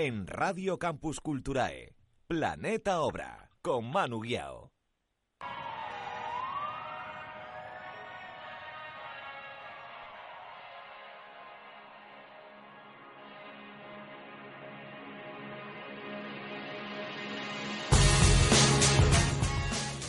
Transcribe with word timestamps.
En 0.00 0.28
Radio 0.28 0.78
Campus 0.78 1.20
Culturae, 1.20 1.92
Planeta 2.28 3.00
Obra, 3.00 3.50
con 3.60 3.90
Manu 3.90 4.20
Guiao. 4.20 4.70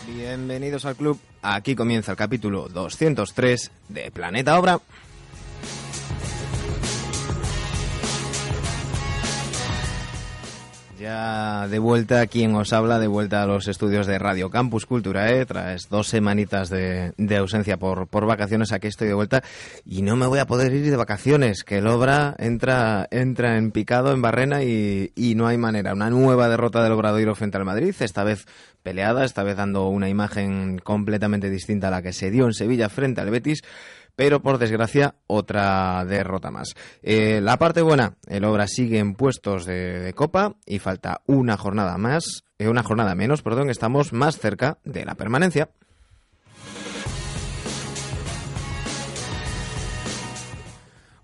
Bienvenidos 0.06 0.86
al 0.86 0.96
club. 0.96 1.20
Aquí 1.42 1.74
comienza 1.74 2.12
el 2.12 2.18
capítulo 2.20 2.70
203 2.70 3.72
de 3.88 4.12
Planeta 4.12 4.60
Obra. 4.60 4.80
Ya 11.00 11.66
de 11.70 11.80
vuelta, 11.80 12.28
quien 12.28 12.54
os 12.56 12.74
habla, 12.74 13.00
de 13.00 13.08
vuelta 13.08 13.42
a 13.42 13.46
los 13.46 13.70
estudios 13.70 14.06
de 14.06 14.20
Radio 14.20 14.50
Campus 14.50 14.86
Culturae, 14.86 15.46
tras 15.46 15.88
dos 15.88 16.10
semanitas 16.10 16.70
de, 16.70 17.14
de 17.16 17.38
ausencia 17.38 17.78
por, 17.78 18.08
por, 18.08 18.26
vacaciones, 18.26 18.74
aquí 18.74 18.88
estoy 18.88 19.08
de 19.08 19.14
vuelta 19.14 19.42
y 19.86 20.02
no 20.02 20.18
me 20.18 20.28
voy 20.28 20.40
a 20.40 20.46
poder 20.46 20.74
ir 20.74 20.90
de 20.90 20.98
vacaciones, 20.98 21.64
que 21.64 21.78
el 21.78 21.88
Obra 21.88 22.36
entra, 22.38 23.08
entra 23.12 23.58
en 23.58 23.72
picado, 23.72 24.12
en 24.12 24.22
barrena 24.22 24.62
y, 24.64 25.14
y 25.16 25.36
no 25.36 25.48
hay 25.48 25.58
manera. 25.58 25.94
Una 25.94 26.10
nueva 26.10 26.50
derrota 26.50 26.84
del 26.84 26.92
Obradoiro 26.92 27.34
frente 27.34 27.56
al 27.56 27.64
Madrid, 27.64 27.96
esta 27.98 28.26
vez 28.26 28.46
peleada, 28.84 29.24
esta 29.24 29.44
vez 29.44 29.56
dando 29.56 29.88
una 29.88 30.10
imagen 30.10 30.80
completamente 30.80 31.50
distinta 31.50 31.88
a 31.88 31.92
la 31.92 32.02
que 32.02 32.12
se 32.12 32.30
dio 32.30 32.46
en 32.46 32.54
Sevilla 32.54 32.90
frente 32.90 33.22
al 33.22 33.30
Betis 33.30 33.62
pero 34.20 34.42
por 34.42 34.58
desgracia 34.58 35.16
otra 35.28 36.04
derrota 36.04 36.52
más. 36.52 36.76
Eh, 37.02 37.40
la 37.42 37.56
parte 37.56 37.82
buena, 37.82 38.18
el 38.28 38.44
Obra 38.44 38.68
sigue 38.68 39.00
en 39.00 39.14
puestos 39.14 39.66
de, 39.66 40.12
Copa 40.14 40.58
y 40.66 40.80
falta 40.80 41.22
una 41.26 41.56
jornada 41.56 41.98
más, 41.98 42.44
eh, 42.58 42.68
una 42.68 42.84
jornada 42.84 43.16
menos, 43.16 43.42
perdón, 43.42 43.70
estamos 43.70 44.12
más 44.12 44.38
cerca 44.38 44.78
de 44.84 45.06
la 45.06 45.16
permanencia. 45.16 45.70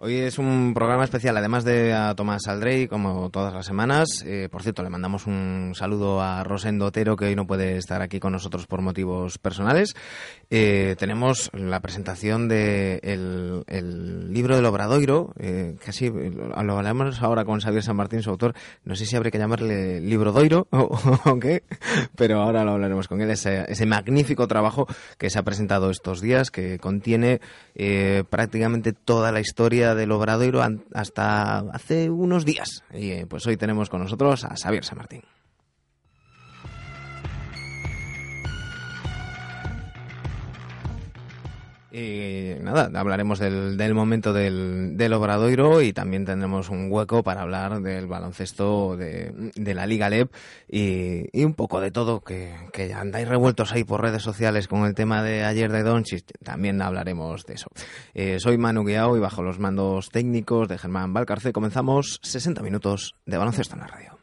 Hoy 0.05 0.17
es 0.17 0.37
un 0.37 0.75
programa 0.75 1.03
especial, 1.03 1.35
además 1.35 1.63
de 1.63 1.91
a 1.91 2.13
Tomás 2.13 2.47
Aldrey, 2.47 2.87
como 2.87 3.31
todas 3.31 3.51
las 3.51 3.65
semanas. 3.65 4.23
Eh, 4.23 4.49
por 4.51 4.61
cierto, 4.61 4.83
le 4.83 4.91
mandamos 4.91 5.25
un 5.25 5.71
saludo 5.73 6.21
a 6.21 6.43
Rosendo 6.43 6.85
Otero, 6.85 7.15
que 7.15 7.25
hoy 7.25 7.35
no 7.35 7.47
puede 7.47 7.77
estar 7.77 8.03
aquí 8.03 8.19
con 8.19 8.31
nosotros 8.31 8.67
por 8.67 8.81
motivos 8.81 9.39
personales. 9.39 9.95
Eh, 10.51 10.95
tenemos 10.99 11.49
la 11.53 11.79
presentación 11.79 12.47
del 12.47 13.01
de 13.01 13.63
el 13.65 14.31
libro 14.31 14.55
del 14.55 14.67
Obradoiro, 14.67 15.33
eh, 15.39 15.75
casi 15.83 16.11
lo 16.11 16.55
hablamos 16.77 17.23
ahora 17.23 17.43
con 17.43 17.59
Xavier 17.59 17.81
San 17.81 17.95
Martín, 17.95 18.21
su 18.21 18.29
autor. 18.29 18.53
No 18.83 18.95
sé 18.95 19.07
si 19.07 19.15
habría 19.15 19.31
que 19.31 19.39
llamarle 19.39 20.01
Libro 20.01 20.31
Doiro 20.31 20.67
o, 20.71 20.99
o 21.25 21.39
qué, 21.39 21.63
pero 22.15 22.43
ahora 22.43 22.63
lo 22.63 22.73
hablaremos 22.73 23.07
con 23.07 23.21
él. 23.21 23.31
Ese, 23.31 23.65
ese, 23.69 23.87
magnífico 23.87 24.47
trabajo 24.47 24.85
que 25.17 25.31
se 25.31 25.39
ha 25.39 25.43
presentado 25.43 25.89
estos 25.89 26.21
días, 26.21 26.51
que 26.51 26.77
contiene 26.77 27.41
eh, 27.73 28.23
prácticamente 28.29 28.93
toda 28.93 29.31
la 29.31 29.39
historia 29.39 29.94
del 29.95 30.11
Obradoiro 30.11 30.61
hasta 30.93 31.59
hace 31.59 32.09
unos 32.09 32.45
días. 32.45 32.83
Y 32.93 33.11
eh, 33.11 33.25
pues 33.27 33.45
hoy 33.47 33.57
tenemos 33.57 33.89
con 33.89 34.01
nosotros 34.01 34.43
a 34.43 34.55
Xavier 34.55 34.83
San 34.83 34.97
Martín. 34.97 35.21
Y 41.97 42.55
nada, 42.61 42.91
hablaremos 42.99 43.39
del, 43.39 43.93
momento 43.93 44.33
del, 44.33 44.97
del, 44.97 45.13
Obradoiro 45.13 45.81
y 45.81 45.93
también 45.93 46.25
tendremos 46.25 46.69
un 46.69 46.91
hueco 46.91 47.23
para 47.23 47.43
hablar 47.43 47.81
del 47.81 48.05
baloncesto 48.05 48.97
de, 48.97 49.33
la 49.55 49.87
Liga 49.87 50.09
LEP 50.09 50.29
y, 50.67 51.29
y, 51.31 51.45
un 51.45 51.53
poco 51.53 51.79
de 51.79 51.91
todo, 51.91 52.19
que, 52.19 52.53
que 52.73 52.93
andáis 52.93 53.29
revueltos 53.29 53.71
ahí 53.71 53.85
por 53.85 54.01
redes 54.01 54.23
sociales 54.23 54.67
con 54.67 54.83
el 54.83 54.93
tema 54.93 55.23
de 55.23 55.45
ayer 55.45 55.71
de 55.71 55.83
Doncic, 55.83 56.25
también 56.43 56.81
hablaremos 56.81 57.45
de 57.45 57.53
eso. 57.53 57.67
Eh, 58.13 58.41
soy 58.41 58.57
Manu 58.57 58.83
Guiao 58.83 59.15
y 59.15 59.21
bajo 59.21 59.41
los 59.41 59.59
mandos 59.59 60.09
técnicos 60.09 60.67
de 60.67 60.77
Germán 60.77 61.13
Valcarce 61.13 61.53
comenzamos 61.53 62.19
60 62.23 62.61
minutos 62.61 63.15
de 63.25 63.37
baloncesto 63.37 63.75
en 63.75 63.79
la 63.79 63.87
radio. 63.87 64.14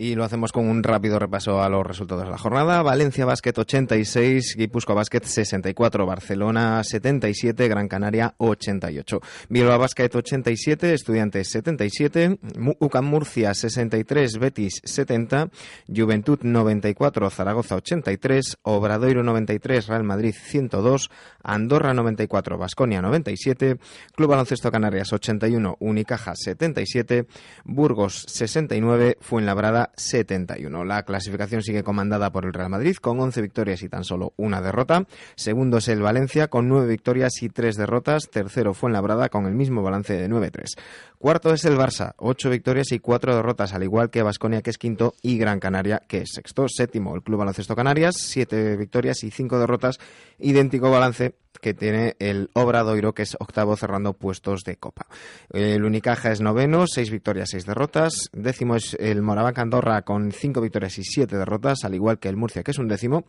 Y 0.00 0.14
lo 0.14 0.22
hacemos 0.22 0.52
con 0.52 0.68
un 0.68 0.84
rápido 0.84 1.18
repaso 1.18 1.60
a 1.60 1.68
los 1.68 1.84
resultados 1.84 2.22
de 2.22 2.30
la 2.30 2.38
jornada. 2.38 2.82
Valencia 2.82 3.24
Basket 3.24 3.52
86, 3.58 4.54
Guipúzcoa 4.56 4.94
Basket 4.94 5.24
64, 5.24 6.06
Barcelona 6.06 6.84
77, 6.84 7.66
Gran 7.66 7.88
Canaria 7.88 8.32
88. 8.38 9.20
Bilbao 9.48 9.76
Basket 9.76 10.08
87, 10.14 10.94
Estudiantes 10.94 11.50
77, 11.50 12.38
UCAM 12.78 13.06
Murcia 13.06 13.52
63, 13.52 14.38
Betis 14.38 14.80
70, 14.84 15.48
Juventud 15.88 16.38
94, 16.42 17.30
Zaragoza 17.30 17.74
83, 17.74 18.58
Obradoiro 18.62 19.24
93, 19.24 19.88
Real 19.88 20.04
Madrid 20.04 20.32
102, 20.32 21.10
Andorra 21.42 21.92
94, 21.92 22.56
Basconia 22.56 23.02
97, 23.02 23.78
Club 24.14 24.30
Baloncesto 24.30 24.70
Canarias 24.70 25.12
81, 25.12 25.76
Unicaja 25.80 26.36
77, 26.36 27.26
Burgos 27.64 28.26
69, 28.28 29.18
Fuenlabrada 29.20 29.87
71. 29.96 30.84
La 30.84 31.02
clasificación 31.04 31.62
sigue 31.62 31.82
comandada 31.82 32.30
por 32.30 32.44
el 32.44 32.52
Real 32.52 32.70
Madrid 32.70 32.96
con 32.96 33.20
11 33.20 33.42
victorias 33.42 33.82
y 33.82 33.88
tan 33.88 34.04
solo 34.04 34.32
una 34.36 34.60
derrota. 34.60 35.06
Segundo 35.34 35.78
es 35.78 35.88
el 35.88 36.02
Valencia 36.02 36.48
con 36.48 36.68
9 36.68 36.86
victorias 36.86 37.42
y 37.42 37.48
3 37.48 37.76
derrotas. 37.76 38.28
Tercero 38.30 38.74
fue 38.74 38.90
en 38.90 38.94
Labrada 38.94 39.28
con 39.28 39.46
el 39.46 39.54
mismo 39.54 39.82
balance 39.82 40.14
de 40.14 40.28
9-3. 40.28 40.78
Cuarto 41.18 41.52
es 41.52 41.64
el 41.64 41.76
Barça, 41.76 42.14
8 42.18 42.50
victorias 42.50 42.92
y 42.92 43.00
4 43.00 43.34
derrotas, 43.34 43.74
al 43.74 43.82
igual 43.82 44.10
que 44.10 44.22
Vasconia 44.22 44.62
que 44.62 44.70
es 44.70 44.78
quinto 44.78 45.14
y 45.22 45.36
Gran 45.38 45.60
Canaria 45.60 46.02
que 46.06 46.18
es 46.18 46.30
sexto. 46.32 46.66
Séptimo 46.68 47.14
el 47.14 47.22
Club 47.22 47.38
Baloncesto 47.38 47.74
Canarias, 47.74 48.16
7 48.18 48.76
victorias 48.76 49.24
y 49.24 49.30
5 49.30 49.58
derrotas, 49.58 49.98
idéntico 50.38 50.90
balance 50.90 51.34
que 51.60 51.74
tiene 51.74 52.16
el 52.18 52.50
Obradoiro, 52.54 53.14
que 53.14 53.22
es 53.22 53.36
octavo 53.38 53.76
cerrando 53.76 54.12
puestos 54.12 54.62
de 54.64 54.76
Copa. 54.76 55.06
El 55.50 55.84
Unicaja 55.84 56.30
es 56.30 56.40
noveno, 56.40 56.86
seis 56.86 57.10
victorias, 57.10 57.48
seis 57.50 57.66
derrotas. 57.66 58.30
Décimo 58.32 58.76
es 58.76 58.94
el 58.98 59.22
Moraván 59.22 59.54
Andorra 59.78 60.02
con 60.02 60.32
cinco 60.32 60.60
victorias 60.60 60.98
y 60.98 61.04
siete 61.04 61.36
derrotas, 61.36 61.84
al 61.84 61.94
igual 61.94 62.18
que 62.18 62.28
el 62.28 62.36
Murcia, 62.36 62.64
que 62.64 62.72
es 62.72 62.78
un 62.78 62.88
décimo. 62.88 63.24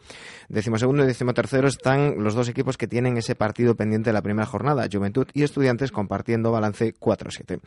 Décimo 0.48 0.80
segundo 0.80 1.04
y 1.04 1.06
décimo 1.06 1.36
tercero 1.36 1.68
están 1.68 2.24
los 2.24 2.34
dos 2.34 2.50
equipos 2.50 2.76
que 2.76 2.88
tienen 2.88 3.18
ese 3.18 3.36
partido 3.36 3.76
pendiente 3.76 4.10
de 4.10 4.14
la 4.14 4.24
primera 4.24 4.48
jornada, 4.48 4.88
Juventud 4.92 5.28
y 5.34 5.44
Estudiantes, 5.44 5.92
compartiendo 5.92 6.52
balance 6.52 6.96
4-7. 6.96 7.60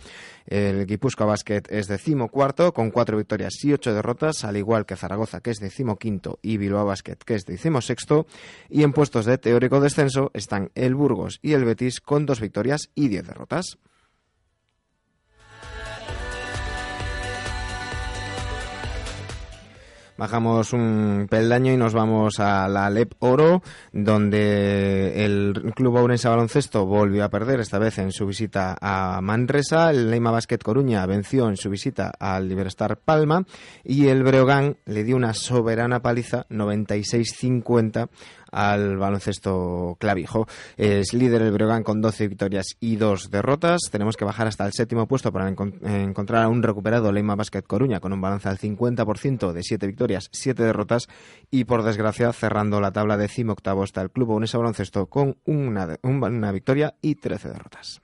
El 0.47 0.84
Guipúzcoa 0.87 1.26
Basket 1.26 1.62
es 1.69 1.87
décimo 1.87 2.28
cuarto, 2.28 2.72
con 2.72 2.91
cuatro 2.91 3.16
victorias 3.16 3.53
y 3.62 3.72
ocho 3.72 3.94
derrotas, 3.94 4.42
al 4.42 4.56
igual 4.56 4.84
que 4.84 4.97
Zaragoza, 4.97 5.41
que 5.41 5.50
es 5.50 5.60
décimo 5.60 5.97
quinto, 5.97 6.41
y 6.42 6.56
Bilbao 6.56 6.84
Basket, 6.84 7.19
que 7.25 7.37
es 7.37 7.47
décimo 7.47 7.81
sexto. 7.81 8.26
Y 8.69 8.83
en 8.83 8.92
puestos 8.92 9.27
de 9.27 9.39
teórico 9.39 9.80
descenso 9.80 10.33
están 10.34 10.72
el 10.74 10.97
Burgos 10.97 11.39
y 11.41 11.53
el 11.53 11.65
Betis 11.65 12.01
con 12.01 12.27
dos 12.27 12.41
victorias 12.41 12.91
y 12.97 13.07
diez 13.07 13.24
derrotas. 13.24 13.78
Bajamos 20.22 20.72
un 20.72 21.27
peldaño 21.28 21.72
y 21.72 21.77
nos 21.77 21.95
vamos 21.95 22.39
a 22.39 22.69
la 22.69 22.89
Lep 22.91 23.13
Oro, 23.19 23.60
donde 23.92 25.24
el 25.24 25.72
Club 25.74 25.97
Ourense 25.97 26.28
Baloncesto 26.28 26.86
volvió 26.86 27.24
a 27.24 27.28
perder, 27.28 27.59
esta 27.59 27.80
vez 27.80 27.98
en 27.98 28.13
su 28.13 28.24
visita 28.24 28.77
a 28.80 29.21
Manresa. 29.21 29.91
El 29.91 30.13
Leima 30.13 30.30
Basket 30.30 30.59
Coruña 30.59 31.04
venció 31.07 31.48
en 31.48 31.57
su 31.57 31.71
visita 31.71 32.13
al 32.21 32.48
Liberstar 32.48 32.98
Palma. 32.98 33.45
Y 33.83 34.07
el 34.07 34.22
Breogán 34.22 34.77
le 34.84 35.03
dio 35.03 35.16
una 35.16 35.34
soberana 35.34 36.03
paliza, 36.03 36.47
96-50, 36.51 38.09
al 38.53 38.99
baloncesto 38.99 39.97
clavijo. 39.99 40.47
Es 40.77 41.13
líder 41.13 41.43
el 41.43 41.51
Breogán 41.53 41.83
con 41.83 42.01
12 42.01 42.28
victorias 42.28 42.77
y 42.78 42.97
2 42.97 43.31
derrotas. 43.31 43.81
Tenemos 43.91 44.16
que 44.16 44.25
bajar 44.25 44.47
hasta 44.47 44.66
el 44.66 44.72
séptimo 44.72 45.09
puesto 45.09 45.33
para 45.33 45.49
encontrar 45.49 46.45
a 46.45 46.49
un 46.49 46.63
recuperado 46.63 47.10
Leima 47.10 47.34
Basket 47.34 47.63
Coruña 47.63 47.99
con 47.99 48.13
un 48.13 48.21
balance 48.21 48.49
al 48.49 48.59
50% 48.59 49.53
de 49.53 49.63
7 49.63 49.87
victorias, 49.87 50.28
7 50.31 50.63
derrotas 50.63 51.09
y 51.51 51.65
por 51.65 51.83
desgracia 51.83 52.33
cerrando 52.33 52.81
la 52.81 52.93
tabla 52.93 53.16
décimo 53.16 53.53
octavo 53.53 53.84
está 53.84 54.03
el 54.03 54.10
Club 54.10 54.31
Unesa 54.31 54.59
Baloncesto 54.59 55.07
con 55.07 55.39
una, 55.45 55.98
una 56.03 56.53
victoria 56.53 56.95
y 57.01 57.16
13 57.16 57.48
derrotas. 57.48 58.03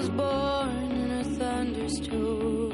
Was 0.00 0.08
born 0.08 0.92
in 0.92 1.10
a 1.10 1.24
thunderstorm. 1.38 2.72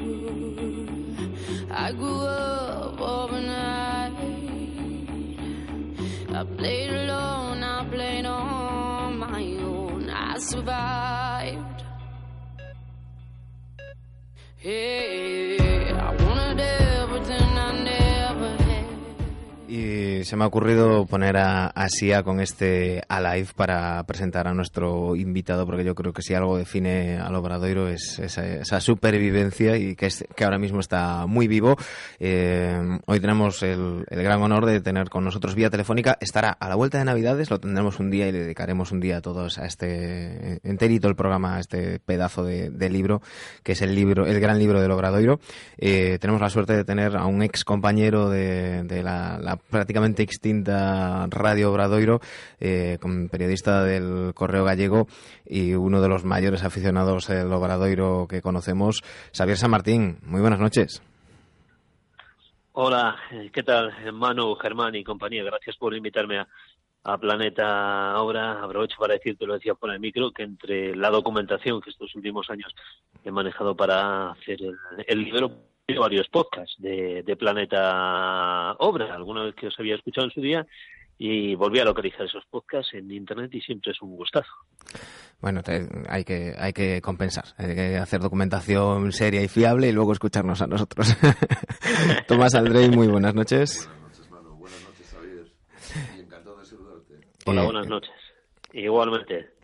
I 1.69 1.91
grew 1.91 2.21
up 2.21 3.01
overnight. 3.01 4.13
I 6.39 6.43
played 6.57 6.89
alone, 6.89 7.63
I 7.63 7.85
played 7.89 8.25
on 8.25 9.19
my 9.19 9.43
own. 9.71 10.09
I 10.09 10.37
survived. 10.37 11.83
Hey, 14.55 15.06
Se 20.23 20.35
me 20.35 20.43
ha 20.43 20.47
ocurrido 20.47 21.05
poner 21.05 21.37
a, 21.37 21.67
a 21.67 21.89
Sia 21.89 22.23
con 22.23 22.39
este 22.39 23.01
Alive 23.07 23.49
para 23.55 24.03
presentar 24.03 24.47
a 24.47 24.53
nuestro 24.53 25.15
invitado, 25.15 25.65
porque 25.65 25.83
yo 25.83 25.95
creo 25.95 26.13
que 26.13 26.21
si 26.21 26.33
algo 26.33 26.57
define 26.57 27.17
al 27.17 27.35
Obradoiro 27.35 27.87
es 27.87 28.19
esa, 28.19 28.79
supervivencia 28.79 29.77
y 29.77 29.95
que, 29.95 30.07
es, 30.07 30.25
que 30.35 30.43
ahora 30.43 30.57
mismo 30.57 30.79
está 30.79 31.25
muy 31.27 31.47
vivo. 31.47 31.75
Eh, 32.19 32.99
hoy 33.05 33.19
tenemos 33.19 33.63
el, 33.63 34.05
gran 34.09 34.41
honor 34.41 34.65
de 34.65 34.81
tener 34.81 35.09
con 35.09 35.23
nosotros 35.23 35.55
vía 35.55 35.69
telefónica. 35.69 36.17
Estará 36.21 36.51
a 36.51 36.69
la 36.69 36.75
vuelta 36.75 36.97
de 36.97 37.05
Navidades, 37.05 37.49
lo 37.49 37.59
tendremos 37.59 37.99
un 37.99 38.09
día 38.09 38.27
y 38.27 38.31
le 38.31 38.39
dedicaremos 38.39 38.91
un 38.91 38.99
día 38.99 39.17
a 39.17 39.21
todos 39.21 39.57
a 39.57 39.65
este 39.65 40.59
enterito 40.63 41.07
el 41.07 41.15
programa, 41.15 41.57
a 41.57 41.59
este 41.59 41.99
pedazo 41.99 42.43
de, 42.43 42.89
libro, 42.89 43.21
que 43.63 43.73
es 43.73 43.81
el 43.81 43.93
libro, 43.95 44.25
el 44.25 44.39
gran 44.39 44.59
libro 44.59 44.81
del 44.81 44.91
Obradoiro. 44.91 45.39
Eh, 45.77 46.17
tenemos 46.21 46.41
la 46.41 46.49
suerte 46.49 46.73
de 46.73 46.85
tener 46.85 47.17
a 47.17 47.25
un 47.25 47.41
ex 47.43 47.65
compañero 47.65 48.29
de, 48.29 49.01
la 49.03 49.59
prácticamente 49.69 50.06
extinta 50.15 51.27
Radio 51.29 51.71
Obradoiro, 51.71 52.19
eh, 52.59 52.97
periodista 53.29 53.83
del 53.83 54.33
Correo 54.33 54.63
Gallego 54.63 55.07
y 55.45 55.73
uno 55.73 56.01
de 56.01 56.09
los 56.09 56.23
mayores 56.23 56.63
aficionados 56.63 57.27
del 57.27 57.51
Obradoiro 57.51 58.27
que 58.29 58.41
conocemos, 58.41 59.01
Xavier 59.35 59.57
San 59.57 59.71
Martín. 59.71 60.19
Muy 60.23 60.41
buenas 60.41 60.59
noches. 60.59 61.01
Hola, 62.79 63.15
¿qué 63.51 63.63
tal, 63.63 63.91
Manu, 64.13 64.53
Germán 64.53 64.93
y 64.93 65.03
compañía? 65.03 65.43
Gracias 65.43 65.75
por 65.77 65.95
invitarme 65.95 66.39
a, 66.39 67.17
Planeta 67.17 68.21
Obra. 68.21 68.61
Aprovecho 68.61 68.97
para 68.99 69.13
decirte, 69.13 69.47
lo 69.47 69.55
decía 69.55 69.73
por 69.73 69.91
el 69.91 69.99
micro, 69.99 70.29
que 70.31 70.43
entre 70.43 70.95
la 70.95 71.09
documentación 71.09 71.81
que 71.81 71.89
estos 71.89 72.13
últimos 72.15 72.49
años 72.51 72.75
he 73.23 73.31
manejado 73.31 73.75
para 73.75 74.31
hacer 74.31 74.59
el 75.07 75.23
libro, 75.23 75.51
varios 75.95 76.27
podcasts 76.27 76.75
de, 76.79 77.23
de 77.23 77.35
Planeta 77.37 78.73
Obra, 78.79 79.13
algunos 79.13 79.55
que 79.55 79.67
os 79.67 79.79
había 79.79 79.95
escuchado 79.95 80.27
en 80.27 80.33
su 80.33 80.41
día, 80.41 80.65
y 81.17 81.55
volví 81.55 81.79
a 81.79 81.85
localizar 81.85 82.23
esos 82.23 82.45
podcasts 82.45 82.93
en 82.93 83.09
internet 83.11 83.53
y 83.55 83.61
siempre 83.61 83.91
es 83.91 84.01
un 84.01 84.15
gustazo. 84.15 84.51
Bueno, 85.39 85.61
hay 86.09 86.23
que 86.23 86.53
hay 86.57 86.73
que 86.73 87.01
compensar, 87.01 87.45
hay 87.57 87.73
que 87.73 87.97
hacer 87.97 88.19
documentación 88.19 89.11
seria 89.11 89.41
y 89.41 89.47
fiable 89.47 89.87
y 89.87 89.91
luego 89.93 90.11
escucharnos 90.11 90.61
a 90.61 90.67
nosotros. 90.67 91.15
Tomás 92.27 92.53
Aldrey, 92.55 92.89
muy 92.89 93.07
buenas 93.07 93.33
noches. 93.33 93.87
Buenas 93.87 94.19
noches, 94.19 94.31
Manu. 94.31 94.55
Buenas 94.57 94.83
noches, 94.83 95.15
Javier. 95.15 95.47
Y 96.17 96.19
encantado 96.19 96.57
de 96.57 96.65
saludarte. 96.65 97.13
Hola, 97.45 97.63
buenas 97.63 97.87
noches. 97.87 98.13
Igualmente. 98.73 99.56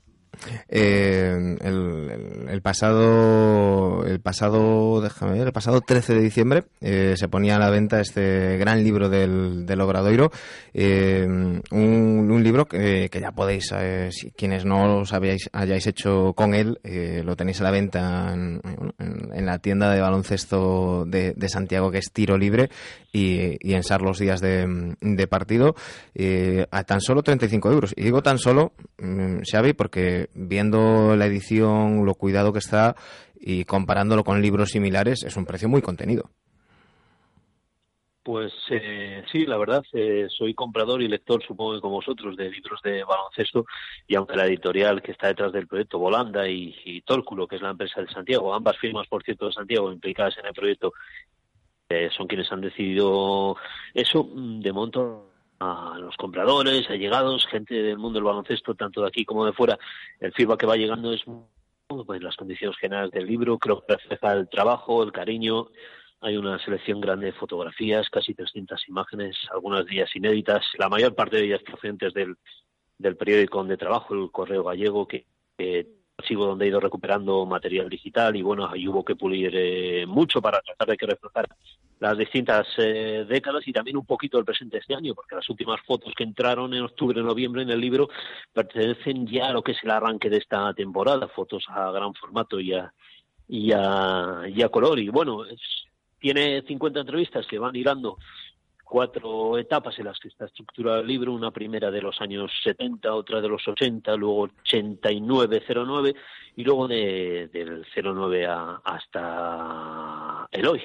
Eh, 0.68 1.58
el, 1.62 2.62
pasado 2.62 4.06
el 4.06 4.20
pasado 4.20 5.02
déjame 5.02 5.34
ver, 5.34 5.48
el 5.48 5.54
pasado 5.54 5.82
13 5.82 6.16
de 6.16 6.22
diciembre 6.22 6.64
eh, 6.82 7.14
se 7.18 7.28
ponía 7.28 7.56
a 7.56 7.60
la 7.60 7.70
venta 7.70 8.02
este 8.02 8.58
gran 8.58 8.84
libro 8.84 9.10
del, 9.10 9.66
del 9.66 9.82
Obradoiro 9.82 10.32
eh, 10.74 11.26
un, 11.72 12.44
libro 12.44 12.66
que, 12.66 13.10
ya 13.14 13.32
podéis 13.32 13.74
si, 14.10 14.32
quienes 14.32 14.66
no 14.66 15.00
os 15.00 15.14
habéis, 15.14 15.50
hayáis 15.54 15.88
hecho 15.88 16.34
con 16.34 16.54
él 16.54 16.80
lo 17.24 17.36
tenéis 17.36 17.62
a 17.62 17.64
la 17.64 17.72
venta 17.72 18.34
en, 18.34 19.46
la 19.46 19.60
tienda 19.60 19.92
de 19.92 20.02
baloncesto 20.02 21.06
de, 21.06 21.34
Santiago 21.48 21.92
que 21.92 22.00
es 22.00 22.12
Tiro 22.12 22.38
Libre 22.38 22.70
y, 23.12 23.74
en 23.74 23.84
SAR 23.84 24.02
los 24.02 24.20
días 24.20 24.42
de, 24.42 24.96
de 25.00 25.28
partido 25.28 25.76
a 26.72 26.84
tan 26.84 27.02
solo 27.02 27.24
35 27.24 27.72
euros. 27.72 27.94
Y 27.96 28.04
digo 28.04 28.24
tan 28.24 28.40
solo 28.40 28.74
mm, 28.98 29.42
Xavi 29.50 29.74
porque 29.74 30.23
viendo 30.34 31.16
la 31.16 31.26
edición, 31.26 32.06
lo 32.06 32.16
cuidado 32.16 32.54
que 32.54 32.60
está 32.60 32.96
y 33.40 33.66
comparándolo 33.66 34.24
con 34.24 34.42
libros 34.42 34.70
similares, 34.70 35.24
es 35.24 35.36
un 35.36 35.46
precio 35.46 35.68
muy 35.68 35.82
contenido. 35.82 36.30
Pues 38.24 38.54
eh, 38.70 39.22
sí, 39.30 39.46
la 39.46 39.58
verdad, 39.58 39.84
eh, 39.92 40.28
soy 40.30 40.54
comprador 40.54 41.02
y 41.02 41.10
lector, 41.10 41.44
supongo 41.46 41.74
que 41.74 41.82
como 41.82 41.96
vosotros, 41.96 42.38
de 42.38 42.50
libros 42.50 42.80
de 42.82 43.04
baloncesto 43.04 43.66
y 44.08 44.16
aunque 44.16 44.38
la 44.38 44.46
editorial 44.46 45.02
que 45.02 45.12
está 45.12 45.28
detrás 45.28 45.52
del 45.52 45.68
proyecto, 45.68 46.00
Volanda 46.00 46.48
y, 46.48 46.74
y 46.86 47.02
Tórculo, 47.02 47.48
que 47.48 47.58
es 47.58 47.62
la 47.62 47.72
empresa 47.72 48.00
de 48.00 48.08
Santiago, 48.08 48.54
ambas 48.54 48.78
firmas, 48.78 49.08
por 49.08 49.24
cierto, 49.24 49.48
de 49.48 49.54
Santiago 49.54 49.92
implicadas 49.92 50.38
en 50.38 50.46
el 50.46 50.54
proyecto, 50.54 50.94
eh, 51.90 52.10
son 52.16 52.28
quienes 52.28 52.50
han 52.50 52.62
decidido 52.62 53.58
eso, 53.94 54.24
mm, 54.24 54.62
de 54.62 54.72
monto 54.72 55.33
a 55.64 55.98
los 56.00 56.16
compradores, 56.18 56.90
allegados, 56.90 57.48
gente 57.48 57.74
del 57.76 57.98
mundo 57.98 58.18
del 58.18 58.26
baloncesto, 58.26 58.76
tanto 58.76 59.02
de 59.02 59.08
aquí 59.08 59.26
como 59.26 59.46
de 59.46 59.54
fuera, 59.54 59.78
el 60.20 60.34
feedback 60.34 60.62
que 60.62 60.66
va 60.66 60.76
llegando 60.76 61.14
es 61.14 61.24
pues, 61.88 62.22
las 62.22 62.36
condiciones 62.36 62.78
generales 62.78 63.12
del 63.12 63.26
libro, 63.26 63.58
creo 63.58 63.84
que 63.86 63.94
refleja 63.94 64.34
el 64.34 64.50
trabajo, 64.50 65.04
el 65.04 65.12
cariño. 65.12 65.68
Hay 66.22 66.38
una 66.38 66.58
selección 66.64 67.02
grande 67.02 67.28
de 67.28 67.34
fotografías, 67.34 68.10
casi 68.10 68.34
300 68.34 68.88
imágenes, 68.88 69.38
algunas 69.52 69.86
de 69.86 69.96
ellas 69.96 70.16
inéditas, 70.16 70.66
la 70.78 70.90
mayor 70.90 71.16
parte 71.16 71.38
de 71.38 71.46
ellas 71.46 71.62
procedentes 71.64 72.14
del, 72.14 72.38
del 72.98 73.18
periódico 73.18 73.58
donde 73.58 73.78
trabajo, 73.78 74.14
el 74.14 74.32
Correo 74.32 74.64
Gallego, 74.64 75.08
que, 75.08 75.26
sigo 76.22 76.46
donde 76.46 76.66
he 76.66 76.68
ido 76.68 76.80
recuperando 76.80 77.46
material 77.46 77.90
digital 77.90 78.36
y 78.36 78.42
bueno, 78.42 78.70
ahí 78.70 78.88
hubo 78.88 79.04
que 79.04 79.16
pulir 79.16 79.52
eh, 79.54 80.06
mucho 80.06 80.42
para 80.42 80.62
tratar 80.62 80.88
de 80.90 80.98
que 80.98 81.06
reflejar 81.08 81.48
las 82.00 82.18
distintas 82.18 82.68
eh, 82.78 83.26
décadas 83.28 83.68
y 83.68 83.74
también 83.74 83.98
un 83.98 84.06
poquito 84.06 84.38
el 84.38 84.46
presente 84.46 84.78
de 84.78 84.82
este 84.82 84.96
año, 84.96 85.16
porque 85.16 85.36
las 85.36 85.50
últimas 85.50 85.80
fotos 85.82 86.14
que 86.16 86.24
entraron 86.24 86.74
en 86.74 86.84
octubre, 86.84 87.22
noviembre 87.22 87.64
en 87.64 87.70
el 87.70 87.80
libro 87.80 88.10
pertenecen 88.52 89.26
ya 89.26 89.48
a 89.48 89.54
lo 89.54 89.64
que 89.64 89.72
es 89.72 89.84
el 89.84 89.92
arranque 89.92 90.30
de 90.30 90.38
esta 90.38 90.74
temporada, 90.74 91.28
fotos 91.30 91.66
a 91.70 91.92
gran 91.92 92.14
formato 92.14 92.60
y 92.60 92.74
a, 92.74 92.94
y 93.48 93.72
a, 93.72 94.70
color. 94.70 95.00
Y 95.00 95.10
bueno, 95.10 95.46
tiene 96.20 96.62
50 96.62 97.00
entrevistas 97.00 97.48
que 97.48 97.60
van 97.60 97.76
hilando 97.76 98.18
cuatro 98.94 99.58
etapas 99.58 99.98
en 99.98 100.06
las 100.06 100.20
que 100.20 100.28
está 100.28 100.46
estructurado 100.46 101.00
el 101.00 101.08
libro, 101.08 101.34
una 101.34 101.50
primera 101.50 101.90
de 101.90 102.00
los 102.00 102.22
años 102.22 102.52
70, 102.64 103.12
otra 103.12 103.42
de 103.42 103.48
los 103.48 103.68
80, 103.68 104.16
luego 104.18 104.50
89, 104.62 105.64
09 105.68 106.16
y 106.58 106.64
luego 106.64 106.88
de, 106.88 107.50
del 107.52 107.88
09 107.96 108.46
a, 108.46 108.82
hasta 108.84 110.48
el 110.52 110.68
hoy. 110.68 110.84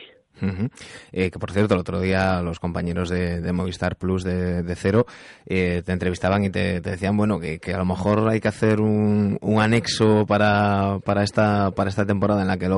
Eh, 1.13 1.31
que 1.31 1.39
por 1.39 1.53
cierto, 1.53 1.75
el 1.75 1.81
otro 1.81 2.01
día 2.01 2.41
los 2.43 2.61
compañeros 2.61 3.09
de, 3.09 3.53
Movistar 3.53 3.97
Plus 3.97 4.23
de, 4.25 4.75
Cero 4.77 5.07
eh, 5.47 5.83
te 5.85 5.93
entrevistaban 5.93 6.45
y 6.45 6.51
te, 6.51 6.81
decían, 6.81 7.17
bueno, 7.17 7.41
que, 7.41 7.61
a 7.73 7.79
lo 7.79 7.85
mejor 7.85 8.29
hay 8.29 8.41
que 8.41 8.49
hacer 8.49 8.81
un, 8.81 9.39
anexo 9.61 10.27
para, 10.27 10.99
para, 11.05 11.25
esta, 11.25 11.73
para 11.73 11.91
esta 11.91 12.07
temporada 12.07 12.43
en 12.43 12.49
la 12.49 12.57
que 12.57 12.67
el 12.67 12.73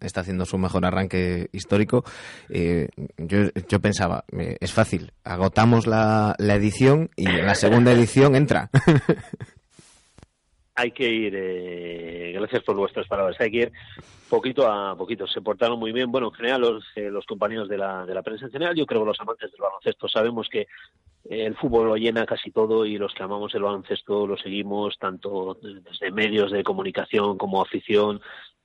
está 0.00 0.22
haciendo 0.22 0.46
su 0.46 0.58
mejor 0.58 0.86
arranque 0.86 1.48
histórico. 1.52 2.04
Eh, 2.48 2.88
yo, 3.18 3.50
yo 3.68 3.80
pensaba, 3.80 4.24
es 4.60 4.72
fácil, 4.72 5.12
agotamos 5.24 5.86
la, 5.86 6.34
la 6.38 6.54
edición 6.54 7.10
y 7.16 7.26
la 7.26 7.54
segunda 7.54 7.92
edición 7.92 8.34
entra. 8.34 8.70
hay 10.78 10.92
que 10.92 11.08
ir, 11.08 11.34
eh, 11.36 12.32
gracias 12.36 12.62
por 12.62 12.76
vuestras 12.76 13.08
palabras, 13.08 13.36
hay 13.40 13.50
que 13.50 13.56
ir 13.56 13.72
poquito 14.30 14.70
a 14.70 14.96
poquito. 14.96 15.26
Se 15.26 15.40
portaron 15.40 15.76
muy 15.76 15.90
bien, 15.90 16.12
bueno, 16.12 16.28
en 16.28 16.34
general 16.34 16.60
los, 16.60 16.84
eh, 16.94 17.10
los 17.10 17.26
compañeros 17.26 17.68
de 17.68 17.78
la, 17.78 18.06
de 18.06 18.14
la 18.14 18.22
prensa 18.22 18.46
en 18.46 18.52
general, 18.52 18.76
yo 18.76 18.86
creo 18.86 19.00
que 19.00 19.08
los 19.08 19.20
amantes 19.20 19.50
del 19.50 19.60
baloncesto 19.60 20.08
sabemos 20.08 20.48
que 20.48 20.60
eh, 20.60 21.46
el 21.46 21.56
fútbol 21.56 21.88
lo 21.88 21.96
llena 21.96 22.24
casi 22.26 22.52
todo 22.52 22.86
y 22.86 22.96
los 22.96 23.12
que 23.12 23.24
amamos 23.24 23.52
el 23.56 23.62
baloncesto 23.62 24.24
lo 24.24 24.36
seguimos 24.36 24.96
tanto 24.98 25.58
desde 25.60 26.12
medios 26.12 26.52
de 26.52 26.62
comunicación 26.62 27.36
como 27.38 27.60
afición, 27.60 28.20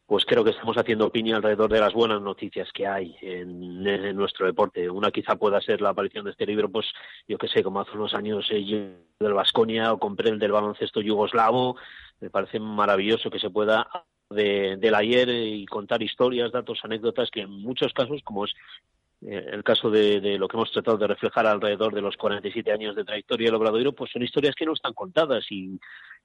pues 0.05 0.25
creo 0.25 0.43
que 0.43 0.51
estamos 0.51 0.77
haciendo 0.77 1.09
piña 1.11 1.37
alrededor 1.37 1.71
de 1.71 1.79
las 1.79 1.93
buenas 1.93 2.21
noticias 2.21 2.69
que 2.73 2.85
hay 2.85 3.15
en, 3.21 3.83
nuestro 4.15 4.45
deporte. 4.45 4.89
Una 4.89 5.11
quizá 5.11 5.35
pueda 5.35 5.61
ser 5.61 5.81
la 5.81 5.89
aparición 5.89 6.25
de 6.25 6.31
este 6.31 6.45
libro, 6.45 6.69
pues 6.69 6.85
yo 7.27 7.37
que 7.37 7.47
sé, 7.47 7.63
como 7.63 7.79
hace 7.79 7.91
unos 7.97 8.13
años 8.13 8.47
eh, 8.51 8.63
yo 8.63 8.77
del 9.19 9.33
Vasconia 9.33 9.93
o 9.93 9.99
compré 9.99 10.29
el 10.29 10.39
del 10.39 10.51
baloncesto 10.51 11.01
yugoslavo, 11.01 11.77
me 12.19 12.29
parece 12.29 12.59
maravilloso 12.59 13.29
que 13.29 13.39
se 13.39 13.49
pueda 13.49 13.87
de, 14.29 14.77
del 14.77 14.95
ayer 14.95 15.29
y 15.29 15.65
contar 15.65 16.01
historias, 16.01 16.51
datos, 16.51 16.79
anécdotas 16.83 17.29
que 17.29 17.41
en 17.41 17.49
muchos 17.49 17.93
casos, 17.93 18.21
como 18.23 18.45
es 18.45 18.53
eh, 19.21 19.49
el 19.51 19.63
caso 19.63 19.89
de, 19.89 20.19
de, 20.21 20.37
lo 20.37 20.47
que 20.47 20.57
hemos 20.57 20.71
tratado 20.71 20.97
de 20.97 21.07
reflejar 21.07 21.45
alrededor 21.45 21.93
de 21.93 22.01
los 22.01 22.17
47 22.17 22.71
años 22.71 22.95
de 22.95 23.05
trayectoria 23.05 23.47
del 23.47 23.55
Obradoiro, 23.55 23.93
pues 23.93 24.11
son 24.11 24.23
historias 24.23 24.55
que 24.55 24.65
no 24.65 24.73
están 24.73 24.93
contadas 24.93 25.45
y, 25.49 25.79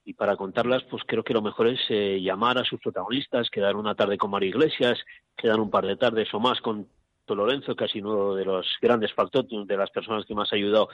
y 0.04 0.14
para 0.14 0.37
contarlas, 0.37 0.83
pues 0.85 1.02
creo 1.07 1.23
que 1.23 1.35
lo 1.35 1.42
mejor 1.42 1.68
es 1.68 1.80
eh, 1.90 2.21
llamar 2.21 2.59
a 2.59 2.64
sus 2.64 2.80
protagonistas, 2.80 3.50
quedar 3.50 3.76
una 3.76 3.95
tarde 3.95 4.16
con 4.16 4.30
María 4.30 4.49
Iglesias, 4.49 4.99
quedar 5.37 5.61
un 5.61 5.71
par 5.71 5.87
de 5.87 5.97
tardes 5.97 6.33
o 6.33 6.40
más 6.40 6.61
con 6.61 6.88
Lorenzo, 7.35 7.75
casi 7.76 8.00
uno 8.00 8.35
de 8.35 8.44
los 8.44 8.66
grandes 8.80 9.12
factores, 9.12 9.49
de 9.66 9.76
las 9.76 9.90
personas 9.90 10.25
que 10.25 10.35
más 10.35 10.52
ha 10.52 10.56
ayudado 10.56 10.88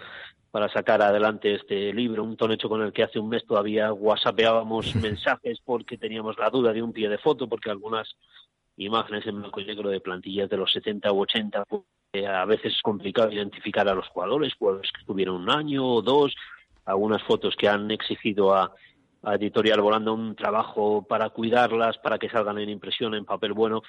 para 0.51 0.69
sacar 0.69 1.03
adelante 1.03 1.55
este 1.55 1.93
libro, 1.93 2.25
un 2.25 2.37
tono 2.37 2.55
hecho 2.55 2.69
con 2.69 2.83
el 2.83 2.93
que 2.93 3.03
hace 3.03 3.19
un 3.19 3.29
mes 3.29 3.45
todavía 3.47 3.93
whatsappeábamos 3.93 4.95
mensajes 4.97 5.59
porque 5.65 5.99
teníamos 5.99 6.39
la 6.39 6.51
duda 6.51 6.73
de 6.73 6.83
un 6.83 6.93
pie 6.93 7.09
de 7.09 7.19
foto, 7.19 7.49
porque 7.49 7.71
algunas 7.71 8.17
imágenes 8.77 9.27
en 9.27 9.41
blanco 9.41 9.61
y 9.61 9.67
negro 9.67 9.91
de 9.91 10.01
plantillas 10.01 10.51
de 10.51 10.57
los 10.57 10.73
70 10.73 11.13
u 11.13 11.23
80, 11.23 11.65
pues, 11.65 11.83
eh, 12.13 12.27
a 12.27 12.45
veces 12.45 12.73
es 12.75 12.83
complicado 12.83 13.33
identificar 13.33 13.89
a 13.89 13.95
los 13.95 14.09
jugadores, 14.09 14.55
jugadores 14.55 14.91
que 14.93 15.01
estuvieron 15.01 15.37
un 15.37 15.51
año 15.51 15.87
o 15.87 16.03
dos, 16.03 16.35
algunas 16.85 17.23
fotos 17.23 17.57
que 17.57 17.69
han 17.69 17.91
exigido 17.91 18.55
a, 18.55 18.73
a 19.25 19.35
Editorial 19.35 19.81
Volando 19.81 20.15
un 20.15 20.37
trabajo 20.37 21.05
para 21.09 21.31
cuidarlas, 21.31 21.99
para 21.99 22.19
que 22.19 22.29
salgan 22.29 22.59
en 22.59 22.69
impresión 22.69 23.15
en 23.15 23.25
papel 23.25 23.53
bueno 23.53 23.83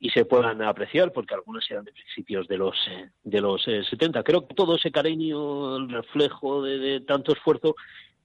y 0.00 0.08
se 0.10 0.24
puedan 0.24 0.62
apreciar, 0.62 1.12
porque 1.12 1.34
algunas 1.34 1.70
eran 1.70 1.84
de 1.84 1.92
principios 1.92 2.48
de 2.48 2.56
los 2.56 2.74
eh, 2.88 3.10
de 3.22 3.40
los 3.40 3.68
eh, 3.68 3.84
70. 3.84 4.22
Creo 4.22 4.48
que 4.48 4.54
todo 4.54 4.76
ese 4.76 4.90
cariño, 4.90 5.76
el 5.76 5.90
reflejo 5.90 6.62
de, 6.62 7.00
tanto 7.02 7.32
esfuerzo, 7.32 7.76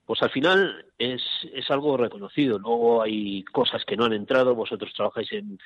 pues 0.06 0.24
al 0.24 0.30
final 0.30 0.86
es, 0.98 1.22
es 1.54 1.70
algo 1.70 1.98
reconocido. 1.98 2.58
Luego 2.58 3.02
hay 3.02 3.44
cosas 3.44 3.84
que 3.84 3.98
no 3.98 4.06
han 4.06 4.14
entrado, 4.14 4.56
vosotros 4.56 4.94
trabajáis 4.96 5.34
en, 5.34 5.60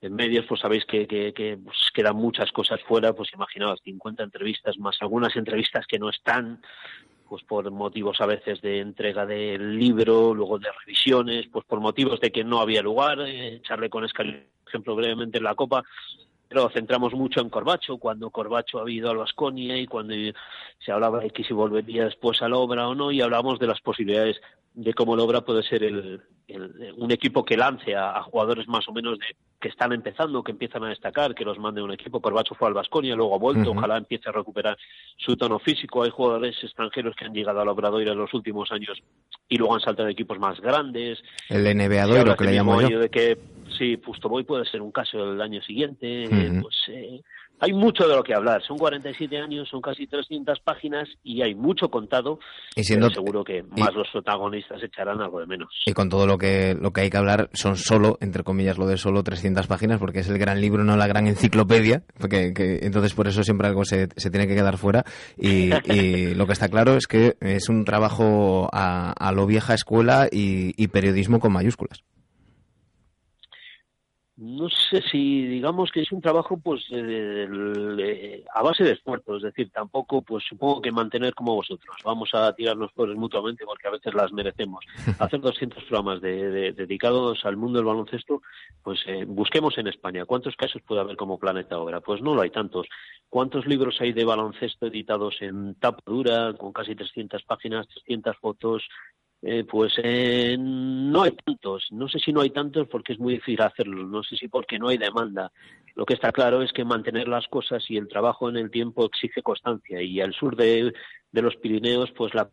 en 0.00 0.14
medios, 0.14 0.46
pues 0.48 0.62
sabéis 0.62 0.86
que, 0.86 1.06
que, 1.06 1.34
que 1.34 1.58
pues 1.62 1.76
quedan 1.92 2.16
muchas 2.16 2.50
cosas 2.50 2.80
fuera, 2.82 3.12
pues 3.12 3.28
imaginaos, 3.34 3.80
50 3.84 4.22
entrevistas 4.22 4.78
más 4.78 4.96
algunas 5.00 5.36
entrevistas 5.36 5.86
que 5.86 5.98
no 5.98 6.08
están, 6.08 6.62
pues 7.32 7.44
por 7.44 7.70
motivos 7.70 8.20
a 8.20 8.26
veces 8.26 8.60
de 8.60 8.80
entrega 8.80 9.24
del 9.24 9.78
libro, 9.78 10.34
luego 10.34 10.58
de 10.58 10.68
revisiones, 10.70 11.46
pues 11.50 11.64
por 11.64 11.80
motivos 11.80 12.20
de 12.20 12.30
que 12.30 12.44
no 12.44 12.60
había 12.60 12.82
lugar, 12.82 13.20
eh, 13.22 13.54
echarle 13.54 13.88
con 13.88 14.04
escalera, 14.04 14.42
por 14.62 14.68
ejemplo, 14.68 14.94
brevemente 14.94 15.38
en 15.38 15.44
la 15.44 15.54
Copa, 15.54 15.82
pero 16.46 16.68
centramos 16.68 17.14
mucho 17.14 17.40
en 17.40 17.48
Corbacho, 17.48 17.96
cuando 17.96 18.28
Corbacho 18.28 18.84
ha 18.84 18.90
ido 18.90 19.08
al 19.08 19.16
Vasconia 19.16 19.78
y 19.78 19.86
cuando 19.86 20.12
se 20.78 20.92
hablaba 20.92 21.20
de 21.20 21.30
que 21.30 21.42
si 21.42 21.54
volvería 21.54 22.04
después 22.04 22.42
a 22.42 22.50
la 22.50 22.58
obra 22.58 22.86
o 22.86 22.94
no, 22.94 23.10
y 23.10 23.22
hablamos 23.22 23.58
de 23.58 23.68
las 23.68 23.80
posibilidades 23.80 24.38
de 24.74 24.94
cómo 24.94 25.16
la 25.16 25.22
obra 25.22 25.42
puede 25.42 25.62
ser 25.62 25.82
el, 25.82 26.22
el, 26.48 26.94
un 26.96 27.10
equipo 27.10 27.44
que 27.44 27.56
lance 27.56 27.94
a, 27.94 28.16
a, 28.16 28.22
jugadores 28.22 28.66
más 28.68 28.88
o 28.88 28.92
menos 28.92 29.18
de, 29.18 29.26
que 29.60 29.68
están 29.68 29.92
empezando, 29.92 30.42
que 30.42 30.52
empiezan 30.52 30.84
a 30.84 30.88
destacar, 30.88 31.34
que 31.34 31.44
los 31.44 31.58
mande 31.58 31.82
un 31.82 31.92
equipo. 31.92 32.20
Corbacho 32.20 32.54
fue 32.54 32.68
al 32.68 32.74
Vasconia, 32.74 33.14
luego 33.14 33.34
ha 33.34 33.38
vuelto, 33.38 33.70
uh 33.70 33.74
-huh. 33.74 33.78
ojalá 33.78 33.96
empiece 33.98 34.28
a 34.28 34.32
recuperar 34.32 34.76
su 35.16 35.36
tono 35.36 35.58
físico. 35.58 36.02
Hay 36.02 36.10
jugadores 36.10 36.56
extranjeros 36.62 37.14
que 37.14 37.24
han 37.26 37.34
llegado 37.34 37.60
al 37.60 37.68
Obradoiro 37.68 38.12
en 38.12 38.18
los 38.18 38.32
últimos 38.34 38.72
años 38.72 39.00
y 39.48 39.56
luego 39.58 39.74
han 39.74 39.80
saltado 39.80 40.08
equipos 40.08 40.38
más 40.38 40.60
grandes. 40.60 41.22
El 41.48 41.64
NBA 41.64 42.36
que 42.36 42.44
le 42.44 42.52
llamo 42.52 42.80
yo. 42.80 42.98
De 42.98 43.08
que, 43.08 43.38
sí, 43.78 43.96
Pustoboy 43.98 44.44
puede 44.44 44.64
ser 44.64 44.82
un 44.82 44.90
caso 44.90 45.32
el 45.32 45.40
año 45.40 45.62
siguiente. 45.62 46.26
Uh 46.26 46.30
-huh. 46.30 46.62
Pues 46.62 46.76
eh, 46.88 47.20
hay 47.62 47.72
mucho 47.72 48.08
de 48.08 48.16
lo 48.16 48.24
que 48.24 48.34
hablar. 48.34 48.60
Son 48.66 48.76
47 48.76 49.38
años, 49.38 49.68
son 49.68 49.80
casi 49.80 50.08
300 50.08 50.58
páginas 50.60 51.08
y 51.22 51.42
hay 51.42 51.54
mucho 51.54 51.88
contado. 51.90 52.40
Y 52.74 52.82
siendo, 52.82 53.08
seguro 53.08 53.44
que 53.44 53.62
más 53.62 53.92
y, 53.92 53.94
los 53.94 54.08
protagonistas 54.10 54.82
echarán 54.82 55.20
algo 55.20 55.38
de 55.38 55.46
menos. 55.46 55.68
Y 55.86 55.92
con 55.92 56.08
todo 56.08 56.26
lo 56.26 56.38
que 56.38 56.74
lo 56.74 56.92
que 56.92 57.02
hay 57.02 57.10
que 57.10 57.18
hablar 57.18 57.50
son 57.52 57.76
solo, 57.76 58.18
entre 58.20 58.42
comillas, 58.42 58.78
lo 58.78 58.86
de 58.86 58.96
solo 58.96 59.22
300 59.22 59.68
páginas, 59.68 60.00
porque 60.00 60.18
es 60.18 60.28
el 60.28 60.38
gran 60.38 60.60
libro, 60.60 60.82
no 60.82 60.96
la 60.96 61.06
gran 61.06 61.28
enciclopedia. 61.28 62.02
Porque 62.18 62.52
que, 62.52 62.80
entonces 62.82 63.14
por 63.14 63.28
eso 63.28 63.44
siempre 63.44 63.68
algo 63.68 63.84
se, 63.84 64.08
se 64.16 64.30
tiene 64.30 64.48
que 64.48 64.56
quedar 64.56 64.76
fuera. 64.76 65.04
Y, 65.38 65.70
y, 65.84 66.34
lo 66.34 66.46
que 66.46 66.54
está 66.54 66.68
claro 66.68 66.96
es 66.96 67.06
que 67.06 67.36
es 67.40 67.68
un 67.68 67.84
trabajo 67.84 68.68
a, 68.72 69.12
a 69.12 69.30
lo 69.30 69.46
vieja 69.46 69.74
escuela 69.74 70.26
y, 70.32 70.74
y 70.76 70.88
periodismo 70.88 71.38
con 71.38 71.52
mayúsculas 71.52 72.02
no 74.42 74.68
sé 74.68 75.00
si 75.02 75.46
digamos 75.46 75.92
que 75.92 76.00
es 76.00 76.10
un 76.10 76.20
trabajo 76.20 76.56
pues 76.56 76.82
de, 76.90 77.00
de, 77.00 77.46
de, 77.46 78.44
a 78.52 78.60
base 78.62 78.82
de 78.82 78.90
esfuerzo, 78.90 79.36
es 79.36 79.44
decir, 79.44 79.70
tampoco 79.70 80.22
pues 80.22 80.42
supongo 80.48 80.82
que 80.82 80.90
mantener 80.90 81.32
como 81.32 81.54
vosotros, 81.54 81.96
vamos 82.04 82.30
a 82.32 82.52
tirarnos 82.52 82.90
flores 82.92 83.16
mutuamente 83.16 83.64
porque 83.64 83.86
a 83.86 83.92
veces 83.92 84.12
las 84.14 84.32
merecemos. 84.32 84.84
Hacer 85.20 85.40
200 85.40 85.84
programas 85.84 86.20
de, 86.20 86.72
dedicados 86.72 87.44
al 87.44 87.56
mundo 87.56 87.78
del 87.78 87.86
baloncesto, 87.86 88.42
pues 88.82 89.00
eh, 89.06 89.24
busquemos 89.26 89.78
en 89.78 89.86
España, 89.86 90.24
¿cuántos 90.24 90.56
casos 90.56 90.82
puede 90.82 91.02
haber 91.02 91.16
como 91.16 91.38
Planeta 91.38 91.78
Obra? 91.78 92.00
Pues 92.00 92.20
no 92.20 92.34
lo 92.34 92.42
hay 92.42 92.50
tantos. 92.50 92.88
¿Cuántos 93.28 93.66
libros 93.66 93.96
hay 94.00 94.12
de 94.12 94.24
baloncesto 94.24 94.88
editados 94.88 95.36
en 95.40 95.76
tapa 95.76 96.02
dura, 96.04 96.52
con 96.54 96.72
casi 96.72 96.96
300 96.96 97.44
páginas, 97.44 97.86
300 97.88 98.36
fotos, 98.38 98.82
eh, 99.42 99.64
pues 99.64 99.92
eh, 100.02 100.56
no 100.58 101.22
hay 101.22 101.32
tantos. 101.32 101.88
No 101.90 102.08
sé 102.08 102.20
si 102.20 102.32
no 102.32 102.40
hay 102.40 102.50
tantos 102.50 102.86
porque 102.88 103.12
es 103.12 103.18
muy 103.18 103.34
difícil 103.34 103.60
hacerlo. 103.60 104.06
No 104.06 104.22
sé 104.22 104.36
si 104.36 104.48
porque 104.48 104.78
no 104.78 104.88
hay 104.88 104.98
demanda. 104.98 105.50
Lo 105.96 106.06
que 106.06 106.14
está 106.14 106.30
claro 106.30 106.62
es 106.62 106.72
que 106.72 106.84
mantener 106.84 107.26
las 107.28 107.48
cosas 107.48 107.84
y 107.90 107.96
el 107.96 108.08
trabajo 108.08 108.48
en 108.48 108.56
el 108.56 108.70
tiempo 108.70 109.04
exige 109.04 109.42
constancia. 109.42 110.00
Y 110.00 110.20
al 110.20 110.32
sur 110.32 110.56
de, 110.56 110.92
de 111.32 111.42
los 111.42 111.56
Pirineos, 111.56 112.12
pues 112.12 112.34
la 112.34 112.48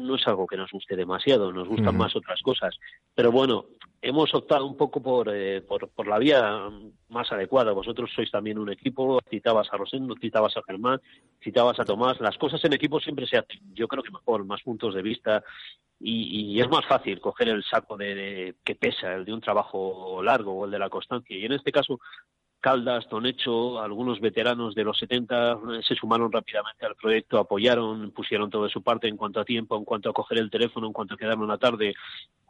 no 0.00 0.14
es 0.14 0.26
algo 0.26 0.46
que 0.46 0.56
nos 0.56 0.70
guste 0.70 0.96
demasiado. 0.96 1.52
Nos 1.52 1.68
gustan 1.68 1.88
uh 1.88 1.92
-huh. 1.92 1.98
más 1.98 2.16
otras 2.16 2.40
cosas. 2.40 2.78
Pero 3.14 3.30
bueno, 3.30 3.66
hemos 4.02 4.34
optado 4.34 4.66
un 4.66 4.76
poco 4.76 5.00
por, 5.00 5.28
eh, 5.32 5.62
por, 5.62 5.88
por, 5.90 6.08
la 6.08 6.18
vía 6.18 6.68
más 7.08 7.30
adecuada. 7.30 7.72
Vosotros 7.72 8.10
sois 8.14 8.30
también 8.30 8.58
un 8.58 8.70
equipo, 8.70 9.20
citabas 9.30 9.68
a 9.72 9.76
Rosendo, 9.76 10.16
citabas 10.20 10.56
a 10.56 10.62
Germán, 10.66 11.00
citabas 11.40 11.78
a 11.78 11.84
Tomás. 11.84 12.20
Las 12.20 12.36
cosas 12.36 12.62
en 12.64 12.72
equipo 12.72 13.00
siempre 13.00 13.26
se 13.26 13.38
hacen, 13.38 13.60
yo 13.74 13.86
creo 13.86 14.02
que 14.02 14.10
mejor, 14.10 14.44
más 14.44 14.60
puntos 14.62 14.94
de 14.94 15.02
vista. 15.02 15.44
Y, 16.00 16.54
y 16.54 16.60
es 16.60 16.68
más 16.68 16.84
fácil 16.84 17.20
coger 17.20 17.48
el 17.48 17.62
saco 17.62 17.96
de, 17.96 18.56
que 18.64 18.74
pesa, 18.74 19.14
el 19.14 19.24
de 19.24 19.32
un 19.32 19.40
trabajo 19.40 20.20
largo 20.20 20.52
o 20.52 20.64
el 20.64 20.72
de 20.72 20.80
la 20.80 20.90
constancia. 20.90 21.38
Y 21.38 21.44
en 21.44 21.52
este 21.52 21.70
caso, 21.70 22.00
Caldas, 22.62 23.08
Tonecho, 23.08 23.80
algunos 23.80 24.20
veteranos 24.20 24.76
de 24.76 24.84
los 24.84 24.96
70 24.96 25.58
se 25.82 25.96
sumaron 25.96 26.30
rápidamente 26.30 26.86
al 26.86 26.94
proyecto, 26.94 27.40
apoyaron, 27.40 28.12
pusieron 28.12 28.50
todo 28.50 28.62
de 28.62 28.70
su 28.70 28.82
parte 28.82 29.08
en 29.08 29.16
cuanto 29.16 29.40
a 29.40 29.44
tiempo, 29.44 29.76
en 29.76 29.84
cuanto 29.84 30.08
a 30.08 30.12
coger 30.12 30.38
el 30.38 30.48
teléfono, 30.48 30.86
en 30.86 30.92
cuanto 30.92 31.14
a 31.14 31.16
quedar 31.16 31.36
una 31.38 31.58
tarde. 31.58 31.92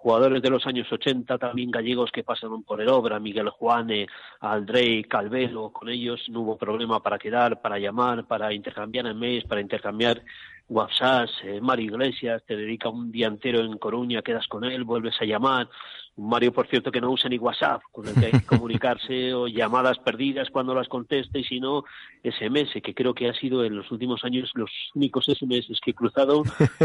Jugadores 0.03 0.43
de 0.43 0.51
los 0.51 0.67
años 0.67 0.91
80, 0.91 1.39
también 1.39 1.71
gallegos 1.71 2.11
que 2.11 2.25
pasaron 2.25 2.65
por 2.65 2.81
el 2.81 2.89
obra, 2.89 3.21
Miguel 3.21 3.51
Juane, 3.51 4.09
Aldrey, 4.41 5.05
Calvelo, 5.05 5.71
con 5.71 5.89
ellos 5.89 6.21
no 6.29 6.41
hubo 6.41 6.59
problema 6.59 7.01
para 7.01 7.21
quedar, 7.21 7.63
para 7.63 7.79
llamar, 7.79 8.27
para 8.27 8.53
intercambiar 8.53 9.07
emails, 9.07 9.45
para 9.45 9.61
intercambiar 9.61 10.21
WhatsApp, 10.69 11.29
eh, 11.45 11.61
Mario 11.61 11.93
Iglesias 11.93 12.43
te 12.45 12.57
dedica 12.57 12.89
un 12.89 13.13
día 13.13 13.29
entero 13.29 13.61
en 13.61 13.79
Coruña, 13.79 14.23
quedas 14.23 14.49
con 14.49 14.65
él, 14.65 14.83
vuelves 14.83 15.15
a 15.21 15.25
llamar. 15.25 15.69
Mario, 16.17 16.53
por 16.53 16.69
cierto, 16.69 16.93
que 16.93 17.01
no 17.01 17.11
usa 17.11 17.31
ni 17.31 17.39
WhatsApp, 17.39 17.83
con 17.91 18.07
el 18.07 18.15
que 18.15 18.27
hay 18.27 18.33
que 18.33 18.43
comunicarse, 18.47 19.35
o 19.35 19.49
llamadas 19.49 19.99
perdidas 19.99 20.51
cuando 20.51 20.75
las 20.75 20.89
conteste, 20.89 21.41
y 21.41 21.45
si 21.45 21.61
no, 21.61 21.85
SMS, 22.23 22.81
que 22.83 22.95
creo 22.95 23.15
que 23.15 23.29
ha 23.29 23.35
sido 23.35 23.65
en 23.65 23.77
los 23.77 23.91
últimos 23.91 24.25
años 24.25 24.51
los 24.55 24.71
únicos 24.95 25.27
SMS 25.27 25.69
que 25.83 25.93
he 25.93 25.95
cruzado 25.95 26.43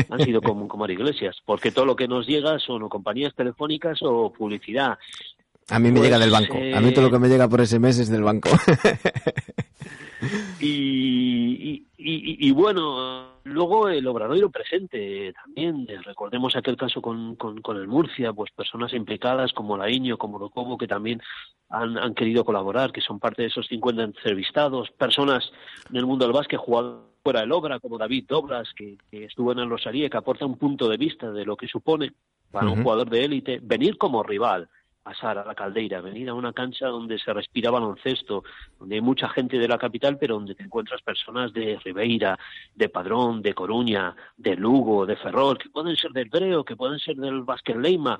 han 0.09 0.19
sido 0.21 0.41
con, 0.41 0.67
con 0.67 0.79
Mario 0.79 0.99
Iglesias, 0.99 1.37
porque 1.45 1.71
todo 1.71 1.85
lo 1.85 1.95
que 1.95 2.07
nos 2.07 2.25
llega 2.25 2.57
son 2.59 2.83
o 2.83 2.89
compañías 2.89 3.35
telefónicas 3.35 3.99
o 4.01 4.31
publicidad. 4.31 4.97
A 5.69 5.79
mí 5.79 5.89
me 5.89 5.99
pues, 5.99 6.03
llega 6.03 6.19
del 6.19 6.31
banco. 6.31 6.57
Eh... 6.57 6.73
A 6.73 6.79
mí 6.79 6.93
todo 6.93 7.05
lo 7.05 7.11
que 7.11 7.19
me 7.19 7.27
llega 7.27 7.49
por 7.49 7.65
SMS 7.65 7.99
es 7.99 8.09
del 8.09 8.23
banco. 8.23 8.49
y, 10.61 10.67
y, 10.67 11.85
y, 11.97 12.47
y, 12.47 12.51
bueno, 12.51 13.36
luego 13.47 13.89
el 13.89 14.07
obradoiro 14.07 14.49
presente 14.49 15.33
también. 15.33 15.87
Recordemos 16.03 16.55
aquel 16.55 16.77
caso 16.77 17.01
con, 17.01 17.35
con, 17.35 17.61
con, 17.61 17.77
el 17.77 17.87
Murcia, 17.87 18.33
pues 18.33 18.51
personas 18.51 18.93
implicadas 18.93 19.53
como 19.53 19.77
Laíño, 19.77 20.17
como 20.17 20.39
Locobo, 20.39 20.77
que 20.77 20.87
también 20.87 21.21
han, 21.69 21.97
han, 21.97 22.13
querido 22.13 22.45
colaborar, 22.45 22.91
que 22.91 23.01
son 23.01 23.19
parte 23.19 23.43
de 23.43 23.49
esos 23.49 23.67
50 23.67 24.03
entrevistados. 24.03 24.91
Personas 24.91 25.51
en 25.89 25.95
el 25.97 26.05
mundo 26.05 26.25
del 26.25 26.33
básquet 26.33 26.59
jugado 26.59 27.07
fuera 27.23 27.41
del 27.41 27.51
obra, 27.51 27.79
como 27.79 27.97
David 27.97 28.25
Dobras, 28.27 28.69
que, 28.75 28.97
que 29.11 29.25
estuvo 29.25 29.51
en 29.51 29.59
el 29.59 29.69
Rosaría, 29.69 30.09
que 30.09 30.17
aporta 30.17 30.45
un 30.45 30.57
punto 30.57 30.87
de 30.87 30.97
vista 30.97 31.31
de 31.31 31.45
lo 31.45 31.57
que 31.57 31.67
supone 31.67 32.13
para 32.51 32.67
uh 32.67 32.69
-huh. 32.69 32.77
un 32.77 32.83
jugador 32.83 33.09
de 33.09 33.25
élite 33.25 33.59
venir 33.61 33.97
como 33.97 34.23
rival 34.23 34.69
pasar 35.07 35.37
a 35.37 35.45
la 35.45 35.55
caldeira, 35.55 36.01
venir 36.01 36.27
a 36.27 36.33
una 36.33 36.51
cancha 36.51 36.87
donde 36.87 37.17
se 37.17 37.31
respira 37.31 37.71
baloncesto, 37.71 38.43
donde 38.77 38.95
hay 38.95 39.01
mucha 39.01 39.29
gente 39.29 39.57
de 39.57 39.65
la 39.65 39.77
capital, 39.77 40.17
pero 40.17 40.33
donde 40.35 40.53
te 40.53 40.63
encuentras 40.63 41.01
personas 41.01 41.53
de 41.53 41.79
Ribeira, 41.81 42.37
de 42.75 42.89
Padrón, 42.89 43.41
de 43.41 43.53
Coruña, 43.53 44.13
de 44.35 44.57
Lugo, 44.57 45.05
de 45.05 45.15
Ferrol, 45.15 45.57
que 45.57 45.69
pueden 45.69 45.95
ser 45.95 46.11
del 46.11 46.27
Breo, 46.27 46.65
que 46.65 46.75
pueden 46.75 46.99
ser 46.99 47.15
del 47.15 47.43
Basket 47.43 47.75
Leima, 47.75 48.19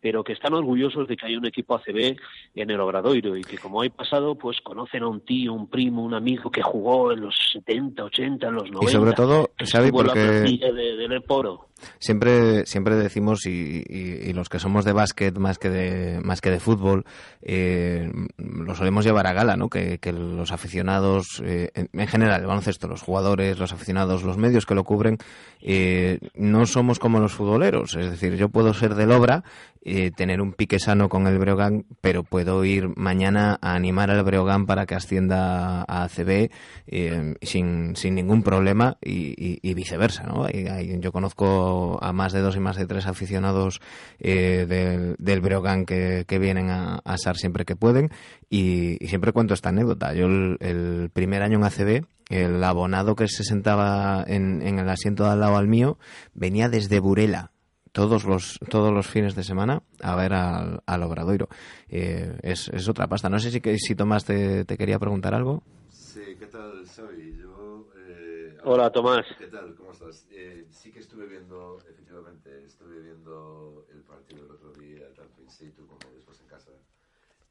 pero 0.00 0.22
que 0.22 0.32
están 0.32 0.54
orgullosos 0.54 1.08
de 1.08 1.16
que 1.16 1.26
hay 1.26 1.36
un 1.36 1.46
equipo 1.46 1.74
ACB 1.74 2.16
en 2.54 2.70
el 2.70 2.80
Obradoiro 2.80 3.36
y 3.36 3.42
que 3.42 3.58
como 3.58 3.82
hay 3.82 3.90
pasado, 3.90 4.36
pues 4.36 4.60
conocen 4.60 5.02
a 5.02 5.08
un 5.08 5.20
tío, 5.20 5.52
un 5.52 5.68
primo, 5.68 6.04
un 6.04 6.14
amigo 6.14 6.50
que 6.50 6.62
jugó 6.62 7.12
en 7.12 7.22
los 7.22 7.34
70, 7.52 8.04
80, 8.04 8.46
en 8.46 8.54
los 8.54 8.70
90. 8.70 8.84
Y 8.84 8.92
sobre 8.92 9.12
todo, 9.12 9.50
Xavi, 9.58 9.90
porque... 9.90 10.18
De, 10.18 11.18
Poro. 11.26 11.68
Siempre, 11.98 12.66
siempre 12.66 12.96
decimos, 12.96 13.46
y, 13.46 13.82
y, 13.86 14.28
y, 14.28 14.32
los 14.32 14.48
que 14.48 14.58
somos 14.58 14.84
de 14.84 14.92
básquet 14.92 15.36
más 15.38 15.58
que 15.58 15.70
de, 15.70 16.20
más 16.20 16.40
que 16.40 16.50
de 16.50 16.60
fútbol, 16.60 17.04
eh, 17.42 18.10
lo 18.36 18.74
solemos 18.74 19.04
llevar 19.04 19.26
a 19.26 19.32
gala, 19.32 19.56
¿no? 19.56 19.68
Que, 19.68 19.98
que 19.98 20.12
los 20.12 20.52
aficionados, 20.52 21.42
eh, 21.44 21.70
en, 21.74 21.88
en, 21.92 22.06
general, 22.06 22.40
el 22.40 22.46
baloncesto, 22.46 22.88
los 22.88 23.02
jugadores, 23.02 23.58
los 23.58 23.72
aficionados, 23.72 24.22
los 24.22 24.38
medios 24.38 24.66
que 24.66 24.74
lo 24.74 24.84
cubren, 24.84 25.18
eh, 25.60 26.18
no 26.34 26.66
somos 26.66 26.98
como 26.98 27.20
los 27.20 27.32
futboleros. 27.32 27.96
Es 27.96 28.10
decir, 28.10 28.36
yo 28.36 28.48
puedo 28.48 28.74
ser 28.74 28.94
del 28.94 29.12
obra, 29.12 29.44
eh, 29.90 30.10
tener 30.10 30.42
un 30.42 30.52
pique 30.52 30.78
sano 30.78 31.08
con 31.08 31.26
el 31.26 31.38
Breogán, 31.38 31.86
pero 32.02 32.22
puedo 32.22 32.62
ir 32.62 32.90
mañana 32.96 33.58
a 33.62 33.74
animar 33.74 34.10
al 34.10 34.22
Breogán 34.22 34.66
para 34.66 34.84
que 34.84 34.94
ascienda 34.94 35.82
a 35.88 36.04
ACB 36.04 36.50
eh, 36.86 37.34
sin, 37.40 37.96
sin 37.96 38.14
ningún 38.14 38.42
problema 38.42 38.98
y, 39.00 39.72
viceversa, 39.72 40.24
¿no? 40.24 40.46
Yo 40.50 41.12
conozco 41.12 41.98
a 42.02 42.12
más 42.12 42.32
de 42.32 42.40
dos 42.40 42.56
y 42.56 42.60
más 42.60 42.76
de 42.76 42.86
tres 42.86 43.06
aficionados 43.06 43.80
eh, 44.18 44.66
del, 44.68 45.16
del 45.18 45.40
Breogán 45.40 45.86
que, 45.86 46.24
que 46.26 46.38
vienen 46.38 46.68
a, 46.68 47.00
a 47.04 47.16
SAR 47.16 47.38
siempre 47.38 47.64
que 47.64 47.74
pueden 47.74 48.10
y, 48.50 49.02
y, 49.02 49.08
siempre 49.08 49.32
cuento 49.32 49.54
esta 49.54 49.70
anécdota. 49.70 50.12
Yo 50.12 50.26
el, 50.26 50.58
el 50.60 51.10
primer 51.14 51.42
año 51.42 51.58
en 51.58 51.64
ACB 51.64 52.04
el 52.28 52.62
abonado 52.62 53.16
que 53.16 53.26
se 53.26 53.42
sentaba 53.42 54.22
en, 54.26 54.60
en, 54.60 54.78
el 54.78 54.88
asiento 54.90 55.24
de 55.24 55.30
al 55.30 55.40
lado 55.40 55.56
al 55.56 55.66
mío 55.66 55.98
venía 56.34 56.68
desde 56.68 57.00
Burela 57.00 57.52
todos 57.98 58.22
los 58.24 58.60
todos 58.68 58.92
los 58.94 59.08
fines 59.08 59.34
de 59.34 59.42
semana 59.42 59.82
a 60.00 60.14
ver 60.14 60.32
al, 60.32 60.80
al 60.86 61.02
Obradoiro. 61.02 61.48
Eh, 61.88 62.38
es, 62.44 62.68
es, 62.68 62.88
otra 62.88 63.08
pasta. 63.08 63.28
No 63.28 63.40
sé 63.40 63.50
si, 63.50 63.60
si 63.76 63.96
Tomás 63.96 64.24
te, 64.24 64.64
te, 64.64 64.78
quería 64.78 65.00
preguntar 65.00 65.34
algo. 65.34 65.64
Sí, 65.90 66.36
¿qué 66.38 66.46
tal, 66.46 66.86
Xavi? 66.86 67.38
Yo, 67.42 67.88
eh, 67.96 68.56
Hola, 68.62 68.92
Tomás. 68.92 69.26
¿Qué 69.36 69.48
tal? 69.48 69.74
¿Cómo 69.74 69.90
estás? 69.90 70.28
Eh, 70.30 70.68
sí 70.70 70.92
que 70.92 71.00
estuve 71.00 71.26
viendo, 71.26 71.80
efectivamente, 71.90 72.66
estuve 72.66 73.00
viendo 73.00 73.84
el 73.92 74.02
partido 74.02 74.46
el 74.46 74.52
otro 74.52 74.72
día, 74.74 75.12
tanto 75.16 75.42
in 75.42 75.50
situ 75.50 75.84
como 75.88 75.98
después 76.14 76.40
en 76.40 76.46
casa. 76.46 76.70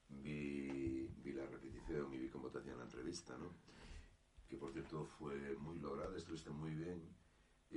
Vi, 0.07 1.09
vi 1.25 1.33
la 1.33 1.43
repetición 1.43 2.13
y 2.13 2.19
vi 2.19 2.29
cómo 2.29 2.47
te 2.47 2.59
hacían 2.59 2.77
la 2.77 2.85
entrevista, 2.85 3.33
¿no? 3.37 3.51
Que 4.47 4.55
por 4.55 4.71
cierto 4.71 5.03
fue 5.19 5.57
muy 5.57 5.77
lograda, 5.79 6.15
estuviste 6.15 6.51
muy 6.51 6.71
bien 6.71 7.16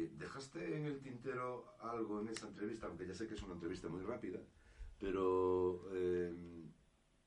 ¿Dejaste 0.08 0.76
en 0.76 0.86
el 0.86 1.00
tintero 1.00 1.74
algo 1.80 2.20
en 2.20 2.28
esa 2.28 2.48
entrevista? 2.48 2.86
Aunque 2.86 3.06
ya 3.06 3.14
sé 3.14 3.26
que 3.26 3.34
es 3.34 3.42
una 3.42 3.54
entrevista 3.54 3.88
muy 3.88 4.02
rápida, 4.02 4.40
pero 4.98 5.82
eh, 5.92 6.32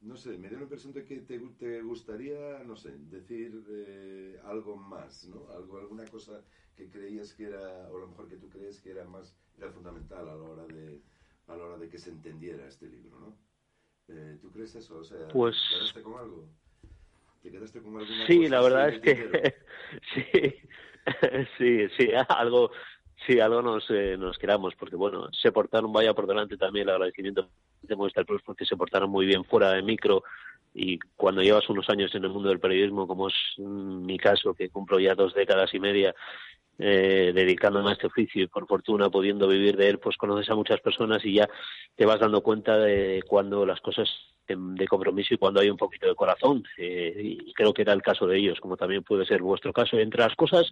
no 0.01 0.17
sé, 0.17 0.37
me 0.37 0.49
dio 0.49 0.57
la 0.57 0.63
impresión 0.63 0.93
de 0.93 1.05
que 1.05 1.21
te, 1.21 1.39
te 1.39 1.81
gustaría, 1.81 2.63
no 2.63 2.75
sé, 2.75 2.91
decir 3.09 3.63
eh, 3.69 4.39
algo 4.45 4.75
más, 4.75 5.25
¿no? 5.27 5.47
Algo, 5.49 5.77
alguna 5.77 6.05
cosa 6.05 6.43
que 6.75 6.89
creías 6.89 7.33
que 7.33 7.45
era, 7.45 7.89
o 7.89 7.97
a 7.97 7.99
lo 8.01 8.07
mejor 8.07 8.27
que 8.27 8.37
tú 8.37 8.49
crees 8.49 8.79
que 8.81 8.91
era 8.91 9.05
más, 9.05 9.35
era 9.57 9.71
fundamental 9.71 10.27
a 10.27 10.35
la 10.35 10.43
hora 10.43 10.65
de, 10.67 11.01
a 11.47 11.55
la 11.55 11.65
hora 11.65 11.77
de 11.77 11.89
que 11.89 11.97
se 11.97 12.09
entendiera 12.09 12.67
este 12.67 12.87
libro, 12.87 13.19
¿no? 13.19 13.37
Eh, 14.09 14.37
¿Tú 14.41 14.51
crees 14.51 14.75
eso? 14.75 14.97
O 14.97 15.03
sea, 15.03 15.27
pues... 15.29 15.55
¿te 15.69 15.75
quedaste 15.77 16.01
con 16.01 16.17
algo? 16.17 16.49
¿Te 17.41 17.51
quedaste 17.51 17.81
con 17.81 17.97
alguna 17.97 18.27
sí, 18.27 18.37
cosa 18.37 18.49
la 18.49 18.61
verdad 18.61 18.89
es 18.89 19.01
que 19.01 19.55
sí, 20.13 20.55
sí, 21.57 21.87
sí, 21.97 22.09
algo, 22.29 22.71
sí, 23.27 23.39
algo 23.39 23.61
nos, 23.61 23.89
eh, 23.89 24.15
nos 24.17 24.37
quedamos, 24.37 24.75
porque 24.75 24.95
bueno, 24.95 25.29
se 25.31 25.51
portaron, 25.51 25.91
vaya 25.91 26.13
por 26.13 26.27
delante 26.27 26.57
también 26.57 26.87
el 26.87 26.95
agradecimiento 26.95 27.49
de 27.81 27.95
Movistar 27.95 28.25
Plus, 28.25 28.41
porque 28.43 28.65
se 28.65 28.77
portaron 28.77 29.09
muy 29.09 29.25
bien 29.25 29.43
fuera 29.43 29.71
de 29.71 29.81
micro 29.81 30.23
y 30.73 30.97
cuando 31.15 31.41
llevas 31.41 31.69
unos 31.69 31.89
años 31.89 32.13
en 32.15 32.23
el 32.23 32.31
mundo 32.31 32.49
del 32.49 32.59
periodismo, 32.59 33.07
como 33.07 33.27
es 33.27 33.35
mi 33.57 34.17
caso, 34.17 34.53
que 34.53 34.69
cumplo 34.69 34.99
ya 34.99 35.13
dos 35.13 35.33
décadas 35.33 35.73
y 35.73 35.79
media 35.79 36.15
eh, 36.79 37.31
dedicándome 37.33 37.89
a 37.89 37.93
este 37.93 38.07
oficio 38.07 38.43
y 38.43 38.47
por 38.47 38.67
fortuna 38.67 39.09
pudiendo 39.09 39.47
vivir 39.47 39.77
de 39.77 39.89
él, 39.89 39.99
pues 39.99 40.17
conoces 40.17 40.49
a 40.49 40.55
muchas 40.55 40.81
personas 40.81 41.23
y 41.23 41.33
ya 41.35 41.47
te 41.95 42.05
vas 42.05 42.19
dando 42.19 42.41
cuenta 42.41 42.77
de 42.77 43.23
cuando 43.27 43.65
las 43.65 43.79
cosas 43.81 44.09
de, 44.47 44.55
de 44.57 44.87
compromiso 44.87 45.33
y 45.33 45.37
cuando 45.37 45.59
hay 45.59 45.69
un 45.69 45.77
poquito 45.77 46.07
de 46.07 46.15
corazón. 46.15 46.63
Eh, 46.77 47.39
y 47.45 47.53
creo 47.53 47.73
que 47.73 47.83
era 47.83 47.93
el 47.93 48.01
caso 48.01 48.25
de 48.27 48.37
ellos, 48.37 48.59
como 48.59 48.77
también 48.77 49.03
puede 49.03 49.25
ser 49.25 49.41
vuestro 49.41 49.71
caso. 49.71 49.97
Entre 49.97 50.21
las 50.21 50.35
cosas 50.35 50.71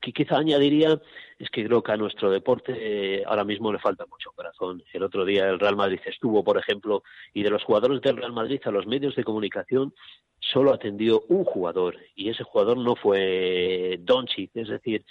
que 0.00 0.12
quizá 0.12 0.38
añadiría 0.38 1.00
es 1.38 1.50
que 1.50 1.64
creo 1.64 1.82
que 1.82 1.92
a 1.92 1.96
nuestro 1.96 2.30
deporte 2.30 2.74
eh, 2.76 3.24
ahora 3.26 3.44
mismo 3.44 3.72
le 3.72 3.78
falta 3.78 4.06
mucho 4.06 4.30
corazón. 4.32 4.82
El 4.92 5.02
otro 5.02 5.24
día 5.24 5.48
el 5.48 5.58
Real 5.58 5.76
Madrid 5.76 6.00
estuvo, 6.06 6.44
por 6.44 6.58
ejemplo, 6.58 7.02
y 7.34 7.42
de 7.42 7.50
los 7.50 7.64
jugadores 7.64 8.00
del 8.02 8.16
Real 8.16 8.32
Madrid 8.32 8.60
a 8.64 8.70
los 8.70 8.86
medios 8.86 9.16
de 9.16 9.24
comunicación 9.24 9.94
solo 10.38 10.72
atendió 10.72 11.22
un 11.28 11.44
jugador 11.44 11.96
y 12.14 12.28
ese 12.28 12.44
jugador 12.44 12.78
no 12.78 12.94
fue 12.94 13.98
Doncic, 14.00 14.50
es 14.54 14.68
decir, 14.68 15.04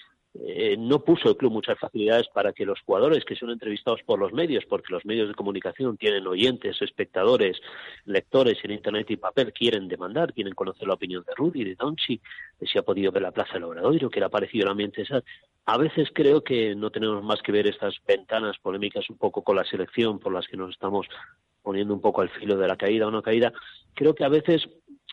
eh, 0.43 0.75
no 0.77 1.03
puso 1.03 1.29
el 1.29 1.37
club 1.37 1.53
muchas 1.53 1.79
facilidades 1.79 2.27
para 2.27 2.51
que 2.51 2.65
los 2.65 2.81
jugadores 2.81 3.23
que 3.23 3.35
son 3.35 3.51
entrevistados 3.51 4.01
por 4.03 4.19
los 4.19 4.33
medios, 4.33 4.65
porque 4.65 4.91
los 4.91 5.05
medios 5.05 5.29
de 5.29 5.33
comunicación 5.33 5.97
tienen 5.97 6.27
oyentes, 6.27 6.81
espectadores, 6.81 7.57
lectores 8.05 8.57
en 8.63 8.71
Internet 8.71 9.09
y 9.11 9.17
papel, 9.17 9.53
quieren 9.53 9.87
demandar, 9.87 10.33
quieren 10.33 10.53
conocer 10.53 10.87
la 10.87 10.95
opinión 10.95 11.23
de 11.25 11.33
Rudy, 11.35 11.63
de 11.63 11.75
Donchi, 11.75 12.19
de 12.59 12.67
si 12.67 12.77
ha 12.77 12.83
podido 12.83 13.11
ver 13.11 13.23
la 13.23 13.31
Plaza 13.31 13.53
del 13.53 13.63
Obradoiro, 13.63 14.09
que 14.09 14.19
le 14.19 14.25
ha 14.25 14.29
parecido 14.29 14.65
el 14.65 14.71
ambiente 14.71 15.03
esa. 15.03 15.23
A 15.65 15.77
veces 15.77 16.09
creo 16.13 16.43
que 16.43 16.75
no 16.75 16.91
tenemos 16.91 17.23
más 17.23 17.41
que 17.41 17.51
ver 17.51 17.67
estas 17.67 17.95
ventanas 18.05 18.57
polémicas 18.59 19.09
un 19.09 19.17
poco 19.17 19.41
con 19.43 19.55
la 19.55 19.63
selección 19.63 20.19
por 20.19 20.33
las 20.33 20.47
que 20.47 20.57
nos 20.57 20.71
estamos 20.71 21.07
poniendo 21.63 21.93
un 21.93 22.01
poco 22.01 22.21
al 22.21 22.29
filo 22.29 22.57
de 22.57 22.67
la 22.67 22.77
caída 22.77 23.07
o 23.07 23.11
no 23.11 23.23
caída. 23.23 23.51
Creo 23.95 24.13
que 24.13 24.23
a 24.23 24.29
veces 24.29 24.67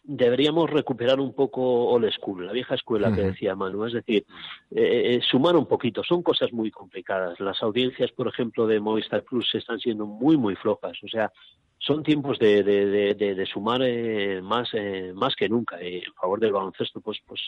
deberíamos 0.04 0.68
recuperar 0.70 1.20
un 1.20 1.32
poco 1.34 1.60
old 1.86 2.10
school, 2.12 2.46
la 2.46 2.52
vieja 2.52 2.74
escuela 2.74 3.08
uh 3.08 3.12
-huh. 3.12 3.16
que 3.16 3.22
decía 3.22 3.54
Manu, 3.54 3.84
es 3.86 3.92
decir, 3.92 4.24
eh, 4.70 5.20
sumar 5.22 5.56
un 5.56 5.66
poquito, 5.66 6.02
son 6.02 6.22
cosas 6.22 6.52
muy 6.52 6.70
complicadas. 6.70 7.38
Las 7.40 7.62
audiencias, 7.62 8.10
por 8.12 8.26
ejemplo, 8.28 8.66
de 8.66 8.80
Movistar 8.80 9.22
Plus 9.22 9.54
están 9.54 9.78
siendo 9.78 10.06
muy, 10.06 10.36
muy 10.36 10.56
flojas, 10.56 10.98
o 11.02 11.08
sea, 11.08 11.30
son 11.78 12.02
tiempos 12.02 12.38
de, 12.38 12.62
de, 12.62 13.14
de, 13.14 13.34
de 13.34 13.46
sumar 13.46 13.80
eh, 13.82 14.40
más, 14.40 14.68
eh, 14.72 15.12
más 15.14 15.34
que 15.34 15.48
nunca 15.48 15.80
eh, 15.80 16.02
en 16.06 16.14
favor 16.14 16.38
del 16.38 16.52
baloncesto. 16.52 17.00
Pues, 17.00 17.18
pues 17.26 17.40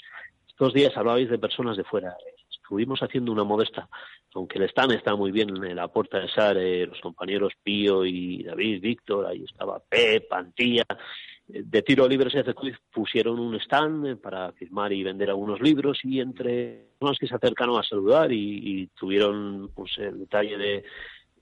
estos 0.49 0.73
días 0.73 0.97
hablabais 0.97 1.31
de 1.31 1.39
personas 1.39 1.77
de 1.77 1.85
fuera. 1.85 2.17
Estuvimos 2.51 3.01
haciendo 3.01 3.31
una 3.31 3.45
modesta, 3.45 3.89
aunque 4.35 4.59
el 4.59 4.65
stand 4.65 4.93
está 4.93 5.15
muy 5.15 5.31
bien 5.31 5.51
en 5.51 5.77
la 5.77 5.87
puerta 5.87 6.19
de 6.19 6.29
SAR, 6.29 6.57
eh, 6.57 6.87
los 6.87 7.01
compañeros 7.01 7.53
Pío 7.63 8.05
y 8.05 8.43
David, 8.43 8.81
Víctor, 8.81 9.27
ahí 9.27 9.45
estaba 9.45 9.79
Pep, 9.89 10.27
Pantilla, 10.29 10.85
de 11.47 11.83
tiro 11.83 12.09
libre 12.09 12.31
se 12.31 12.43
pusieron 12.93 13.39
un 13.39 13.55
stand 13.57 14.19
para 14.19 14.53
firmar 14.53 14.93
y 14.93 15.03
vender 15.03 15.29
algunos 15.29 15.61
libros 15.61 15.99
y 16.03 16.21
entre 16.21 16.87
personas 16.99 17.19
que 17.19 17.27
se 17.27 17.35
acercaron 17.35 17.79
a 17.79 17.83
saludar 17.83 18.33
y, 18.33 18.89
tuvieron 18.99 19.71
pues, 19.75 19.99
el 19.99 20.21
detalle 20.21 20.57
de, 20.57 20.85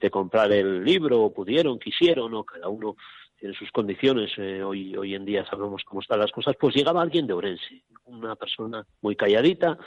de, 0.00 0.10
comprar 0.10 0.50
el 0.52 0.84
libro, 0.84 1.22
o 1.22 1.32
pudieron, 1.32 1.78
quisieron, 1.78 2.34
o 2.34 2.44
cada 2.44 2.68
uno 2.68 2.96
en 3.42 3.54
sus 3.54 3.70
condiciones, 3.70 4.30
eh, 4.36 4.62
hoy, 4.62 4.96
hoy 4.96 5.14
en 5.14 5.24
día 5.24 5.44
sabemos 5.46 5.82
cómo 5.84 6.00
están 6.00 6.20
las 6.20 6.30
cosas, 6.30 6.54
pues 6.58 6.74
llegaba 6.74 7.02
alguien 7.02 7.26
de 7.26 7.32
Orense, 7.32 7.82
una 8.04 8.36
persona 8.36 8.86
muy 9.00 9.16
calladita, 9.16 9.78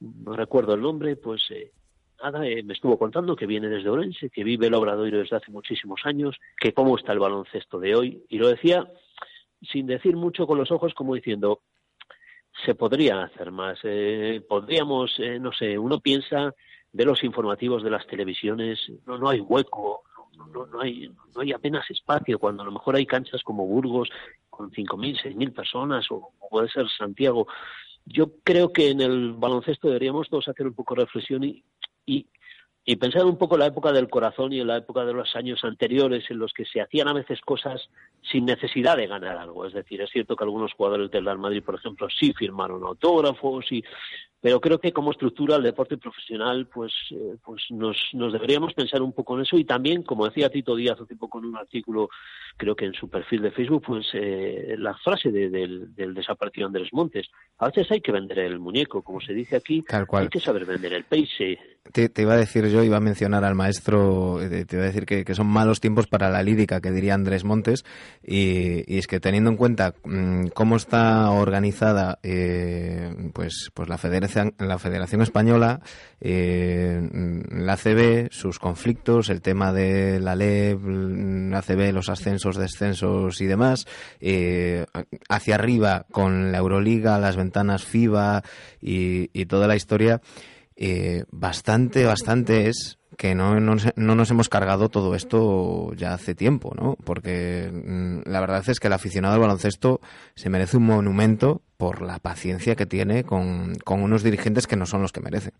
no 0.00 0.36
recuerdo 0.36 0.74
el 0.74 0.80
nombre, 0.80 1.16
pues 1.16 1.42
eh, 1.50 1.72
nada, 2.22 2.46
eh, 2.46 2.62
me 2.62 2.72
estuvo 2.72 2.96
contando 2.96 3.34
que 3.34 3.46
viene 3.46 3.68
desde 3.68 3.90
Orense, 3.90 4.30
que 4.30 4.44
vive 4.44 4.68
el 4.68 4.74
Obradoiro 4.74 5.18
desde 5.18 5.36
hace 5.36 5.50
muchísimos 5.50 6.00
años, 6.04 6.36
que 6.56 6.72
cómo 6.72 6.96
está 6.96 7.12
el 7.12 7.18
baloncesto 7.18 7.80
de 7.80 7.96
hoy, 7.96 8.24
y 8.28 8.38
lo 8.38 8.48
decía 8.48 8.88
sin 9.70 9.86
decir 9.86 10.16
mucho 10.16 10.46
con 10.46 10.58
los 10.58 10.70
ojos, 10.70 10.94
como 10.94 11.14
diciendo, 11.14 11.60
se 12.64 12.74
podría 12.74 13.22
hacer 13.24 13.50
más. 13.50 13.78
Eh, 13.82 14.42
podríamos, 14.48 15.14
eh, 15.18 15.38
no 15.38 15.52
sé, 15.52 15.78
uno 15.78 16.00
piensa 16.00 16.54
de 16.92 17.04
los 17.04 17.24
informativos 17.24 17.82
de 17.82 17.90
las 17.90 18.06
televisiones, 18.06 18.78
no, 19.06 19.18
no 19.18 19.28
hay 19.28 19.40
hueco, 19.40 20.04
no, 20.52 20.66
no, 20.66 20.80
hay, 20.80 21.10
no 21.34 21.40
hay 21.40 21.52
apenas 21.52 21.90
espacio, 21.90 22.38
cuando 22.38 22.62
a 22.62 22.66
lo 22.66 22.72
mejor 22.72 22.96
hay 22.96 23.06
canchas 23.06 23.42
como 23.42 23.66
Burgos 23.66 24.08
con 24.48 24.70
5.000, 24.70 25.20
6.000 25.20 25.52
personas, 25.52 26.10
o, 26.10 26.32
o 26.38 26.48
puede 26.48 26.68
ser 26.68 26.86
Santiago. 26.88 27.46
Yo 28.04 28.36
creo 28.44 28.72
que 28.72 28.90
en 28.90 29.00
el 29.00 29.32
baloncesto 29.32 29.88
deberíamos 29.88 30.28
todos 30.28 30.48
hacer 30.48 30.66
un 30.66 30.74
poco 30.74 30.94
de 30.94 31.02
reflexión 31.02 31.42
y, 31.42 31.64
y, 32.06 32.26
y 32.84 32.96
pensar 32.96 33.24
un 33.24 33.38
poco 33.38 33.54
en 33.54 33.60
la 33.60 33.66
época 33.66 33.92
del 33.92 34.10
corazón 34.10 34.52
y 34.52 34.60
en 34.60 34.66
la 34.66 34.76
época 34.76 35.04
de 35.04 35.14
los 35.14 35.34
años 35.36 35.64
anteriores 35.64 36.30
en 36.30 36.38
los 36.38 36.52
que 36.52 36.66
se 36.66 36.82
hacían 36.82 37.08
a 37.08 37.14
veces 37.14 37.40
cosas 37.40 37.88
sin 38.30 38.44
necesidad 38.44 38.96
de 38.96 39.06
ganar 39.06 39.38
algo. 39.38 39.64
Es 39.64 39.72
decir, 39.72 40.02
es 40.02 40.10
cierto 40.10 40.36
que 40.36 40.44
algunos 40.44 40.74
jugadores 40.74 41.10
del 41.10 41.24
Real 41.24 41.38
Madrid, 41.38 41.62
por 41.62 41.76
ejemplo, 41.76 42.08
sí 42.10 42.34
firmaron 42.34 42.82
autógrafos, 42.84 43.72
y, 43.72 43.82
pero 44.44 44.60
creo 44.60 44.78
que 44.78 44.92
como 44.92 45.10
estructura 45.10 45.56
el 45.56 45.62
deporte 45.62 45.96
profesional, 45.96 46.66
pues, 46.66 46.92
eh, 47.12 47.36
pues 47.42 47.62
nos, 47.70 47.96
nos 48.12 48.30
deberíamos 48.30 48.74
pensar 48.74 49.00
un 49.00 49.14
poco 49.14 49.36
en 49.36 49.44
eso. 49.44 49.56
Y 49.56 49.64
también, 49.64 50.02
como 50.02 50.26
decía 50.26 50.50
Tito 50.50 50.76
Díaz 50.76 51.00
hace 51.00 51.16
poco 51.16 51.38
en 51.38 51.46
un 51.46 51.56
artículo, 51.56 52.10
creo 52.58 52.76
que 52.76 52.84
en 52.84 52.92
su 52.92 53.08
perfil 53.08 53.40
de 53.40 53.52
Facebook, 53.52 53.84
pues 53.86 54.06
eh, 54.12 54.74
la 54.76 54.92
frase 54.98 55.30
del, 55.30 55.94
del 55.94 56.12
desaparecido 56.12 56.66
Andrés 56.66 56.90
Montes, 56.92 57.26
a 57.56 57.68
veces 57.68 57.90
hay 57.90 58.02
que 58.02 58.12
vender 58.12 58.40
el 58.40 58.58
muñeco, 58.58 59.00
como 59.00 59.18
se 59.18 59.32
dice 59.32 59.56
aquí, 59.56 59.82
hay 60.12 60.28
que 60.28 60.40
saber 60.40 60.66
vender 60.66 60.92
el 60.92 61.04
peise. 61.04 61.58
Te, 61.92 62.10
iba 62.16 62.32
a 62.32 62.38
decir 62.38 62.66
yo, 62.68 62.82
iba 62.82 62.96
a 62.96 63.00
mencionar 63.00 63.44
al 63.44 63.54
maestro, 63.54 64.40
eh, 64.40 64.64
te 64.64 64.76
iba 64.76 64.84
a 64.84 64.88
decir 64.88 65.04
que, 65.04 65.24
que 65.24 65.34
son 65.34 65.46
malos 65.46 65.80
tiempos 65.80 66.06
para 66.06 66.30
la 66.30 66.42
lírica, 66.42 66.80
que 66.80 66.90
diría 66.90 67.14
Andrés 67.14 67.44
Montes, 67.44 67.84
y, 68.22 68.90
y 68.92 68.98
es 68.98 69.06
que 69.06 69.20
teniendo 69.20 69.50
en 69.50 69.56
cuenta 69.56 69.94
mm, 70.02 70.46
cómo 70.54 70.76
está 70.76 71.30
organizada 71.30 72.18
eh, 72.22 73.14
pues, 73.34 73.70
pues 73.74 73.88
la 73.88 73.98
Federación, 73.98 74.33
la 74.58 74.78
Federación 74.78 75.22
Española, 75.22 75.80
eh, 76.20 77.00
la 77.50 77.76
CB, 77.76 78.30
sus 78.30 78.58
conflictos, 78.58 79.30
el 79.30 79.42
tema 79.42 79.72
de 79.72 80.20
la 80.20 80.34
LEB, 80.34 80.78
la 81.50 81.62
CB, 81.62 81.92
los 81.92 82.08
ascensos, 82.08 82.56
descensos 82.56 83.40
y 83.40 83.46
demás, 83.46 83.86
eh, 84.20 84.86
hacia 85.28 85.54
arriba 85.54 86.06
con 86.10 86.52
la 86.52 86.58
Euroliga, 86.58 87.18
las 87.18 87.36
ventanas 87.36 87.84
FIBA 87.84 88.42
y, 88.80 89.30
y 89.32 89.46
toda 89.46 89.66
la 89.66 89.76
historia, 89.76 90.20
eh, 90.76 91.24
bastante, 91.30 92.04
bastante 92.04 92.68
es 92.68 92.98
que 93.16 93.34
no, 93.34 93.60
no, 93.60 93.76
no, 93.96 94.14
nos 94.14 94.30
hemos 94.30 94.48
cargado 94.48 94.88
todo 94.88 95.14
esto 95.14 95.92
ya 95.94 96.14
hace 96.14 96.34
tiempo, 96.34 96.74
¿no? 96.76 96.96
Porque 97.04 97.70
mm, 97.72 98.28
la 98.28 98.40
verdad 98.40 98.64
es 98.66 98.80
que 98.80 98.88
el 98.88 98.92
aficionado 98.92 99.34
al 99.34 99.40
baloncesto 99.40 100.00
se 100.34 100.50
merece 100.50 100.76
un 100.76 100.86
monumento 100.86 101.62
por 101.76 102.02
la 102.02 102.18
paciencia 102.18 102.74
que 102.74 102.86
tiene 102.86 103.24
con, 103.24 103.76
con 103.84 104.02
unos 104.02 104.22
dirigentes 104.22 104.66
que 104.66 104.76
no 104.76 104.86
son 104.86 105.02
los 105.02 105.12
que 105.12 105.20
merecen. 105.20 105.52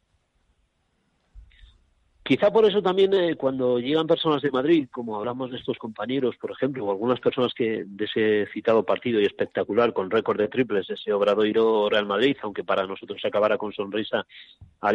Quizá 2.27 2.51
por 2.51 2.65
eso 2.65 2.81
también 2.81 3.13
eh, 3.13 3.37
cuando 3.37 3.79
llegan 3.79 4.07
personas 4.07 4.41
de 4.41 4.51
Madrid, 4.51 4.89
como 4.91 5.17
hablamos 5.17 5.51
de 5.51 5.59
estos 5.59 5.77
compañeros, 5.77 6.35
por 6.39 6.53
ejemplo, 6.53 6.87
o 6.87 6.91
algunas 6.91 7.21
personas 7.21 7.53
que 7.53 7.85
de 7.87 8.07
ese 8.07 8.47
citado 8.51 8.83
partido 8.83 9.21
y 9.21 9.27
espectacular 9.27 9.93
con 9.93 10.11
récord 10.11 10.39
de 10.39 10.49
triples, 10.49 10.89
ese 10.89 11.13
Obradoiro 11.13 11.91
Real 11.91 12.07
Madrid, 12.07 12.35
aunque 12.41 12.65
para 12.65 12.87
nosotros 12.87 13.21
se 13.21 13.29
acabara 13.29 13.59
con 13.59 13.75
sonrisa 13.75 14.27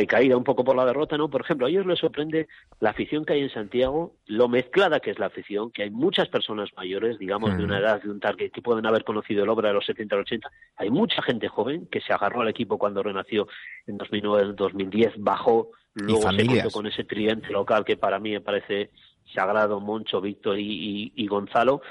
caída 0.08 0.36
un 0.36 0.44
poco 0.44 0.64
por 0.64 0.76
la 0.76 0.86
derrota, 0.86 1.18
¿no? 1.18 1.30
Por 1.30 1.42
ejemplo, 1.42 1.68
a 1.68 1.70
ellos 1.70 1.86
les 1.86 2.00
sorprende 2.00 2.48
la 2.80 2.90
afición 2.90 3.26
que 3.26 3.34
hay 3.34 3.42
en 3.42 3.52
Santiago, 3.52 4.16
lo 4.26 4.48
mezclada 4.48 5.00
que 5.00 5.12
es 5.12 5.20
la 5.20 5.28
afición, 5.28 5.70
que 5.70 5.84
hay 5.84 5.92
muchas 5.92 6.30
personas 6.30 6.70
mayores, 6.76 7.20
digamos, 7.20 7.56
de 7.56 7.64
una 7.64 7.78
edad, 7.78 8.02
de 8.02 8.10
un 8.10 8.20
target, 8.20 8.52
que 8.52 8.64
pueden 8.64 8.88
haber 8.88 9.04
conocido 9.04 9.44
el 9.44 9.50
obra 9.50 9.68
de 9.68 9.76
los 9.76 9.86
70 9.86 10.16
o 10.16 10.20
80. 10.20 10.52
Hay 10.78 10.90
mucha 10.90 11.22
gente 11.22 11.48
joven 11.48 11.88
que 11.92 12.02
se 12.02 12.12
agarró 12.12 12.42
al 12.42 12.50
equipo 12.50 12.80
cuando 12.80 13.04
renació 13.04 13.48
en 13.86 13.98
2009, 13.98 14.54
2010, 14.56 15.14
bajó 15.18 15.70
Luego 16.00 16.32
se 16.32 16.72
con 16.72 16.88
ese 16.88 17.04
tridente 17.04 17.50
local 17.50 17.86
que 17.86 17.98
para 17.98 18.20
mí 18.20 18.32
me 18.32 18.42
parece 18.42 18.90
sagrado, 19.34 19.80
Moncho, 19.80 20.22
Víctor 20.22 20.58
y, 20.60 21.28
Gonzalo. 21.28 21.82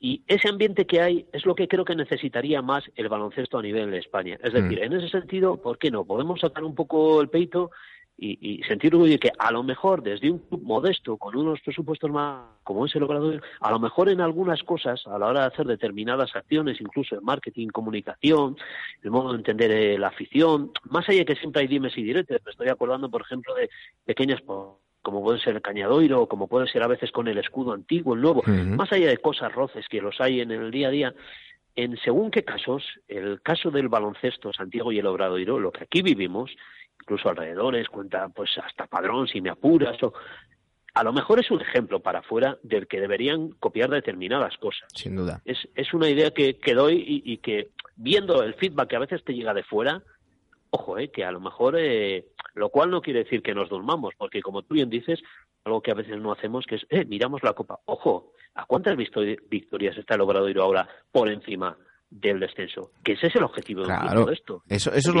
Y 0.00 0.22
ese 0.28 0.48
ambiente 0.48 0.86
que 0.86 1.00
hay 1.00 1.26
es 1.32 1.44
lo 1.44 1.54
que 1.54 1.66
creo 1.66 1.84
que 1.84 1.96
necesitaría 1.96 2.62
más 2.62 2.84
el 2.94 3.08
baloncesto 3.08 3.58
a 3.58 3.62
nivel 3.62 3.90
de 3.90 3.98
España. 3.98 4.38
Es 4.42 4.52
decir, 4.52 4.78
mm. 4.78 4.84
en 4.84 4.92
ese 4.92 5.08
sentido, 5.08 5.60
¿por 5.60 5.78
qué 5.78 5.90
no? 5.90 6.04
Podemos 6.04 6.40
sacar 6.40 6.62
un 6.62 6.74
poco 6.74 7.20
el 7.20 7.28
peito 7.28 7.72
y, 8.20 8.60
sentir 8.64 8.94
orgullo 8.94 9.12
de 9.12 9.18
que 9.18 9.32
a 9.38 9.52
lo 9.52 9.62
mejor 9.62 10.02
desde 10.02 10.30
un 10.30 10.38
club 10.40 10.62
modesto, 10.62 11.16
con 11.16 11.36
unos 11.36 11.60
presupuestos 11.60 12.10
más 12.10 12.46
como 12.64 12.84
ese 12.84 12.98
logrador, 12.98 13.40
a 13.60 13.70
lo 13.70 13.78
mejor 13.78 14.08
en 14.08 14.20
algunas 14.20 14.62
cosas, 14.64 15.06
a 15.06 15.18
la 15.18 15.26
hora 15.26 15.40
de 15.42 15.46
hacer 15.46 15.66
determinadas 15.66 16.34
acciones, 16.34 16.80
incluso 16.80 17.16
en 17.16 17.24
marketing, 17.24 17.68
comunicación, 17.68 18.56
el 19.02 19.10
modo 19.10 19.32
de 19.32 19.38
entender 19.38 19.70
eh, 19.70 19.98
la 19.98 20.08
afición, 20.08 20.72
más 20.90 21.08
allá 21.08 21.20
de 21.20 21.24
que 21.26 21.36
siempre 21.36 21.62
hay 21.62 21.68
dimes 21.68 21.96
y 21.96 22.02
diretes, 22.02 22.40
me 22.44 22.50
estoy 22.50 22.68
acordando, 22.68 23.08
por 23.08 23.22
ejemplo, 23.22 23.54
de 23.54 23.70
pequeñas 24.04 24.42
como 25.00 25.22
puede 25.22 25.40
ser 25.40 25.54
el 25.54 25.62
cañadoiro, 25.62 26.26
como 26.26 26.48
puede 26.48 26.66
ser 26.66 26.82
a 26.82 26.88
veces 26.88 27.12
con 27.12 27.28
el 27.28 27.38
escudo 27.38 27.72
antiguo, 27.72 28.14
el 28.14 28.20
nuevo, 28.20 28.42
más 28.46 28.92
allá 28.92 29.06
de 29.06 29.16
cosas 29.18 29.52
roces 29.54 29.86
que 29.88 30.02
los 30.02 30.20
hay 30.20 30.40
en 30.40 30.50
el 30.50 30.70
día 30.70 30.88
a 30.88 30.90
día, 30.90 31.14
en 31.76 31.96
según 31.98 32.30
qué 32.30 32.42
casos, 32.42 32.82
el 33.06 33.40
caso 33.40 33.70
del 33.70 33.88
baloncesto 33.88 34.52
Santiago 34.52 34.90
y 34.90 34.98
el 34.98 35.06
Obradoiro, 35.06 35.60
lo 35.60 35.70
que 35.70 35.84
aquí 35.84 36.02
vivimos, 36.02 36.50
incluso 37.08 37.30
alrededores, 37.30 37.88
cuenta 37.88 38.28
pues 38.28 38.50
hasta 38.62 38.86
padrón 38.86 39.26
si 39.28 39.40
me 39.40 39.48
apuras 39.48 40.00
o 40.02 40.12
a 40.94 41.02
lo 41.02 41.12
mejor 41.12 41.38
es 41.38 41.50
un 41.50 41.60
ejemplo 41.60 42.00
para 42.00 42.18
afuera 42.18 42.58
del 42.62 42.86
que 42.86 43.00
deberían 43.00 43.50
copiar 43.60 43.88
determinadas 43.88 44.56
cosas. 44.58 44.88
Sin 44.94 45.16
duda. 45.16 45.40
Es, 45.44 45.56
es 45.74 45.94
una 45.94 46.08
idea 46.10 46.32
que, 46.32 46.58
que 46.58 46.74
doy 46.74 47.22
y, 47.24 47.38
que 47.38 47.70
viendo 47.96 48.42
el 48.42 48.54
feedback 48.54 48.88
que 48.88 48.96
a 48.96 49.00
veces 49.00 49.24
te 49.24 49.32
llega 49.32 49.54
de 49.54 49.62
fuera, 49.62 50.02
ojo, 50.70 50.98
eh, 50.98 51.10
que 51.10 51.24
a 51.24 51.30
lo 51.30 51.40
mejor, 51.40 51.76
eh, 51.78 52.26
lo 52.54 52.68
cual 52.70 52.90
no 52.90 53.00
quiere 53.00 53.24
decir 53.24 53.42
que 53.42 53.54
nos 53.54 53.68
durmamos, 53.68 54.14
porque 54.18 54.42
como 54.42 54.62
tú 54.62 54.74
bien 54.74 54.90
dices, 54.90 55.20
algo 55.64 55.80
que 55.80 55.92
a 55.92 55.94
veces 55.94 56.18
no 56.18 56.32
hacemos, 56.32 56.66
que 56.66 56.76
es, 56.76 56.86
eh, 56.90 57.04
miramos 57.04 57.42
la 57.42 57.52
copa, 57.52 57.78
ojo, 57.86 58.32
¿a 58.54 58.66
cuántas 58.66 58.96
victorias 58.96 59.96
está 59.96 60.16
logrado 60.16 60.48
ir 60.48 60.58
ahora 60.58 60.88
por 61.12 61.30
encima 61.30 61.76
del 62.10 62.40
descenso, 62.40 62.90
que 63.04 63.12
ese 63.12 63.26
es 63.26 63.36
el 63.36 63.42
objetivo 63.42 63.82
de 63.82 63.94
todo 64.14 64.30
esto. 64.30 64.62
Eso, 64.68 64.92
eso, 64.94 65.12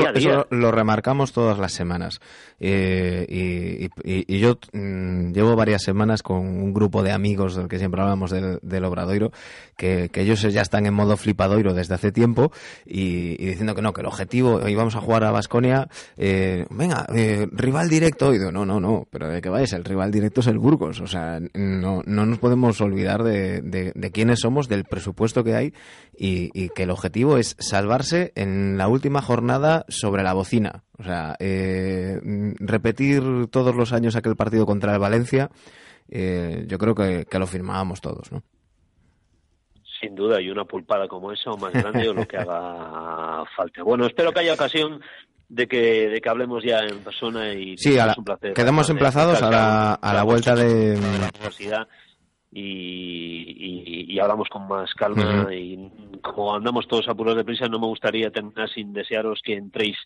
lo, 0.50 0.72
remarcamos 0.72 1.32
todas 1.32 1.58
las 1.58 1.72
semanas. 1.72 2.18
Eh, 2.60 3.88
y, 4.04 4.38
yo 4.38 4.58
mm, 4.72 5.32
llevo 5.32 5.54
varias 5.54 5.82
semanas 5.82 6.22
con 6.22 6.38
un 6.38 6.72
grupo 6.72 7.02
de 7.02 7.12
amigos 7.12 7.56
del 7.56 7.68
que 7.68 7.78
siempre 7.78 8.00
hablamos 8.00 8.30
del, 8.30 8.84
Obradoiro, 8.84 9.32
que, 9.76 10.10
ellos 10.14 10.40
ya 10.42 10.62
están 10.62 10.86
en 10.86 10.94
modo 10.94 11.16
flipadoiro 11.16 11.74
desde 11.74 11.94
hace 11.94 12.10
tiempo 12.10 12.52
y, 12.86 13.36
diciendo 13.36 13.74
que 13.74 13.82
no, 13.82 13.92
que 13.92 14.00
el 14.00 14.06
objetivo, 14.06 14.66
íbamos 14.66 14.96
a 14.96 15.00
jugar 15.00 15.24
a 15.24 15.30
Basconia, 15.30 15.88
eh, 16.16 16.64
venga, 16.70 17.06
eh, 17.14 17.46
rival 17.52 17.90
directo. 17.90 18.32
Y 18.32 18.38
digo, 18.38 18.50
no, 18.50 18.64
no, 18.64 18.80
no, 18.80 19.06
pero 19.10 19.28
de 19.28 19.42
qué 19.42 19.50
vais, 19.50 19.72
el 19.74 19.84
rival 19.84 20.10
directo 20.10 20.40
es 20.40 20.46
el 20.46 20.58
Burgos. 20.58 21.00
O 21.02 21.06
sea, 21.06 21.38
no, 21.52 22.02
no 22.06 22.26
nos 22.26 22.38
podemos 22.38 22.80
olvidar 22.80 23.22
de, 23.22 23.60
de 23.60 24.10
quiénes 24.10 24.40
somos, 24.40 24.68
del 24.68 24.84
presupuesto 24.84 25.44
que 25.44 25.54
hay 25.54 25.74
y, 26.16 26.50
y 26.54 26.70
que 26.78 26.84
el 26.84 26.90
objetivo 26.92 27.38
es 27.38 27.56
salvarse 27.58 28.30
en 28.36 28.78
la 28.78 28.86
última 28.86 29.20
jornada 29.20 29.84
sobre 29.88 30.22
la 30.22 30.32
bocina. 30.32 30.84
O 30.96 31.02
sea, 31.02 31.34
eh, 31.40 32.20
repetir 32.60 33.48
todos 33.50 33.74
los 33.74 33.92
años 33.92 34.14
aquel 34.14 34.36
partido 34.36 34.64
contra 34.64 34.92
el 34.92 35.00
Valencia, 35.00 35.50
eh, 36.08 36.66
yo 36.68 36.78
creo 36.78 36.94
que, 36.94 37.26
lo 37.36 37.46
firmábamos 37.48 38.00
todos, 38.00 38.30
¿no? 38.30 38.44
Sin 40.00 40.14
duda, 40.14 40.40
y 40.40 40.50
una 40.50 40.64
pulpada 40.66 41.08
como 41.08 41.32
esa 41.32 41.50
o 41.50 41.56
más 41.56 41.72
grande 41.72 42.08
o 42.10 42.14
lo 42.14 42.28
que 42.28 42.36
haga 42.36 43.42
falta. 43.56 43.82
Bueno, 43.82 44.06
espero 44.06 44.30
que 44.30 44.38
haya 44.38 44.54
ocasión 44.54 45.00
de 45.48 45.66
que, 45.66 46.08
de 46.08 46.20
que 46.20 46.28
hablemos 46.28 46.62
ya 46.62 46.78
en 46.86 47.00
persona 47.00 47.54
y 47.54 47.76
sí, 47.76 47.98
un 48.16 48.24
placer. 48.24 48.52
Quedamos 48.52 48.88
emplazados 48.88 49.42
a 49.42 49.50
la, 49.50 49.94
a 49.94 50.14
la 50.14 50.22
vuelta 50.22 50.54
de 50.54 50.96
la 50.96 51.28
universidad 51.34 51.88
y, 52.50 54.06
y, 54.08 54.18
hablamos 54.18 54.48
con 54.48 54.66
más 54.66 54.92
calma 54.94 55.54
y 55.54 55.90
como 56.22 56.54
andamos 56.54 56.88
todos 56.88 57.08
apuros 57.08 57.36
de 57.36 57.44
prisa 57.44 57.68
no 57.68 57.78
me 57.78 57.86
gustaría 57.86 58.30
terminar 58.30 58.70
sin 58.70 58.92
desearos 58.92 59.40
que 59.44 59.54
entréis 59.54 59.96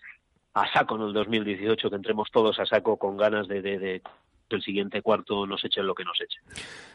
a 0.54 0.70
saco 0.72 0.96
en 0.96 1.02
el 1.02 1.12
2018, 1.12 1.88
que 1.88 1.96
entremos 1.96 2.30
todos 2.30 2.58
a 2.58 2.66
saco 2.66 2.98
con 2.98 3.16
ganas 3.16 3.48
de, 3.48 3.62
de 3.62 4.02
el 4.56 4.62
siguiente 4.62 5.02
cuarto 5.02 5.46
nos 5.46 5.64
eche 5.64 5.82
lo 5.82 5.94
que 5.94 6.04
nos 6.04 6.20
eche. 6.20 6.38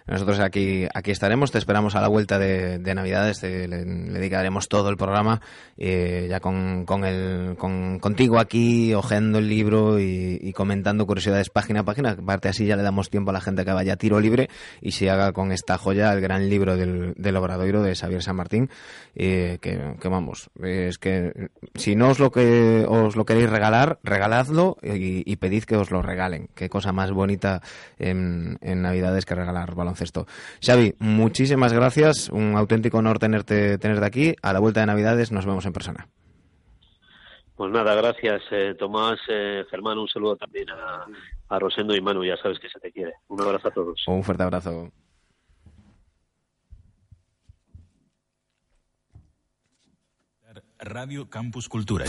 Nosotros 0.08 0.40
aquí, 0.40 0.88
aquí 0.94 1.12
estaremos, 1.12 1.52
te 1.52 1.58
esperamos 1.58 1.96
a 1.96 2.02
la 2.02 2.08
vuelta 2.08 2.40
de, 2.40 2.80
Navidades, 2.96 3.44
le, 3.44 3.68
dedicaremos 3.68 4.70
todo 4.70 4.90
el 4.90 4.96
programa 4.96 5.42
eh, 5.78 6.28
ya 6.30 6.40
con, 6.40 6.86
con, 6.86 7.04
el, 7.04 7.58
con, 7.58 8.00
contigo 8.00 8.40
aquí, 8.40 8.94
hojeando 8.94 9.40
el 9.40 9.50
libro 9.50 10.00
y, 10.00 10.54
comentando 10.54 11.06
curiosidades 11.06 11.50
página 11.50 11.82
a 11.82 11.84
página, 11.84 12.12
aparte 12.12 12.48
así 12.48 12.66
ya 12.66 12.78
le 12.78 12.84
damos 12.84 13.10
tiempo 13.10 13.32
a 13.32 13.34
la 13.34 13.42
gente 13.42 13.66
que 13.66 13.72
vaya 13.74 13.98
tiro 13.98 14.20
libre 14.20 14.50
y 14.82 14.94
se 14.94 15.10
haga 15.10 15.34
con 15.34 15.52
esta 15.52 15.78
joya 15.78 16.14
el 16.14 16.22
gran 16.22 16.50
libro 16.50 16.78
del, 16.78 17.14
del 17.16 17.36
Obradoiro 17.36 17.84
de 17.84 17.94
Xavier 17.94 18.24
San 18.24 18.38
Martín, 18.38 18.70
eh, 19.14 19.60
que, 19.62 19.96
que, 20.00 20.08
vamos, 20.08 20.50
es 20.64 20.98
que 20.98 21.50
si 21.76 21.96
no 21.96 22.10
os 22.10 22.20
lo 22.20 22.32
que 22.32 22.86
os 22.88 23.16
lo 23.16 23.26
queréis 23.26 23.50
regalar, 23.50 24.00
regaladlo 24.04 24.78
y, 24.82 25.30
y 25.30 25.36
pedid 25.36 25.66
que 25.66 25.76
os 25.76 25.92
lo 25.92 26.02
regalen, 26.02 26.50
qué 26.56 26.70
cosa 26.70 26.94
más 26.94 27.12
bonita 27.12 27.62
en, 28.00 28.58
Navidades 28.62 29.26
que 29.26 29.36
regalar 29.36 29.76
baloncesto. 29.76 29.97
Xavi, 30.62 30.96
muchísimas 31.00 31.74
gracias, 31.74 32.30
un 32.30 32.56
auténtico 32.56 32.98
honor 32.98 33.20
tenerte, 33.20 33.78
tenerte 33.78 34.06
aquí. 34.06 34.36
A 34.42 34.54
la 34.54 34.60
vuelta 34.60 34.80
de 34.80 34.88
Navidades 34.88 35.32
nos 35.32 35.46
vemos 35.46 35.66
en 35.66 35.74
persona. 35.74 36.08
Pues 37.56 37.72
nada, 37.72 37.96
gracias 37.96 38.44
eh, 38.52 38.76
Tomás, 38.78 39.20
eh, 39.30 39.66
Germán, 39.72 39.98
un 39.98 40.08
saludo 40.08 40.36
también 40.36 40.70
a, 40.70 41.08
a 41.50 41.60
Rosendo 41.60 41.96
y 41.96 42.02
Manu, 42.02 42.24
ya 42.24 42.38
sabes 42.38 42.60
que 42.60 42.70
se 42.70 42.80
te 42.80 42.92
quiere. 42.92 43.14
Un 43.30 43.42
abrazo 43.42 43.70
a 43.70 43.72
todos. 43.72 44.04
Un 44.08 44.24
fuerte 44.24 44.44
abrazo. 44.44 44.92
Radio 50.80 51.28
Campus 51.28 51.68
Cultura. 51.68 52.06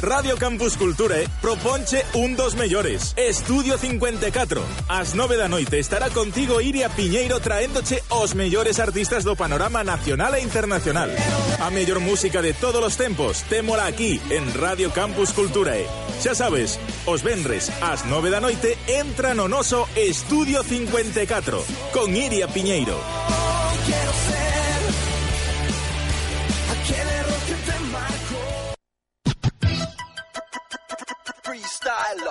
Radio 0.00 0.38
Campus 0.38 0.78
Culture 0.78 1.24
eh, 1.24 1.28
proponche 1.42 2.06
un 2.14 2.36
dos 2.36 2.56
mellores. 2.56 3.12
Estudio 3.18 3.76
54. 3.76 4.62
As 4.88 5.14
9 5.14 5.36
da 5.36 5.46
noite 5.46 5.78
estará 5.78 6.08
contigo 6.08 6.62
Iria 6.62 6.88
Piñeiro 6.88 7.38
traéndoche 7.40 8.00
os 8.08 8.34
mellores 8.34 8.80
artistas 8.80 9.28
do 9.28 9.36
panorama 9.36 9.84
nacional 9.84 10.32
e 10.36 10.40
internacional. 10.40 11.12
A 11.60 11.68
mellor 11.68 12.00
música 12.00 12.40
de 12.40 12.54
todos 12.56 12.80
os 12.80 12.96
tempos, 12.96 13.44
témola 13.52 13.84
aquí 13.84 14.22
en 14.32 14.48
Radio 14.56 14.88
Campus 14.88 15.36
Culture. 15.36 15.84
Eh. 15.84 15.86
Xa 16.24 16.32
sabes, 16.32 16.80
os 17.04 17.20
venres 17.20 17.68
ás 17.84 18.08
9 18.08 18.32
da 18.32 18.40
noite 18.40 18.72
entra 18.88 19.36
no 19.36 19.52
noso 19.52 19.84
Estudio 19.92 20.64
54 20.64 21.60
con 21.92 22.16
Iria 22.16 22.48
Piñeiro. 22.48 22.96
Que 27.46 27.54
te 27.66 27.78
marcó. 27.92 28.74
Freestyle. 31.42 32.30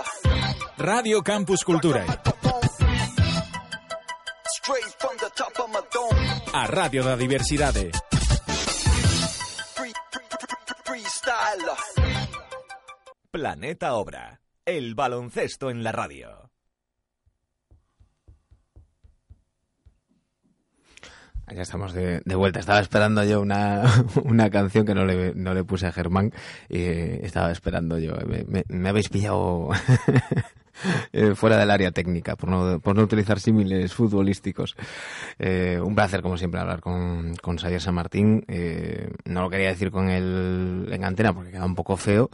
Radio 0.77 1.23
Campus 1.23 1.63
Culture 1.63 2.05
Straight 4.59 4.95
from 4.99 5.17
the 5.17 5.29
top 5.35 5.59
of 5.59 5.69
my 5.69 5.81
dome. 5.93 6.17
A 6.53 6.67
Radio 6.67 7.03
da 7.03 7.15
Diversidade. 7.15 7.91
Planeta 13.31 13.93
Obra. 13.93 14.41
El 14.65 14.95
baloncesto 14.95 15.69
en 15.69 15.83
la 15.83 15.91
radio. 15.91 16.46
Ya 21.55 21.61
estamos 21.61 21.93
de, 21.93 22.21
vuelta. 22.35 22.59
Estaba 22.59 22.81
esperando 22.81 23.23
yo 23.23 23.39
una, 23.39 23.83
una 24.25 24.49
canción 24.49 24.85
que 24.85 24.93
no 24.93 25.05
le, 25.05 25.33
no 25.33 25.53
le 25.53 25.63
puse 25.63 25.87
a 25.87 25.93
Germán. 25.93 26.33
Y 26.67 26.81
estaba 26.81 27.51
esperando 27.51 27.97
yo. 27.99 28.15
Me, 28.67 28.89
habéis 28.89 29.07
pillado 29.07 29.69
eh, 31.13 31.35
fuera 31.35 31.57
del 31.57 31.71
área 31.71 31.91
técnica, 31.91 32.35
por 32.35 32.49
no, 32.49 32.81
por 32.81 32.97
no 32.97 33.03
utilizar 33.03 33.39
símiles 33.39 33.93
futbolísticos. 33.93 34.75
Eh, 35.39 35.79
un 35.81 35.95
placer, 35.95 36.21
como 36.21 36.37
siempre, 36.37 36.59
hablar 36.59 36.81
con, 36.81 37.33
con 37.37 37.55
Xavier 37.57 37.79
San 37.79 37.95
Martín. 37.95 38.43
Eh, 38.49 39.09
no 39.23 39.41
lo 39.41 39.49
quería 39.49 39.69
decir 39.69 39.89
con 39.89 40.09
él 40.09 40.89
en 40.91 41.05
antena 41.05 41.33
porque 41.33 41.51
queda 41.51 41.65
un 41.65 41.75
poco 41.75 41.95
feo, 41.95 42.29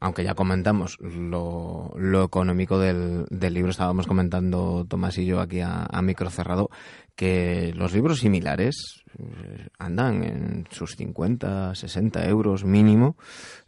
aunque 0.00 0.24
ya 0.24 0.34
comentamos 0.34 0.98
lo, 1.00 1.92
lo 1.96 2.24
económico 2.24 2.80
del, 2.80 3.26
del 3.30 3.54
libro. 3.54 3.70
Estábamos 3.70 4.08
comentando 4.08 4.84
Tomás 4.88 5.16
y 5.18 5.24
yo 5.24 5.40
aquí 5.40 5.60
a 5.60 6.02
micro 6.02 6.30
cerrado 6.30 6.68
que 7.14 7.72
los 7.74 7.92
libros 7.92 8.20
similares 8.20 9.02
eh, 9.18 9.68
andan 9.78 10.22
en 10.24 10.66
sus 10.70 10.96
50, 10.96 11.74
60 11.74 12.26
euros 12.28 12.64
mínimo, 12.64 13.16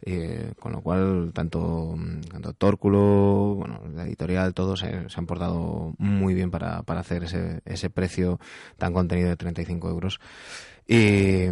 eh, 0.01 0.53
con 0.59 0.71
lo 0.71 0.81
cual 0.81 1.31
tanto, 1.33 1.95
tanto 2.29 2.53
Tórculo, 2.53 3.55
bueno, 3.55 3.81
la 3.93 4.03
editorial, 4.03 4.53
todos 4.53 4.79
se, 4.79 5.09
se 5.09 5.19
han 5.19 5.25
portado 5.25 5.93
muy 5.97 6.33
bien 6.33 6.51
para, 6.51 6.83
para 6.83 7.01
hacer 7.01 7.25
ese, 7.25 7.61
ese 7.65 7.89
precio 7.89 8.39
tan 8.77 8.93
contenido 8.93 9.29
de 9.29 9.37
35 9.37 9.89
euros. 9.89 10.19
Y, 10.87 11.45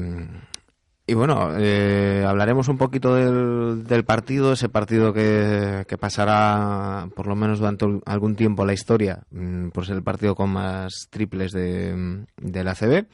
y 1.05 1.13
bueno, 1.15 1.57
eh, 1.57 2.23
hablaremos 2.25 2.69
un 2.69 2.77
poquito 2.77 3.15
del, 3.15 3.83
del 3.83 4.05
partido, 4.05 4.53
ese 4.53 4.69
partido 4.69 5.11
que, 5.11 5.85
que 5.87 5.97
pasará 5.97 7.09
por 7.15 7.27
lo 7.27 7.35
menos 7.35 7.59
durante 7.59 7.85
algún 8.05 8.35
tiempo 8.35 8.65
la 8.65 8.73
historia, 8.73 9.23
mm, 9.31 9.69
por 9.69 9.85
ser 9.85 9.97
el 9.97 10.03
partido 10.03 10.33
con 10.33 10.51
más 10.51 11.07
triples 11.09 11.51
de, 11.51 12.25
de 12.37 12.63
la 12.63 12.75
CB, 12.75 13.05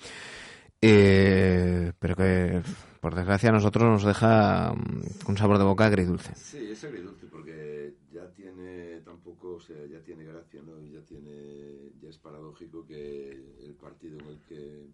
eh, 0.82 1.91
pero 1.97 2.15
que 2.15 2.62
por 3.02 3.15
desgracia 3.15 3.49
a 3.49 3.54
nosotros 3.54 3.84
nos 3.86 4.04
deja 4.04 4.71
mm, 4.73 5.30
un 5.30 5.38
sabor 5.38 5.58
de 5.58 5.63
boca 5.63 5.86
agridulce. 5.86 6.36
Sí, 6.36 6.69
es 6.71 6.84
agridulce 6.84 7.25
porque 7.25 7.95
ya 8.12 8.30
tiene 8.34 9.02
tampoco, 9.02 9.56
o 9.56 9.60
sea, 9.60 9.78
ya 9.88 9.99
tiene 10.04 10.25
gracia, 10.25 10.62
¿no? 10.62 10.80
Ya 10.86 11.02
tiene, 11.06 11.91
ya 11.99 12.10
es 12.10 12.19
paradójico 12.19 12.86
que 12.86 13.32
el 13.63 13.73
partido 13.82 14.19
en 14.19 14.28
el 14.28 14.39
que 14.47 14.88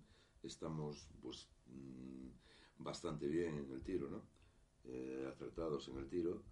estamos, 0.43 1.09
pues, 1.21 1.47
mm, 1.67 2.44
bastante 2.79 3.27
bien 3.27 3.57
en 3.57 3.71
el 3.71 3.81
tiro, 3.81 4.09
¿no? 4.09 4.23
Eh, 4.85 5.25
acertados 5.27 5.87
en 5.87 5.97
el 5.97 6.07
tiro, 6.07 6.43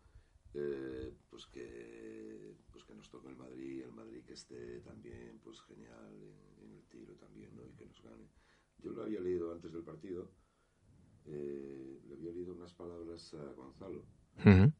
eh, 0.53 1.13
pues 1.29 1.45
que, 1.47 2.55
pues 2.71 2.83
que 2.83 2.95
nos 2.95 3.09
toque 3.09 3.29
el 3.29 3.35
Madrid, 3.35 3.83
el 3.83 3.91
Madrid 3.91 4.23
que 4.25 4.33
esté 4.33 4.79
también, 4.81 5.39
pues 5.43 5.61
genial 5.61 6.13
en, 6.21 6.65
en 6.65 6.73
el 6.73 6.83
tiro 6.85 7.13
también, 7.15 7.55
¿no? 7.55 7.65
Y 7.65 7.73
que 7.73 7.85
nos 7.85 8.01
gane. 8.01 8.27
Yo 8.79 8.91
lo 8.91 9.03
había 9.03 9.19
leído 9.19 9.51
antes 9.51 9.71
del 9.71 9.83
partido, 9.83 10.31
eh, 11.25 12.01
le 12.07 12.15
había 12.15 12.31
leído 12.31 12.53
unas 12.53 12.73
palabras 12.73 13.33
a 13.33 13.53
Gonzalo, 13.53 14.03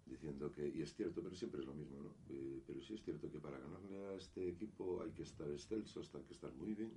diciendo 0.06 0.52
que, 0.52 0.68
y 0.68 0.82
es 0.82 0.94
cierto, 0.94 1.22
pero 1.22 1.36
siempre 1.36 1.62
es 1.62 1.68
lo 1.68 1.74
mismo, 1.74 2.02
¿no? 2.02 2.16
Eh, 2.30 2.62
pero 2.66 2.82
sí 2.82 2.96
es 2.96 3.04
cierto 3.04 3.32
que 3.32 3.40
para 3.40 3.60
ganarle 3.60 3.98
a 4.08 4.14
este 4.16 4.50
equipo 4.50 5.02
hay 5.02 5.12
que 5.12 5.24
estar 5.24 5.50
excelsos, 5.50 6.14
hay 6.16 6.24
que 6.24 6.34
estar 6.34 6.52
muy 6.54 6.74
bien, 6.74 6.92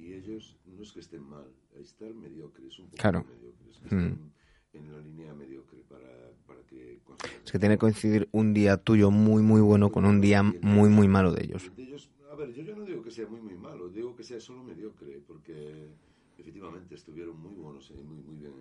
y 0.00 0.14
ellos 0.14 0.56
no 0.66 0.82
es 0.82 0.92
que 0.92 1.00
estén 1.00 1.22
mal, 1.22 1.46
estar 1.78 2.12
mediocres, 2.14 2.78
un 2.78 2.86
poco 2.86 2.96
Claro. 3.02 3.24
mediocres, 3.28 3.78
que 3.78 3.94
Mm. 3.94 3.98
estén 3.98 4.32
en 4.72 4.92
la 4.92 5.00
línea 5.00 5.34
mediocre 5.34 5.82
para, 5.88 6.08
para 6.46 6.62
que. 6.66 7.00
Es 7.44 7.52
que 7.52 7.58
tiene 7.58 7.74
que 7.74 7.80
coincidir 7.80 8.28
un 8.32 8.54
día 8.54 8.76
tuyo 8.78 9.10
muy 9.10 9.42
muy 9.42 9.60
bueno 9.60 9.90
con 9.90 10.04
un 10.06 10.20
día 10.20 10.42
muy 10.42 10.88
muy 10.88 11.08
malo 11.08 11.32
de 11.32 11.44
ellos. 11.44 11.70
De 11.76 11.82
ellos, 11.82 12.08
a 12.30 12.34
ver, 12.34 12.52
yo 12.54 12.62
ya 12.62 12.74
no 12.74 12.84
digo 12.84 13.02
que 13.02 13.10
sea 13.10 13.26
muy 13.26 13.40
muy 13.40 13.56
malo, 13.56 13.88
digo 13.88 14.14
que 14.16 14.22
sea 14.22 14.40
solo 14.40 14.62
mediocre, 14.62 15.20
porque 15.26 15.90
efectivamente 16.40 16.94
estuvieron 16.94 17.38
muy 17.38 17.54
buenos, 17.54 17.90
eh, 17.90 17.94
muy, 18.04 18.18
muy 18.22 18.36
bien. 18.36 18.52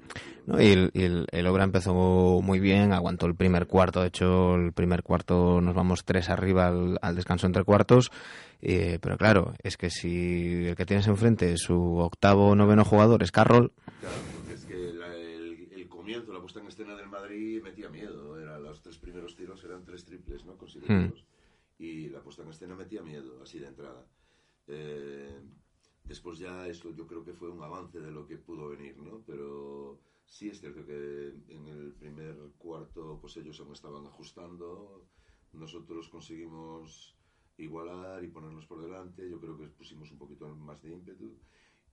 ¿no? 0.45 0.61
Y, 0.61 0.67
el, 0.67 0.91
y 0.93 1.03
el- 1.03 1.27
el 1.31 1.47
Obra 1.47 1.63
empezó 1.63 1.93
muy 2.41 2.59
bien, 2.59 2.91
aguantó 2.93 3.25
el 3.25 3.35
primer 3.35 3.67
cuarto. 3.67 4.01
De 4.01 4.07
hecho, 4.07 4.55
el 4.55 4.73
primer 4.73 5.03
cuarto 5.03 5.61
nos 5.61 5.75
vamos 5.75 6.03
tres 6.05 6.29
arriba 6.29 6.67
al, 6.67 6.97
al 7.01 7.15
descanso 7.15 7.45
entre 7.47 7.63
cuartos. 7.63 8.11
eh, 8.61 8.99
pero 9.01 9.17
claro, 9.17 9.53
es 9.63 9.77
que 9.77 9.89
si 9.89 10.65
el 10.65 10.75
que 10.75 10.85
tienes 10.85 11.07
enfrente, 11.07 11.55
su 11.57 11.97
octavo 11.97 12.49
o 12.49 12.55
noveno 12.55 12.83
jugador 12.83 13.23
es 13.23 13.31
Carroll, 13.31 13.71
Claro, 14.01 14.15
porque 14.35 14.53
es 14.53 14.65
que 14.65 14.93
la- 14.93 15.15
el, 15.15 15.69
el 15.73 15.87
comienzo, 15.89 16.33
la 16.33 16.39
puesta 16.41 16.59
en 16.59 16.67
escena 16.67 16.95
del 16.95 17.07
Madrid 17.07 17.61
metía 17.63 17.89
miedo. 17.89 18.39
Era, 18.39 18.57
los 18.59 18.81
tres 18.81 18.97
primeros 18.97 19.35
tiros 19.35 19.63
eran 19.63 19.83
tres 19.85 20.03
triples, 20.05 20.43
¿no? 20.45 20.57
Consecutivos. 20.57 21.23
Y 21.77 22.09
la 22.09 22.19
puesta 22.19 22.43
en 22.43 22.49
escena 22.49 22.75
metía 22.75 23.01
miedo, 23.01 23.41
así 23.43 23.59
de 23.59 23.67
entrada. 23.67 24.03
Eh, 24.67 25.39
después 26.03 26.39
ya 26.39 26.67
esto 26.67 26.91
yo 26.91 27.07
creo 27.07 27.23
que 27.23 27.33
fue 27.33 27.49
un 27.49 27.61
avance 27.61 27.99
de 27.99 28.11
lo 28.11 28.25
que 28.25 28.37
pudo 28.37 28.69
venir, 28.69 28.97
¿no? 28.97 29.23
Pero 29.25 29.99
sí 30.25 30.49
es 30.49 30.59
cierto 30.59 30.85
que 30.85 31.33
en 31.49 31.67
el 31.67 31.93
primer 31.93 32.35
cuarto 32.57 33.19
pues 33.21 33.37
ellos 33.37 33.59
aún 33.59 33.73
estaban 33.73 34.05
ajustando. 34.05 35.05
Nosotros 35.53 36.09
conseguimos 36.09 37.15
igualar 37.57 38.23
y 38.23 38.27
ponernos 38.27 38.65
por 38.65 38.81
delante. 38.81 39.29
Yo 39.29 39.39
creo 39.39 39.57
que 39.57 39.67
pusimos 39.67 40.11
un 40.11 40.17
poquito 40.17 40.47
más 40.55 40.81
de 40.81 40.91
ímpetu. 40.91 41.37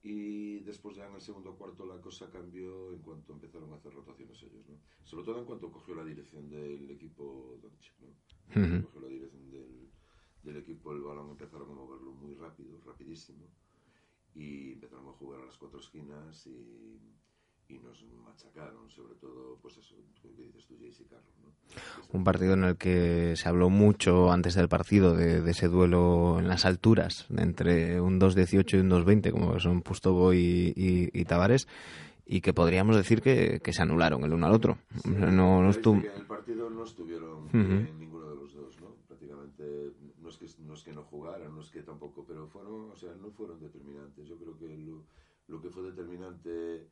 Y 0.03 0.61
después 0.61 0.97
ya 0.97 1.09
en 1.09 1.15
el 1.15 1.21
segundo 1.21 1.57
cuarto 1.57 1.85
la 1.85 2.01
cosa 2.01 2.31
cambió 2.31 2.93
en 2.93 3.01
cuanto 3.01 3.33
empezaron 3.33 3.73
a 3.73 3.77
hacer 3.77 3.93
rotaciones 3.93 4.41
ellos, 4.43 4.69
¿no? 4.69 4.79
Sobre 5.03 5.25
todo 5.25 5.41
en 5.41 5.47
cuanto 5.47 5.73
cogió 5.73 5.97
la 5.97 6.05
dirección 6.05 6.49
del 6.49 6.89
equipo 6.91 7.59
Doncic, 7.61 7.95
¿no? 8.01 8.83
Cogió 8.83 9.01
la 9.01 9.09
dirección 9.09 9.51
del, 9.51 9.91
del 10.45 10.57
equipo 10.59 10.93
el 10.93 11.01
balón 11.01 11.31
empezaron 11.31 11.71
a 11.71 11.75
moverlo 11.75 12.13
muy 12.13 12.35
rápido, 12.35 12.79
rapidísimo, 12.87 13.47
y 14.37 14.73
empezaron 14.75 15.09
a 15.09 15.13
jugar 15.13 15.41
a 15.41 15.47
las 15.47 15.57
cuatro 15.57 15.81
esquinas 15.81 16.47
y, 16.47 17.01
y 17.69 17.79
nos 17.79 18.05
machacaron, 18.25 18.89
sobre 18.91 19.15
todo, 19.15 19.59
pues 19.63 19.77
eso, 19.79 19.95
que 20.23 20.29
dices 20.29 20.67
tú, 20.67 20.75
Jace 20.75 21.03
y 21.03 21.07
Carlos, 21.07 21.33
¿no? 21.43 21.53
Un 22.13 22.23
partido 22.25 22.55
en 22.55 22.65
el 22.65 22.77
que 22.77 23.35
se 23.37 23.49
habló 23.49 23.69
mucho 23.71 24.31
antes 24.31 24.55
del 24.55 24.69
partido 24.69 25.15
de, 25.15 25.41
de 25.43 25.51
ese 25.51 25.69
duelo 25.69 26.39
en 26.39 26.49
las 26.49 26.65
alturas 26.65 27.27
entre 27.37 28.01
un 28.01 28.21
2-18 28.21 28.75
y 28.77 28.81
un 28.81 28.91
2-20, 28.91 29.31
como 29.33 29.59
son 29.59 29.83
Pustovo 29.83 30.33
y, 30.33 30.73
y, 30.77 31.11
y 31.13 31.25
Tavares, 31.25 31.67
y 32.25 32.41
que 32.41 32.53
podríamos 32.55 32.97
decir 32.97 33.21
que, 33.23 33.61
que 33.63 33.73
se 33.73 33.83
anularon 33.83 34.23
el 34.25 34.33
uno 34.33 34.47
al 34.47 34.53
otro. 34.53 34.79
no, 35.05 35.27
no 35.31 35.59
Parece 35.61 35.79
estuvo... 35.79 35.97
en 35.97 36.07
el 36.21 36.27
partido 36.27 36.71
no 36.71 36.85
estuvieron 36.85 37.47
Ujú. 37.47 37.55
bien 37.83 37.99
ninguno 37.99 38.31
de 38.31 38.37
los 38.37 38.55
dos, 38.55 38.81
¿no? 38.81 38.89
Prácticamente 39.09 39.93
no 40.27 40.31
es 40.31 40.39
que 40.39 40.63
no 40.63 40.75
es 40.75 40.83
que 40.83 40.93
no 40.93 41.05
jugaran, 41.05 41.55
no 41.55 41.61
es 41.61 41.71
que 41.71 41.83
tampoco, 41.83 42.25
pero 42.27 42.49
fueron, 42.49 42.91
o 42.91 42.97
sea, 42.97 43.15
no 43.15 43.31
fueron 43.31 43.61
determinantes. 43.61 44.27
Yo 44.27 44.37
creo 44.37 44.57
que 44.57 44.77
lo, 45.47 45.61
que 45.61 45.71
fue 45.71 45.85
determinante 45.85 46.89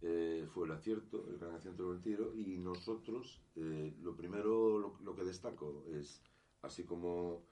eh, 0.00 0.46
fue 0.52 0.66
el 0.66 0.72
acierto, 0.72 1.28
el 1.28 1.38
gran 1.38 1.54
acierto 1.54 1.92
del 1.92 2.00
tiro 2.00 2.34
y 2.34 2.56
nosotros, 2.58 3.42
eh, 3.56 3.94
lo 4.00 4.16
primero, 4.16 4.78
lo, 4.78 4.98
lo 5.02 5.14
que 5.14 5.24
destaco 5.24 5.84
es, 5.88 6.22
así 6.62 6.84
como 6.84 7.44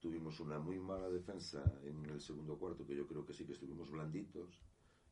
tuvimos 0.00 0.40
una 0.40 0.58
muy 0.58 0.80
mala 0.80 1.08
defensa 1.08 1.62
en 1.84 2.04
el 2.06 2.20
segundo 2.20 2.58
cuarto, 2.58 2.84
que 2.84 2.96
yo 2.96 3.06
creo 3.06 3.24
que 3.24 3.32
sí 3.32 3.46
que 3.46 3.52
estuvimos 3.52 3.90
blanditos, 3.90 4.60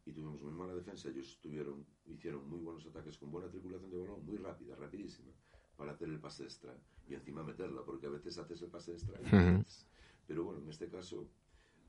y 0.05 0.13
tuvimos 0.13 0.43
muy 0.43 0.53
mala 0.53 0.75
defensa. 0.75 1.09
Ellos 1.09 1.39
tuvieron, 1.41 1.87
hicieron 2.07 2.49
muy 2.49 2.59
buenos 2.59 2.87
ataques 2.87 3.19
con 3.19 3.31
buena 3.31 3.49
tripulación 3.49 3.91
de 3.91 3.99
balón, 3.99 4.25
muy 4.25 4.37
rápida, 4.37 4.75
rapidísima, 4.77 5.33
para 5.81 5.93
hacer 5.93 6.11
el 6.11 6.21
pase 6.21 6.45
extra 6.45 6.77
y 7.09 7.15
encima 7.15 7.43
meterla, 7.43 7.83
porque 7.87 8.07
a 8.07 8.11
veces 8.11 8.37
haces 8.37 8.61
el 8.61 8.69
pase 8.69 8.93
extra 8.93 9.19
y 9.19 9.25
Ujú. 9.25 9.37
metes. 9.39 9.87
Pero 10.27 10.45
bueno, 10.45 10.61
en 10.61 10.69
este 10.69 10.91
caso, 10.91 11.27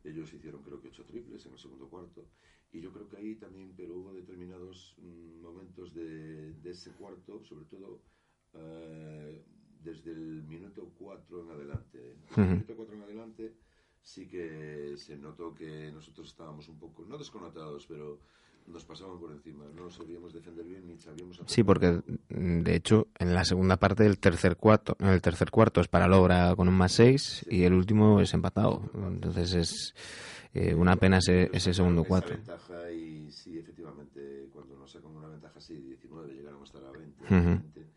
ellos 0.05 0.33
hicieron 0.33 0.63
creo 0.63 0.79
que 0.79 0.87
ocho 0.87 1.03
triples 1.03 1.45
en 1.45 1.51
el 1.51 1.59
segundo 1.59 1.89
cuarto. 1.89 2.25
Y 2.71 2.79
yo 2.79 2.93
creo 2.93 3.09
que 3.09 3.17
ahí 3.17 3.35
también, 3.35 3.73
pero 3.75 3.97
hubo 3.97 4.13
determinados 4.13 4.95
mm, 4.97 5.41
momentos 5.41 5.93
de, 5.93 6.53
de 6.53 6.69
ese 6.69 6.91
cuarto, 6.91 7.43
sobre 7.43 7.65
todo 7.65 7.99
eh, 8.53 9.43
desde 9.83 10.11
el 10.13 10.41
minuto 10.43 10.89
4 10.97 11.41
en 11.41 11.51
adelante. 11.51 12.15
Desde 12.15 12.35
el 12.43 12.47
Ujú. 12.47 12.53
minuto 12.53 12.75
4 12.77 12.95
en 12.95 13.01
adelante 13.01 13.53
sí 14.01 14.27
que 14.27 14.95
se 14.97 15.17
notó 15.17 15.53
que 15.53 15.91
nosotros 15.91 16.27
estábamos 16.27 16.67
un 16.67 16.77
poco, 16.79 17.05
no 17.05 17.17
desconectados, 17.17 17.85
pero 17.87 18.19
nos 18.67 18.85
pasaban 18.85 19.19
por 19.19 19.31
encima. 19.31 19.65
No 19.75 19.89
sabíamos 19.89 20.33
defender 20.33 20.65
bien 20.65 20.87
ni 20.87 20.97
sabíamos. 20.97 21.41
Sí, 21.47 21.63
porque 21.63 22.01
mm, 22.29 22.61
de 22.61 22.75
hecho 22.75 23.07
en 23.17 23.33
la 23.33 23.43
segunda 23.45 23.77
parte 23.77 24.03
del 24.03 24.19
tercer 24.19 24.55
cuarto, 24.57 24.95
en 24.99 25.07
el 25.07 25.21
tercer 25.21 25.51
cuarto 25.51 25.81
es 25.81 25.87
para 25.87 26.07
Logra 26.07 26.55
con 26.55 26.67
un 26.67 26.75
más 26.75 26.93
6 26.93 27.45
y 27.49 27.63
el 27.63 27.73
último 27.73 28.21
es 28.21 28.33
empatado. 28.33 28.81
Entonces 28.93 29.53
es 29.53 29.95
eh, 30.53 30.73
una 30.75 30.95
pena 30.95 31.17
ese, 31.17 31.49
ese 31.53 31.73
segundo 31.73 32.03
cuarto. 32.03 32.33
ventaja 32.33 32.91
y 32.91 33.31
sí, 33.31 33.57
efectivamente, 33.57 34.49
cuando 34.53 34.77
nos 34.77 34.91
sacan 34.91 35.15
una 35.15 35.27
ventaja 35.29 35.57
así, 35.57 35.75
19, 35.75 36.33
llegaron 36.33 36.61
a 36.61 36.65
estar 36.65 36.83
a 36.83 36.91
20, 36.91 37.25
Ujú. 37.25 37.33
20, 37.33 37.87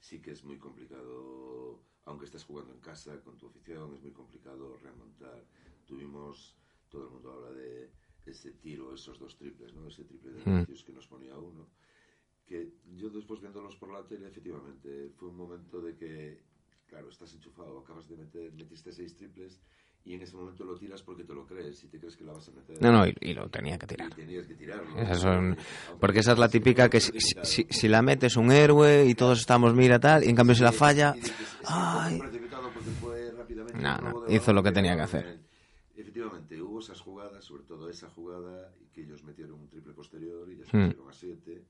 sí 0.00 0.20
que 0.20 0.32
es 0.32 0.44
muy 0.44 0.58
complicado, 0.58 1.80
aunque 2.06 2.26
estés 2.26 2.44
jugando 2.44 2.72
en 2.72 2.80
casa 2.80 3.20
con 3.22 3.38
tu 3.38 3.46
afición, 3.46 3.94
es 3.94 4.02
muy 4.02 4.12
complicado 4.12 4.76
remontar. 4.78 5.44
Tuvimos, 5.86 6.56
todo 6.88 7.04
el 7.04 7.10
mundo 7.10 7.32
habla 7.32 7.52
de 7.52 7.90
ese 8.26 8.52
tiro, 8.52 8.94
esos 8.94 9.18
dos 9.18 9.36
triples, 9.36 9.74
¿no? 9.74 9.86
Ese 9.88 10.04
triple 10.04 10.32
de 10.32 10.40
Mm. 10.40 10.44
Vinicius 10.44 10.84
que 10.84 10.92
nos 10.92 11.06
ponía 11.06 11.36
uno. 11.38 11.68
Que 12.46 12.74
yo 12.96 13.08
después 13.10 13.40
viéndolos 13.40 13.76
por 13.76 13.90
la 13.90 14.06
tele, 14.06 14.26
efectivamente, 14.28 15.10
fue 15.16 15.28
un 15.28 15.36
momento 15.36 15.80
de 15.80 15.96
que, 15.96 16.42
claro, 16.86 17.08
estás 17.08 17.32
enchufado, 17.34 17.78
acabas 17.78 18.08
de 18.08 18.16
meter, 18.16 18.52
metiste 18.52 18.92
seis 18.92 19.14
triples 19.16 19.60
y 20.04 20.14
en 20.14 20.22
ese 20.22 20.36
momento 20.36 20.64
lo 20.64 20.76
tiras 20.76 21.02
porque 21.02 21.24
te 21.24 21.32
lo 21.34 21.46
crees 21.46 21.82
y 21.84 21.88
te 21.88 21.98
crees 21.98 22.16
que 22.16 22.24
la 22.24 22.32
vas 22.32 22.46
a 22.48 22.52
meter. 22.52 22.76
No, 22.80 22.92
no, 22.92 23.06
y, 23.06 23.14
y 23.20 23.32
lo 23.34 23.48
tenía 23.48 23.78
que 23.78 23.86
tirar. 23.86 24.10
Y 24.12 24.14
tenías 24.16 24.46
que 24.46 24.54
tirarlo. 24.54 25.00
Esas 25.00 25.20
son- 25.20 25.34
Aunque 25.48 25.62
porque 25.98 26.18
esa 26.20 26.32
es 26.32 26.38
la 26.38 26.48
típica 26.48 26.88
que 26.90 27.00
si, 27.00 27.12
si, 27.42 27.66
si- 27.70 27.88
la 27.88 28.02
metes 28.02 28.36
un 28.36 28.52
héroe 28.52 29.06
y 29.06 29.14
todos 29.14 29.40
estamos 29.40 29.74
mira 29.74 29.98
tal 29.98 30.24
y 30.24 30.28
en 30.28 30.36
cambio 30.36 30.54
si 30.54 30.62
la 30.62 30.72
falla, 30.72 31.16
ay, 31.64 32.20
No, 33.74 33.96
no, 33.98 34.22
hizo 34.28 34.52
lo 34.52 34.62
que 34.62 34.72
tenía 34.72 34.94
que 34.94 35.02
hacer. 35.02 35.38
Efectivamente, 35.96 36.60
hubo 36.60 36.80
esas 36.80 37.00
jugadas, 37.00 37.44
sobre 37.44 37.62
todo 37.64 37.88
esa 37.88 38.08
jugada, 38.10 38.72
que 38.92 39.02
ellos 39.02 39.22
metieron 39.24 39.60
un 39.60 39.68
triple 39.68 39.92
posterior 39.94 40.48
y 40.50 40.58
ya 40.58 40.64
se 40.66 40.76
Hmm. 40.76 40.86
pusieron 40.88 41.08
a 41.08 41.12
7. 41.12 41.64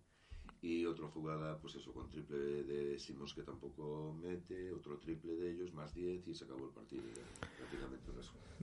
Y 0.65 0.87
otra 0.87 1.07
jugada, 1.09 1.59
pues 1.61 1.75
eso, 1.75 1.93
con 1.93 2.09
triple 2.11 2.39
de 2.65 2.99
Simons 2.99 3.35
que 3.35 3.43
tampoco 3.43 4.15
mete, 4.21 4.73
otro 4.73 4.99
triple 4.99 5.33
de 5.37 5.53
ellos, 5.53 5.73
más 5.75 5.95
10 5.95 6.27
y 6.27 6.35
se 6.35 6.45
acabó 6.45 6.65
el 6.67 6.73
partido. 6.73 7.03
ya, 7.15 7.23
prácticamente 7.59 8.11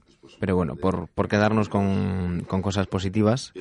después 0.06 0.36
pero 0.38 0.56
bueno, 0.56 0.72
de- 0.74 0.80
por, 0.80 1.08
por 1.08 1.28
quedarnos 1.28 1.68
con, 1.68 2.44
con 2.46 2.62
cosas 2.62 2.86
positivas, 2.88 3.52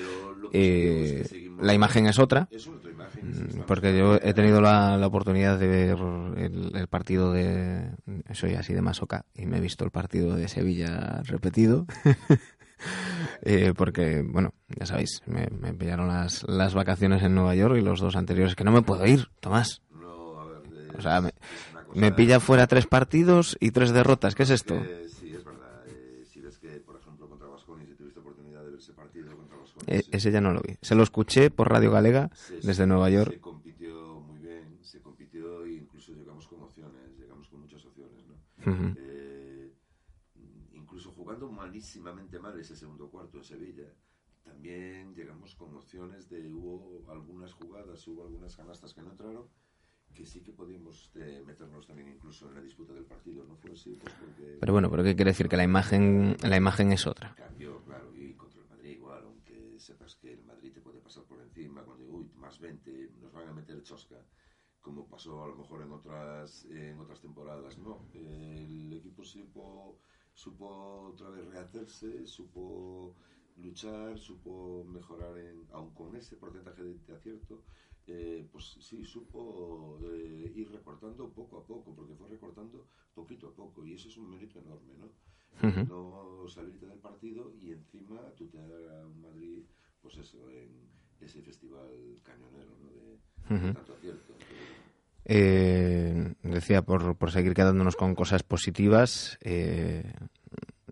es 1.01 1.13
eh, 1.13 1.23
que 1.27 1.35
la 1.57 1.73
imagen 1.73 2.07
es 2.07 2.17
otra. 2.19 2.49
Es 2.51 2.67
otra 2.67 2.89
imagen. 2.91 3.21
sí, 3.23 3.41
estamos 3.47 3.65
Porque 3.67 3.97
yo 3.97 4.15
he 4.21 4.33
tenido 4.33 4.61
la, 4.61 4.97
la 4.97 5.07
oportunidad 5.07 5.59
de 5.59 5.67
ver 5.67 5.97
el, 6.37 6.71
el 6.75 6.87
partido 6.87 7.31
de... 7.31 7.91
Soy 8.33 8.55
así 8.55 8.73
de 8.73 8.81
masoca 8.81 9.25
y 9.35 9.45
me 9.45 9.57
he 9.57 9.61
visto 9.61 9.85
el 9.85 9.91
partido 9.91 10.35
de 10.35 10.47
Sevilla 10.47 11.21
repetido. 11.25 11.85
Eh, 13.43 13.73
porque, 13.75 14.23
bueno, 14.23 14.53
ya 14.67 14.85
sabéis, 14.85 15.21
me, 15.25 15.47
me 15.59 15.73
pillaron 15.73 16.07
las, 16.07 16.43
las 16.47 16.73
vacaciones 16.75 17.23
en 17.23 17.33
Nueva 17.33 17.55
York 17.55 17.75
y 17.77 17.81
los 17.81 17.99
dos 17.99 18.15
anteriores 18.15 18.55
que 18.55 18.63
no 18.63 18.71
me 18.71 18.83
puedo 18.83 19.05
ir, 19.07 19.29
Tomás. 19.39 19.81
No, 19.99 20.39
a 20.39 20.45
ver, 20.45 20.61
eh, 20.67 20.87
O 20.97 21.01
sea, 21.01 21.21
me- 21.21 21.33
Me 21.93 22.11
pilla 22.11 22.39
fuera 22.39 22.67
tres 22.67 22.85
partidos 22.85 23.57
y 23.59 23.71
tres 23.71 23.91
derrotas. 23.93 24.35
¿Qué 24.35 24.43
es 24.43 24.51
esto? 24.51 24.75
Eh, 24.75 25.07
sí, 25.19 25.33
es 25.33 25.43
verdad. 25.43 25.83
Eh, 25.87 26.23
si 26.31 26.39
ves 26.41 26.57
que, 26.59 26.79
por 26.81 26.95
ejemplo, 26.97 27.27
contra 27.27 27.47
Vasconia, 27.47 27.85
si 27.87 27.95
tuviste 27.95 28.19
oportunidad 28.19 28.63
de 28.63 28.69
ver 28.71 28.79
ese 28.79 28.93
partido 28.93 29.35
contra 29.35 29.57
Vasconia, 29.57 29.97
Eh, 29.97 30.03
ese 30.11 30.31
ya 30.31 30.39
no 30.41 30.53
lo 30.53 30.61
vi. 30.61 30.75
Se 30.81 30.93
lo 30.95 31.01
escuché 31.03 31.49
por 31.49 31.69
Radio 31.69 31.91
Galega 31.91 32.29
desde 32.61 32.85
Nueva 32.87 33.09
York. 33.09 33.33
Se 33.33 33.39
compitió 33.41 34.21
muy 34.27 34.39
bien, 34.39 34.77
se 34.83 35.01
compitió 35.01 35.65
e 35.65 35.73
incluso 35.73 36.11
llegamos 36.13 36.47
con 36.47 36.61
opciones, 36.61 37.17
llegamos 37.19 37.47
con 37.49 37.59
muchas 37.61 37.83
opciones, 37.85 38.19
¿no? 38.27 38.71
Ujú. 38.71 38.83
Eh, 38.85 38.89
incluso 38.93 39.10
jugando 41.41 41.51
malísimamente 41.51 42.39
mal 42.39 42.59
ese 42.59 42.75
segundo 42.75 43.09
cuarto 43.09 43.37
en 43.37 43.43
Sevilla, 43.43 43.91
también 44.43 45.13
llegamos 45.15 45.55
con 45.55 45.75
opciones 45.75 46.29
de 46.29 46.51
hubo 46.51 47.03
algunas 47.09 47.53
jugadas, 47.53 48.07
hubo 48.07 48.23
algunas 48.23 48.55
canastas 48.55 48.93
que 48.93 49.01
no 49.01 49.11
entraron, 49.11 49.47
que 50.13 50.25
sí 50.25 50.41
que 50.41 50.51
podíamos 50.51 51.11
eh, 51.15 51.41
meternos 51.45 51.87
también 51.87 52.09
incluso 52.09 52.47
en 52.49 52.55
la 52.55 52.61
disputa 52.61 52.93
del 52.93 53.05
partido, 53.05 53.43
¿no 53.45 53.55
fue 53.55 53.71
así? 53.71 53.95
Pues 53.95 54.13
porque 54.13 54.57
Pero 54.59 54.73
bueno, 54.73 54.89
pero 54.91 55.03
¿qué 55.03 55.15
quiere 55.15 55.31
decir? 55.31 55.47
Que 55.47 55.57
la 55.57 55.63
imagen, 55.63 56.35
la 56.43 56.57
imagen 56.57 56.91
es 56.91 57.07
otra. 57.07 57.33
cambió, 57.35 57.81
claro, 57.85 58.13
y 58.15 58.33
contra 58.35 58.61
el 58.61 58.67
Madrid 58.67 58.91
igual, 58.91 59.23
aunque 59.23 59.79
sepas 59.79 60.15
que 60.15 60.33
el 60.33 60.43
Madrid 60.43 60.73
te 60.73 60.81
puede 60.81 60.99
pasar 60.99 61.23
por 61.23 61.41
encima, 61.41 61.83
cuando 61.83 62.05
uy, 62.05 62.29
más 62.35 62.59
20, 62.59 63.13
nos 63.19 63.31
van 63.31 63.47
a 63.47 63.53
meter 63.53 63.81
chosca, 63.83 64.17
como 64.79 65.07
pasó 65.07 65.43
a 65.43 65.47
lo 65.47 65.55
mejor 65.55 65.81
en 65.81 65.91
otras, 65.91 66.65
en 66.65 66.99
otras 66.99 67.21
temporadas, 67.21 67.77
no. 67.77 68.07
El 68.13 68.93
equipo 68.93 69.23
supo, 69.23 69.99
supo 70.41 70.67
otra 71.13 71.29
vez 71.29 71.45
rehacerse, 71.53 72.25
supo 72.25 73.15
luchar, 73.57 74.17
supo 74.17 74.83
mejorar, 74.85 75.37
en, 75.37 75.67
aun 75.71 75.91
con 75.93 76.15
ese 76.15 76.35
porcentaje 76.35 76.83
de, 76.83 76.95
de 77.07 77.13
acierto, 77.13 77.61
eh, 78.07 78.47
pues 78.51 78.65
sí, 78.87 79.05
supo 79.05 79.99
eh, 80.01 80.51
ir 80.55 80.71
recortando 80.71 81.29
poco 81.29 81.59
a 81.59 81.63
poco, 81.63 81.93
porque 81.95 82.15
fue 82.15 82.27
recortando 82.27 82.87
poquito 83.13 83.49
a 83.49 83.53
poco, 83.53 83.85
y 83.85 83.93
eso 83.93 84.07
es 84.09 84.17
un 84.17 84.29
mérito 84.31 84.59
enorme, 84.59 84.93
¿no? 84.97 85.09
No 85.61 86.47
salirte 86.47 86.87
del 86.87 86.97
partido 86.99 87.53
y 87.61 87.71
encima 87.73 88.17
tutear 88.35 88.71
a 88.95 89.05
un 89.05 89.21
Madrid, 89.21 89.63
pues 90.01 90.17
eso, 90.17 90.49
en 90.49 90.71
ese 91.19 91.41
festival 91.43 92.19
cañonero, 92.23 92.71
¿no? 92.81 92.89
De, 92.99 93.73
tanto 93.73 93.93
acierto. 93.93 94.33
Eh, 95.25 96.33
decía, 96.43 96.81
por, 96.81 97.15
por 97.15 97.31
seguir 97.31 97.53
quedándonos 97.53 97.95
con 97.95 98.15
cosas 98.15 98.43
positivas, 98.43 99.37
eh, 99.41 100.03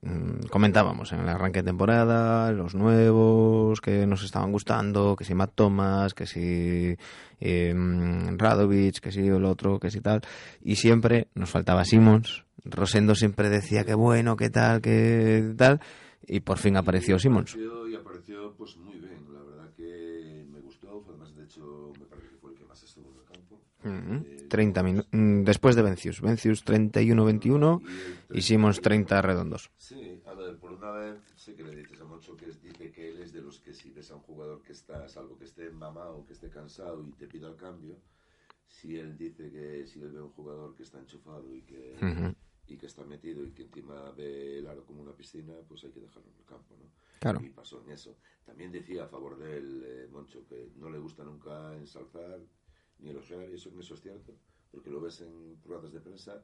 mm, 0.02 0.48
comentábamos 0.50 1.12
en 1.12 1.22
el 1.22 1.30
arranque 1.30 1.60
de 1.62 1.66
temporada, 1.72 2.52
los 2.52 2.76
nuevos 2.76 3.82
que 3.82 4.06
nos 4.06 4.24
estaban 4.24 4.52
gustando, 4.52 5.16
que 5.16 5.24
si 5.26 5.34
Matt 5.34 5.54
Thomas, 5.56 6.14
que 6.14 6.26
si 6.28 6.96
eh, 7.40 7.74
mm, 7.74 8.38
Radovic, 8.38 9.00
que 9.00 9.12
si 9.12 9.28
el 9.28 9.46
otro, 9.46 9.80
que 9.80 9.90
si 9.92 10.00
tal, 10.02 10.22
y 10.62 10.76
siempre 10.76 11.28
nos 11.36 11.50
faltaba 11.50 11.84
Simons, 11.86 12.46
Rosendo 12.66 13.16
siempre 13.16 13.50
decía 13.50 13.86
que 13.86 13.94
bueno, 13.94 14.36
que 14.36 14.50
tal, 14.50 14.82
que 14.82 15.54
tal, 15.58 15.80
y 16.28 16.42
por 16.42 16.58
fin 16.58 16.76
apareció 16.78 17.18
apareció- 17.56 17.88
Y 17.90 17.96
apareció 17.96 18.54
pues 18.58 18.76
bien, 19.00 19.34
la 19.34 19.42
verdad 19.42 19.72
que 19.76 20.46
me 20.52 20.60
gustó, 20.60 21.02
fue 21.02 21.14
además 21.16 21.34
de 21.36 21.46
hecho 21.46 21.94
me 21.98 22.06
parece 22.06 22.28
que 22.30 22.36
fue 22.38 22.52
el 22.52 22.58
que 22.58 22.66
más 22.66 22.84
estuvo 22.84 23.10
en 23.12 23.18
el 23.18 23.26
campo. 23.26 23.56
Ujú. 23.56 23.62
Eh, 23.79 23.79
30 24.48 24.84
minutos 24.84 25.10
después 25.12 25.76
de 25.76 25.82
Vencius. 25.84 26.22
Vencius 26.22 26.64
31-21 26.66 27.82
el 28.32 28.38
y 28.38 28.42
Simons 28.42 28.82
30 28.82 29.22
redondos. 29.22 29.70
Sí, 29.78 30.22
a 30.26 30.34
ver, 30.34 30.58
por 30.58 30.74
una 30.74 30.92
vez 30.92 31.16
sé 31.36 31.56
que 31.56 31.64
le 31.64 31.76
dices 31.76 32.00
a 32.02 32.06
Moncho 32.06 32.36
que 32.38 32.46
es- 32.50 32.62
dice 32.62 32.92
que 32.92 33.10
él 33.10 33.20
es 33.20 33.34
de 33.34 33.42
los 33.42 33.60
que 33.60 33.74
si 33.74 33.90
ves 33.92 34.12
a 34.12 34.16
un 34.16 34.22
jugador 34.22 34.62
que 34.64 34.74
está, 34.74 35.08
salvo 35.08 35.38
que 35.38 35.46
esté 35.46 35.70
mamado, 35.72 36.26
que 36.26 36.34
esté 36.34 36.50
cansado 36.50 37.04
y 37.08 37.12
te 37.14 37.28
pida 37.28 37.48
el 37.48 37.56
cambio, 37.56 37.96
si 38.68 38.98
él 38.98 39.18
dice 39.18 39.50
que 39.52 39.86
si 39.88 40.00
él 40.02 40.12
ve 40.12 40.20
a 40.20 40.24
un 40.24 40.30
jugador 40.32 40.76
que 40.76 40.84
está 40.84 41.00
enchufado 41.00 41.54
y 41.56 41.62
que, 41.62 41.96
y 42.68 42.78
que 42.78 42.86
está 42.86 43.04
metido 43.04 43.44
y 43.44 43.52
que 43.52 43.64
encima 43.64 44.12
ve 44.12 44.60
el 44.60 44.68
aro 44.68 44.86
como 44.86 45.02
una 45.02 45.14
piscina, 45.14 45.54
pues 45.68 45.84
hay 45.84 45.92
que 45.92 46.02
dejarlo 46.02 46.30
en 46.30 46.38
el 46.40 46.46
campo, 46.46 46.76
¿no? 46.80 46.86
Claro. 47.20 47.42
Y 47.44 47.50
pasó 47.50 47.82
en 47.84 47.92
eso. 47.92 48.16
También 48.46 48.72
decía 48.72 49.04
a 49.06 49.08
favor 49.08 49.38
de 49.38 49.58
él, 49.58 49.84
eh, 49.86 50.08
Moncho, 50.12 50.46
que 50.48 50.70
no 50.78 50.90
le 50.90 51.00
gusta 51.00 51.24
nunca 51.24 51.76
ensalzar 51.76 52.40
ni 53.00 53.10
elogiar, 53.12 53.50
y 53.50 53.54
eso, 53.56 53.70
eso 53.80 53.94
es 53.94 54.02
cierto, 54.02 54.34
porque 54.72 54.90
lo 54.90 55.00
ves 55.02 55.22
en 55.22 55.58
ruedas 55.66 55.92
de 55.94 56.00
prensa, 56.00 56.44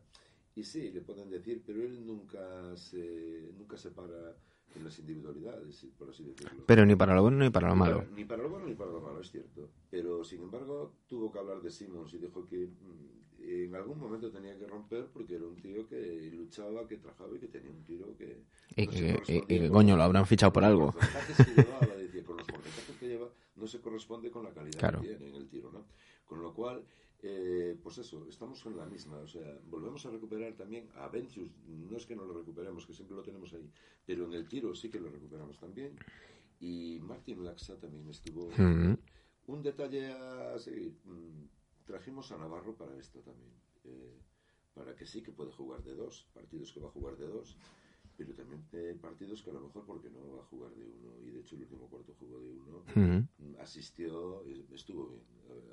y 0.55 0.63
sí, 0.63 0.91
le 0.91 1.01
pueden 1.01 1.29
decir, 1.29 1.61
pero 1.65 1.81
él 1.83 2.05
nunca 2.05 2.75
se, 2.77 3.51
nunca 3.57 3.77
se 3.77 3.91
para 3.91 4.35
en 4.75 4.83
las 4.83 4.97
individualidades, 4.99 5.85
por 5.97 6.09
así 6.09 6.23
decirlo. 6.23 6.63
Pero 6.65 6.85
ni 6.85 6.95
para 6.95 7.15
lo 7.15 7.21
bueno 7.21 7.37
ni 7.37 7.49
para 7.49 7.67
lo 7.69 7.75
Ni 7.75 7.79
malo. 7.79 7.97
para- 7.99 8.09
Ni 8.11 8.25
para 8.25 8.43
lo 8.43 8.49
bueno 8.49 8.65
ni 8.67 8.73
para 8.75 8.91
lo 8.91 8.99
malo, 9.01 9.21
es 9.21 9.31
cierto. 9.31 9.69
Pero, 9.89 10.23
sin 10.23 10.41
embargo, 10.41 10.93
tuvo 11.07 11.31
que 11.31 11.39
hablar 11.39 11.61
de 11.61 11.71
Simmons 11.71 12.13
y 12.13 12.17
dijo 12.17 12.45
que 12.45 12.67
mm, 12.67 13.43
en 13.43 13.75
algún 13.75 13.99
momento 13.99 14.31
tenía 14.31 14.57
que 14.57 14.65
romper 14.67 15.05
porque 15.13 15.35
era 15.35 15.45
un 15.45 15.55
tío 15.61 15.87
que 15.87 16.29
luchaba, 16.33 16.87
que 16.87 16.97
trabajaba 16.97 17.35
y 17.35 17.39
que 17.39 17.47
tenía 17.47 17.71
un 17.71 17.83
tiro 17.85 18.15
que... 18.17 18.43
Y 18.75 18.85
no 18.87 18.91
que, 19.23 19.43
y- 19.47 19.69
coño, 19.69 19.95
lo 19.95 20.03
habrán 20.03 20.25
fichado 20.25 20.51
por 20.51 20.63
algo. 20.65 20.93
Los 20.93 21.37
que 21.47 21.53
llevaba, 21.53 21.95
decía, 21.95 22.23
con 22.25 22.37
los 22.37 22.47
porcentajes 22.47 22.95
que 22.97 23.07
lleva, 23.07 23.29
no 23.55 23.67
se 23.67 23.79
corresponde 23.79 24.29
con 24.31 24.43
la 24.43 24.51
calidad 24.51 24.79
Claro. 24.79 25.01
que 25.01 25.07
tiene 25.07 25.29
en 25.29 25.35
el 25.35 25.47
tiro, 25.47 25.71
¿no? 25.71 25.85
Con 26.25 26.41
lo 26.41 26.53
cual, 26.53 26.83
eh, 27.21 27.77
pues 27.81 27.97
eso, 27.97 28.27
estamos 28.27 28.65
en 28.65 28.77
la 28.77 28.85
misma, 28.85 29.17
o 29.17 29.27
sea, 29.27 29.59
volvemos 29.69 30.05
a 30.05 30.09
recuperar 30.09 30.53
también 30.53 30.89
a 30.95 31.07
Ventius, 31.07 31.51
no 31.67 31.97
es 31.97 32.05
que 32.05 32.15
no 32.15 32.25
lo 32.25 32.33
recuperemos, 32.33 32.85
que 32.85 32.93
siempre 32.93 33.15
lo 33.15 33.23
tenemos 33.23 33.53
ahí, 33.53 33.69
pero 34.05 34.25
en 34.25 34.33
el 34.33 34.47
tiro 34.47 34.75
sí 34.75 34.89
que 34.89 34.99
lo 34.99 35.09
recuperamos 35.09 35.59
también, 35.59 35.97
y 36.59 36.99
Martin 37.01 37.43
Laxa 37.43 37.79
también 37.79 38.09
estuvo... 38.09 38.49
Un 39.47 39.61
detalle 39.61 40.11
a 40.11 40.57
seguir, 40.57 40.97
mm, 41.03 41.85
trajimos 41.85 42.31
a 42.31 42.37
Navarro 42.37 42.75
para 42.75 42.97
esto 42.97 43.19
también, 43.19 43.53
eh, 43.83 44.19
para 44.73 44.95
que 44.95 45.05
sí 45.05 45.21
que 45.21 45.31
puede 45.31 45.51
jugar 45.51 45.83
de 45.83 45.93
dos, 45.93 46.27
partidos 46.33 46.71
que 46.73 46.79
va 46.79 46.87
a 46.87 46.91
jugar 46.91 47.15
de 47.15 47.27
dos, 47.27 47.55
pero 48.17 48.33
también 48.33 48.63
eh, 48.73 48.97
partidos 49.01 49.41
que 49.43 49.49
a 49.49 49.53
lo 49.53 49.61
mejor 49.61 49.85
porque 49.85 50.09
no 50.09 50.35
va 50.37 50.41
a 50.41 50.45
jugar 50.45 50.71
de 50.75 50.85
uno, 50.85 51.19
y 51.25 51.31
de 51.31 51.39
hecho 51.41 51.55
el 51.55 51.61
último 51.63 51.87
cuarto 51.89 52.13
jugó 52.19 52.39
de 52.39 52.49
uno, 52.51 52.77
Ujú. 52.95 53.27
mm, 53.39 53.59
asistió, 53.59 54.43
estuvo 54.73 55.07
bien. 55.09 55.23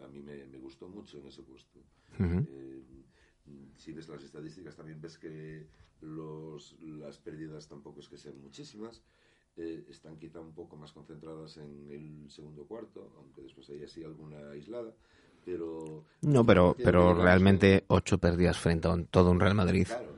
A- 0.03 0.09
mí 0.09 0.21
me, 0.21 0.45
me 0.47 0.59
gustó 0.59 0.89
mucho 0.89 1.19
en 1.19 1.27
ese 1.27 1.43
puesto. 1.43 1.79
Eh, 2.19 2.83
si 3.77 3.93
ves 3.93 4.09
las 4.09 4.23
estadísticas 4.23 4.77
también 4.77 5.01
ves 5.01 5.19
que 5.19 5.67
los, 6.01 6.77
las 6.81 7.19
pérdidas 7.19 7.67
tampoco 7.69 8.01
es 8.01 8.09
que 8.09 8.17
sean 8.19 8.41
muchísimas. 8.41 9.03
eh, 9.57 9.85
están 9.91 10.19
quizá 10.19 10.41
un 10.41 10.55
poco 10.55 10.77
más 10.77 10.93
concentradas 10.93 11.59
en 11.59 11.91
el 11.91 12.31
segundo 12.31 12.65
cuarto, 12.67 13.13
aunque 13.19 13.43
después 13.43 13.69
hay 13.71 13.83
así 13.83 14.03
alguna 14.03 14.51
aislada. 14.51 14.95
Pero 15.45 16.05
No, 16.23 16.45
pero, 16.47 16.75
pero 16.83 17.15
realmente 17.15 17.85
ocho 17.89 18.17
pérdidas 18.19 18.59
frente 18.59 18.89
a 18.89 18.93
un- 18.93 19.07
todo 19.07 19.31
un 19.31 19.41
Real 19.41 19.55
Madrid. 19.55 19.87
Claro, 19.87 20.15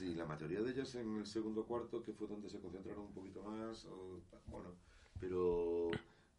y 0.00 0.04
dices, 0.04 0.14
y 0.14 0.18
la 0.18 0.24
mayoría 0.26 0.60
de 0.62 0.70
ellas 0.72 0.94
en 0.94 1.18
el 1.18 1.26
segundo 1.26 1.64
cuarto, 1.64 2.02
que 2.02 2.12
fue 2.12 2.26
donde 2.26 2.48
se 2.48 2.60
concentraron 2.60 3.04
un 3.06 3.12
poquito 3.12 3.42
más, 3.42 3.84
o- 3.86 4.20
bueno, 4.48 4.74
pero 5.20 5.90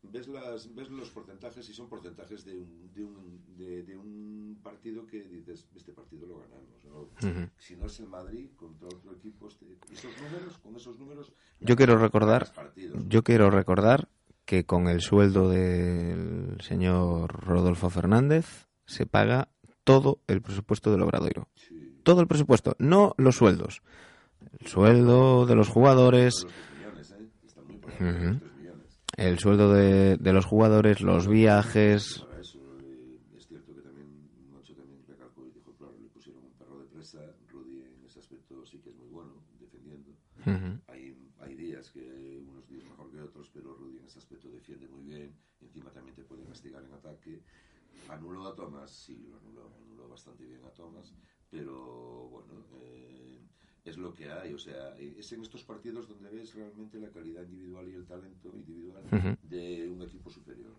ves 0.03 0.27
las 0.27 0.73
ves 0.75 0.89
los 0.89 1.09
porcentajes 1.11 1.67
y 1.69 1.73
son 1.73 1.87
porcentajes 1.87 2.43
de 2.45 2.57
un, 2.57 2.91
de 2.93 3.03
un, 3.03 3.55
de, 3.57 3.83
de 3.83 3.97
un 3.97 4.59
partido 4.61 5.05
que 5.05 5.23
dices, 5.23 5.67
este 5.75 5.93
partido 5.93 6.27
lo 6.27 6.39
ganamos. 6.39 6.63
Si 7.57 7.75
no 7.75 7.85
es 7.85 7.99
el 7.99 8.07
Madrid 8.07 8.49
contra 8.57 8.87
otro 8.87 9.13
equipo, 9.13 9.47
este, 9.47 9.77
esos 9.91 10.11
números, 10.21 10.57
con 10.59 10.75
esos 10.75 10.99
números... 10.99 11.31
Yo 11.61 11.75
quiero 11.75 11.97
recordar, 11.97 12.51
yo 13.07 13.23
quiero 13.23 13.49
recordar 13.49 14.09
que 14.45 14.65
con 14.65 14.87
el 14.87 14.99
sueldo 14.99 15.49
del 15.49 16.57
señor 16.61 17.31
Rodolfo 17.45 17.89
Fernández 17.89 18.67
se 18.85 19.05
paga 19.05 19.49
todo 19.85 20.19
el 20.27 20.41
presupuesto 20.41 20.91
del 20.91 21.01
Obradoiro. 21.03 21.47
Sí, 21.55 21.92
Todo 22.03 22.21
el 22.21 22.27
presupuesto, 22.27 22.75
no 22.79 23.13
los 23.17 23.35
sueldos. 23.37 23.81
El 24.59 24.67
sueldo 24.67 25.45
de 25.45 25.55
los 25.55 25.69
jugadores, 25.69 26.45
millones, 26.77 27.11
¿eh? 27.11 27.27
Millones. 27.69 28.99
el 29.17 29.39
sueldo 29.39 29.73
de, 29.73 30.17
de 30.17 30.33
los 30.33 30.45
jugadores, 30.45 31.01
los 31.01 31.27
viajes. 31.27 32.19
Para 32.27 32.41
eso, 32.41 32.59
eh, 32.83 33.19
es 33.37 33.47
cierto 33.47 33.73
que 33.73 33.81
también 33.81 34.07
Moncho 34.51 34.73
también 34.75 35.01
recalcó 35.07 35.47
y 35.47 35.51
dijo, 35.51 35.73
claro, 35.77 35.95
le 35.99 36.07
pusieron 36.09 36.43
un 36.43 36.51
perro 36.53 36.79
de 36.79 36.85
presa. 36.87 37.19
Rudy 37.51 37.81
en 37.83 38.05
ese 38.05 38.19
aspecto 38.19 38.65
sí 38.65 38.79
que 38.79 38.89
es 38.89 38.95
muy 38.97 39.07
bueno, 39.07 39.31
defendiendo. 39.59 40.11
Ujú. 40.45 40.79
Hay, 40.87 41.17
hay 41.39 41.55
días 41.55 41.89
que 41.91 42.43
unos 42.47 42.67
días 42.67 42.83
mejor 42.83 43.09
que 43.11 43.21
otros, 43.21 43.49
pero 43.53 43.73
Rudy 43.75 43.97
en 43.99 44.05
ese 44.05 44.19
aspecto 44.19 44.49
defiende 44.49 44.87
muy 44.89 45.03
bien. 45.05 45.33
Encima 45.61 45.89
también 45.91 46.15
te 46.15 46.23
puede 46.23 46.43
castigar 46.43 46.83
en 46.83 46.93
ataque. 46.93 47.41
Anuló 48.09 48.47
a 48.47 48.55
Thomas, 48.55 48.91
sí, 48.91 49.25
lo 49.29 49.37
anuló, 49.37 49.71
anuló 49.81 50.09
bastante 50.09 50.43
bien 50.45 50.63
a 50.65 50.69
Thomas, 50.71 51.13
pero 51.49 52.27
bueno, 52.27 52.65
eh, 52.81 53.39
es 53.85 53.92
lo 54.03 54.13
que 54.13 54.29
hay. 54.31 54.53
O 54.53 54.57
sea, 54.59 54.95
es 54.99 55.31
en 55.33 55.41
estos 55.41 55.63
partidos 55.63 56.07
donde 56.07 56.29
ves 56.29 56.53
realmente 56.53 56.99
la 56.99 57.09
calidad 57.09 57.41
individual 57.43 57.87
y 57.89 57.93
el 57.95 58.05
talento 58.05 58.51
individual 58.53 59.03
de 59.49 59.89
un 59.89 60.01
equipo 60.03 60.29
superior. 60.29 60.69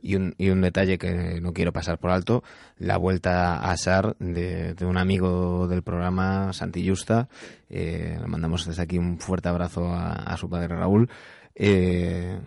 Y 0.00 0.14
un, 0.14 0.32
y 0.38 0.50
un 0.50 0.60
detalle 0.60 0.96
que 0.96 1.40
no 1.40 1.52
quiero 1.52 1.72
pasar 1.72 1.98
por 1.98 2.10
alto, 2.12 2.44
la 2.78 2.96
vuelta 2.98 3.56
a 3.68 3.76
SAR 3.76 4.16
de, 4.20 4.74
de 4.74 4.84
un 4.86 4.96
amigo 4.96 5.66
del 5.66 5.82
programa, 5.82 6.52
Santi 6.52 6.88
Justa. 6.88 7.28
Eh, 7.68 8.16
le 8.20 8.26
mandamos 8.28 8.64
desde 8.64 8.80
aquí 8.82 8.96
un 8.96 9.18
fuerte 9.18 9.48
abrazo 9.48 9.86
a, 9.92 10.12
a 10.12 10.36
su 10.36 10.48
padre 10.48 10.68
Raúl. 10.68 11.10
Eh, 11.56 12.38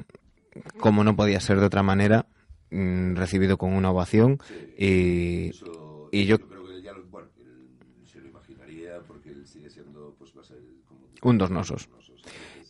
como 0.77 1.03
no 1.03 1.15
podía 1.17 1.41
ser 1.41 1.59
de 1.59 1.65
otra 1.65 1.83
manera, 1.83 2.25
mm, 2.71 3.15
recibido 3.15 3.57
con 3.57 3.73
una 3.73 3.91
ovación. 3.91 4.39
Y, 4.77 5.49
Eso, 5.49 6.07
y 6.13 6.25
yo- 6.25 6.39
creo 6.39 6.65
que 6.65 6.81
ya 6.81 6.93
lo, 6.93 7.03
bueno, 7.07 7.27
él 7.37 8.07
se 8.07 8.21
lo 8.21 8.27
imaginaría 8.29 8.99
porque 9.05 9.29
él 9.31 9.45
sigue 9.45 9.69
siendo, 9.69 10.15
pues 10.17 10.31
va 10.37 10.41
a 10.41 10.45
ser 10.45 10.57
como 10.87 11.01
Un 11.21 11.37
dos 11.37 11.51
nosos. 11.51 11.89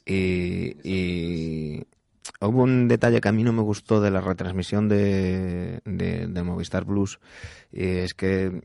Y, 0.06 0.76
y 0.84 1.84
hubo 2.42 2.64
un 2.64 2.88
detalle 2.88 3.22
que 3.22 3.30
a 3.30 3.32
mí 3.32 3.44
no 3.44 3.54
me 3.54 3.62
gustó 3.62 4.02
de 4.02 4.12
la 4.12 4.20
retransmisión 4.22 4.90
de, 4.90 5.80
de, 5.86 6.44
Movistar 6.44 6.86
Plus, 6.86 7.20
y 7.72 7.84
es 7.86 8.14
que 8.14 8.62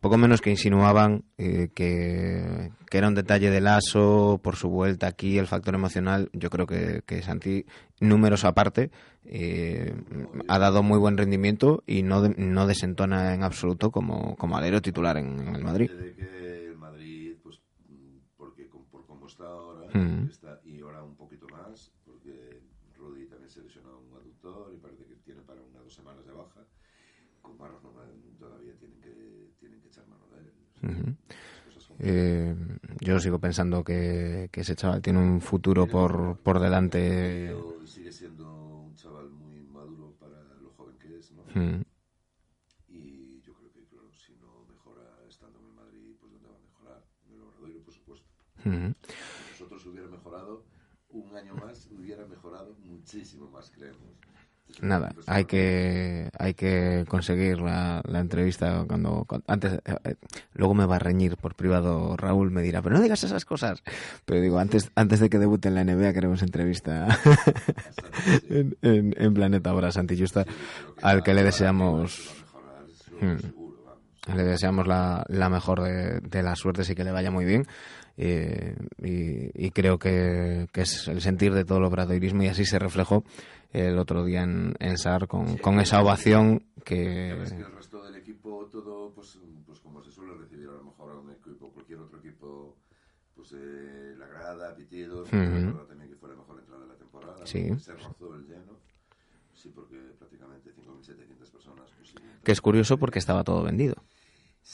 poco 0.00 0.16
menos 0.16 0.40
que 0.40 0.50
insinuaban 0.50 1.24
que, 1.36 1.68
que 2.88 2.98
era 2.98 3.08
un 3.08 3.14
detalle 3.14 3.50
de 3.50 3.60
Lasso 3.60 4.40
por 4.42 4.56
su 4.56 4.68
vuelta 4.70 5.08
aquí, 5.08 5.38
el 5.38 5.48
factor 5.48 5.74
emocional, 5.74 6.30
yo 6.32 6.48
creo 6.50 6.66
que, 6.66 7.02
que 7.04 7.20
Santi, 7.22 7.66
números 8.00 8.44
aparte, 8.44 8.90
ha 10.46 10.58
dado 10.58 10.82
muy 10.82 10.98
buen 10.98 11.16
rendimiento 11.18 11.82
y 11.86 12.02
no, 12.04 12.22
de- 12.22 12.34
no 12.38 12.66
desentona 12.66 13.34
en 13.34 13.42
absoluto 13.42 13.90
como, 13.90 14.36
como 14.36 14.56
alero 14.56 14.80
titular 14.80 15.16
en, 15.18 15.40
en 15.40 15.56
el 15.56 15.62
Madrid. 15.64 15.90
De 15.98 16.14
que 16.14 16.66
el 16.68 16.76
Madrid, 16.78 17.34
pues, 17.42 17.60
mm, 17.88 18.18
porque 18.36 18.68
con- 18.68 18.84
por 18.86 19.04
cómo 19.04 19.26
está 19.26 19.44
ahora, 19.44 19.86
Mm. 19.92 20.28
está, 20.30 20.60
y 20.64 20.80
ahora 20.80 21.02
un 21.02 21.16
poquito 21.16 21.46
más, 21.48 21.90
porque 22.04 22.60
También 23.46 23.50
se 23.50 23.62
lesionó 23.62 24.00
un 24.00 24.12
aductor 24.12 24.74
y 24.74 24.78
parece 24.78 25.04
que 25.06 25.14
tiene 25.16 25.40
para 25.42 25.62
una 25.62 25.78
o 25.78 25.84
dos 25.84 25.94
semanas 25.94 26.26
de 26.26 26.32
baja. 26.32 26.66
Con 27.42 27.56
Marros 27.56 27.80
todavía 28.38 28.74
tienen 28.76 29.00
que, 29.00 29.52
tienen 29.60 29.80
que 29.80 29.86
echar 29.86 30.04
mano 30.08 30.26
de 30.28 30.38
él. 30.40 31.16
Eh, 32.00 32.56
yo 33.00 33.20
sigo 33.20 33.38
pensando 33.38 33.84
que, 33.84 34.48
que 34.50 34.62
ese 34.62 34.74
chaval 34.74 35.00
tiene 35.00 35.20
un 35.20 35.40
futuro 35.40 35.86
por, 35.86 36.38
por 36.38 36.58
delante. 36.58 37.46
Pero 37.46 37.86
sigue 37.86 38.10
siendo 38.10 38.52
un 38.80 38.96
chaval 38.96 39.30
muy 39.30 39.62
maduro 39.62 40.16
para 40.18 40.42
lo 40.60 40.70
joven 40.70 40.98
que 40.98 41.16
es, 41.16 41.30
¿no? 41.30 41.44
Y 42.88 43.40
yo 43.42 43.54
creo 43.54 43.72
que, 43.72 43.84
claro, 43.86 44.10
si 44.12 44.34
no 44.36 44.64
mejora 44.68 45.22
estando 45.28 45.60
en 45.60 45.72
Madrid, 45.72 46.16
pues 46.18 46.32
¿dónde 46.32 46.48
va 46.48 46.56
a 46.56 46.60
mejorar? 46.60 47.04
En 47.28 47.34
el 47.34 47.42
Obradoiro, 47.42 47.80
por 47.84 47.94
supuesto 47.94 48.26
nosotros 48.64 49.86
hubiera 49.86 50.08
mejorado 50.08 50.64
un 51.10 51.36
año 51.36 51.54
más, 51.54 51.88
hubiera 51.90 52.26
mejorado 52.26 52.76
muchísimo 53.14 53.48
más, 53.50 53.70
creemos. 53.70 54.00
Nada, 54.82 55.10
Pues, 55.14 55.26
hay 55.28 55.44
que 55.46 56.28
hay 56.38 56.52
que 56.52 57.04
conseguir 57.08 57.60
la, 57.60 58.02
la 58.06 58.18
entrevista 58.20 58.84
cuando, 58.86 59.24
cuando- 59.26 59.44
antes 59.48 59.74
eh, 59.84 59.96
eh, 60.04 60.14
luego 60.54 60.74
me 60.74 60.84
va 60.84 60.96
a 60.96 60.98
reñir 60.98 61.36
por 61.38 61.54
privado 61.54 62.14
Raúl 62.16 62.50
me 62.50 62.60
dirá 62.62 62.82
pero 62.82 62.96
no 62.96 63.00
digas 63.00 63.22
esas 63.24 63.46
cosas 63.46 63.82
pero 64.26 64.40
digo 64.40 64.58
antes 64.58 64.90
antes 64.94 65.20
de 65.20 65.30
que 65.30 65.38
debute 65.38 65.68
en 65.68 65.76
la 65.76 65.84
NBA 65.84 66.12
queremos 66.12 66.42
entrevista 66.42 67.06
en, 68.50 68.76
en, 68.82 69.14
en 69.16 69.34
Planeta 69.34 69.70
ahora 69.70 69.92
Santi 69.92 70.18
Justa 70.18 70.44
creo 70.44 70.94
que 70.96 71.06
al 71.06 71.22
que 71.22 71.32
le 71.34 71.42
deseamos 71.44 72.34
Hmm. 73.18 74.34
le 74.36 74.44
deseamos 74.44 74.86
la, 74.86 75.24
la 75.28 75.48
mejor 75.48 75.80
de, 75.80 76.20
de 76.20 76.42
las 76.42 76.58
suertes 76.58 76.90
y 76.90 76.94
que 76.94 77.02
le 77.04 77.12
vaya 77.12 77.30
muy 77.30 77.46
bien. 77.46 77.66
Eh, 78.18 78.74
y, 79.02 79.66
y 79.66 79.70
creo 79.72 79.98
que, 79.98 80.66
que 80.72 80.82
es 80.82 81.06
el 81.08 81.20
sentir 81.20 81.52
de 81.52 81.64
todo 81.64 81.78
el 81.78 81.84
obradoirismo 81.84 82.42
y 82.42 82.48
así 82.48 82.64
se 82.64 82.78
reflejó 82.78 83.24
el 83.72 83.98
otro 83.98 84.24
día 84.24 84.42
en, 84.42 84.74
en 84.78 84.96
SAR 84.96 85.28
con, 85.28 85.58
con 85.58 85.80
esa 85.80 86.00
ovación 86.00 86.64
que... 86.82 87.44
que 87.46 87.56
el 87.62 87.72
resto 87.72 88.02
del 88.02 88.14
equipo, 88.14 88.66
todo, 88.72 89.12
pues, 89.14 89.38
pues 89.66 89.80
como 89.80 90.02
se 90.02 90.10
suele 90.10 90.34
recibir 90.34 90.68
a 90.68 90.72
lo 90.72 90.84
mejor 90.84 91.10
a 91.12 91.18
un 91.18 91.30
equipo, 91.30 91.70
cualquier 91.72 91.98
otro 91.98 92.18
equipo, 92.18 92.78
pues 93.34 93.52
eh, 93.54 94.14
la 94.16 94.26
grada, 94.28 94.74
pitidos, 94.74 95.28
Ujú. 95.28 95.36
recuerdo 95.36 95.86
también 95.86 96.08
que 96.10 96.16
fue 96.16 96.30
la 96.30 96.36
mejor 96.36 96.58
entrada 96.58 96.82
de 96.82 96.88
la 96.88 96.96
temporada, 96.96 97.46
Sí. 97.46 97.68
se 97.78 97.92
rozó 97.92 98.34
el 98.34 98.46
lleno, 98.46 98.78
sí, 99.52 99.70
porque 99.74 99.96
prácticamente 100.18 100.70
5.700 100.72 101.50
personas, 101.50 101.90
pues 101.98 102.08
sí, 102.10 102.16
que 102.42 102.52
es 102.52 102.60
curioso 102.62 102.96
porque 102.96 103.18
estaba 103.18 103.44
todo 103.44 103.62
vendido. 103.62 103.96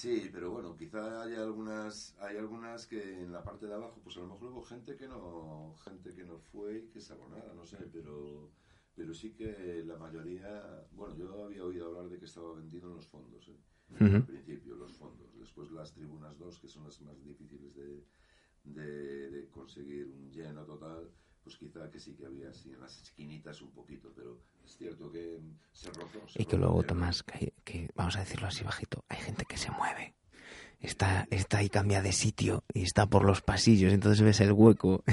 Sí, 0.03 0.30
pero 0.32 0.50
bueno, 0.50 0.76
quizá 0.76 1.22
haya 1.22 1.40
algunas, 1.44 2.16
hay 2.18 2.36
algunas 2.36 2.88
que 2.88 3.22
en 3.22 3.30
la 3.30 3.44
parte 3.44 3.68
de 3.68 3.74
abajo, 3.74 4.00
pues 4.03 4.16
a 4.16 4.20
lo 4.22 4.26
mejor 4.26 4.50
hubo 4.50 4.64
gente 4.64 4.96
que 4.96 5.07
no, 5.07 5.76
gente 5.84 6.12
que 6.12 6.24
no 6.24 6.40
fue 6.40 6.78
y 6.78 6.88
que 6.88 7.00
se 7.00 7.12
abonara, 7.12 7.55
no 7.55 7.64
sé, 7.64 7.76
pero, 7.92 8.50
pero 8.96 9.14
sí 9.14 9.32
que 9.32 9.84
la 9.86 9.96
mayoría, 9.98 10.88
bueno, 10.90 11.14
yo 11.14 11.44
había 11.44 11.64
oído 11.64 11.86
hablar 11.86 12.09
de 12.09 12.18
que 12.18 12.24
estaba 12.24 12.53
vendido 12.53 12.88
en 12.88 12.96
los 12.96 13.07
fondos, 13.07 13.46
¿eh? 13.46 13.57
Principio 14.26 14.74
los 14.74 14.92
fondos, 14.92 15.38
después 15.38 15.70
las 15.70 15.92
tribunas 15.92 16.36
2, 16.36 16.59
que 16.59 16.66
son 16.66 16.82
las 16.82 17.00
más 17.03 17.22
difíciles 17.22 17.72
de, 17.76 18.05
de, 18.64 19.30
de 19.30 19.48
conseguir 19.50 20.09
un 20.09 20.32
lleno 20.32 20.64
total, 20.64 21.12
pues 21.44 21.57
quizá 21.57 21.88
que 21.92 22.00
sí 22.00 22.16
que 22.16 22.26
había 22.26 22.50
así 22.50 22.72
en 22.72 22.80
las 22.80 23.00
esquinitas 23.00 23.62
un 23.62 23.70
poquito, 23.70 24.12
pero 24.16 24.40
es 24.64 24.76
cierto 24.76 25.12
que 25.12 25.40
se 25.70 25.92
rozó. 25.92 26.26
se 26.26 26.42
Y 26.42 26.44
que 26.44 26.57
luego, 26.57 26.82
Tomás, 26.82 27.22
que, 27.62 27.88
vamos 27.94 28.16
a 28.16 28.20
decirlo 28.20 28.46
así 28.48 28.64
bajito, 28.64 29.04
hay 29.08 29.18
gente 29.20 29.44
que 29.44 29.56
se 29.56 29.70
mueve. 29.70 30.14
Está, 30.80 31.28
está 31.30 31.58
ahí, 31.58 31.68
cambia 31.68 32.02
de 32.02 32.10
sitio 32.12 32.64
y 32.74 32.82
está 32.82 33.06
por 33.06 33.24
los 33.24 33.40
pasillos, 33.40 33.92
entonces 33.92 34.22
ves 34.24 34.40
el 34.40 34.52
hueco. 34.52 35.04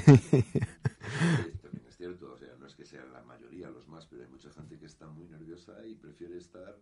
Es 1.88 1.98
cierto, 1.98 2.32
o 2.32 2.38
sea, 2.38 2.56
no 2.60 2.66
es 2.68 2.76
que 2.76 2.86
sean 2.86 3.12
la 3.12 3.22
mayoría 3.24 3.70
los 3.70 3.88
más, 3.88 4.06
pero 4.08 4.24
hay 4.24 4.30
mucha 4.30 4.50
gente 4.52 4.78
que 4.80 4.86
está 4.86 5.08
muy 5.08 5.28
nerviosa 5.28 5.74
y 5.86 5.96
prefiere 5.96 6.38
estar 6.38 6.78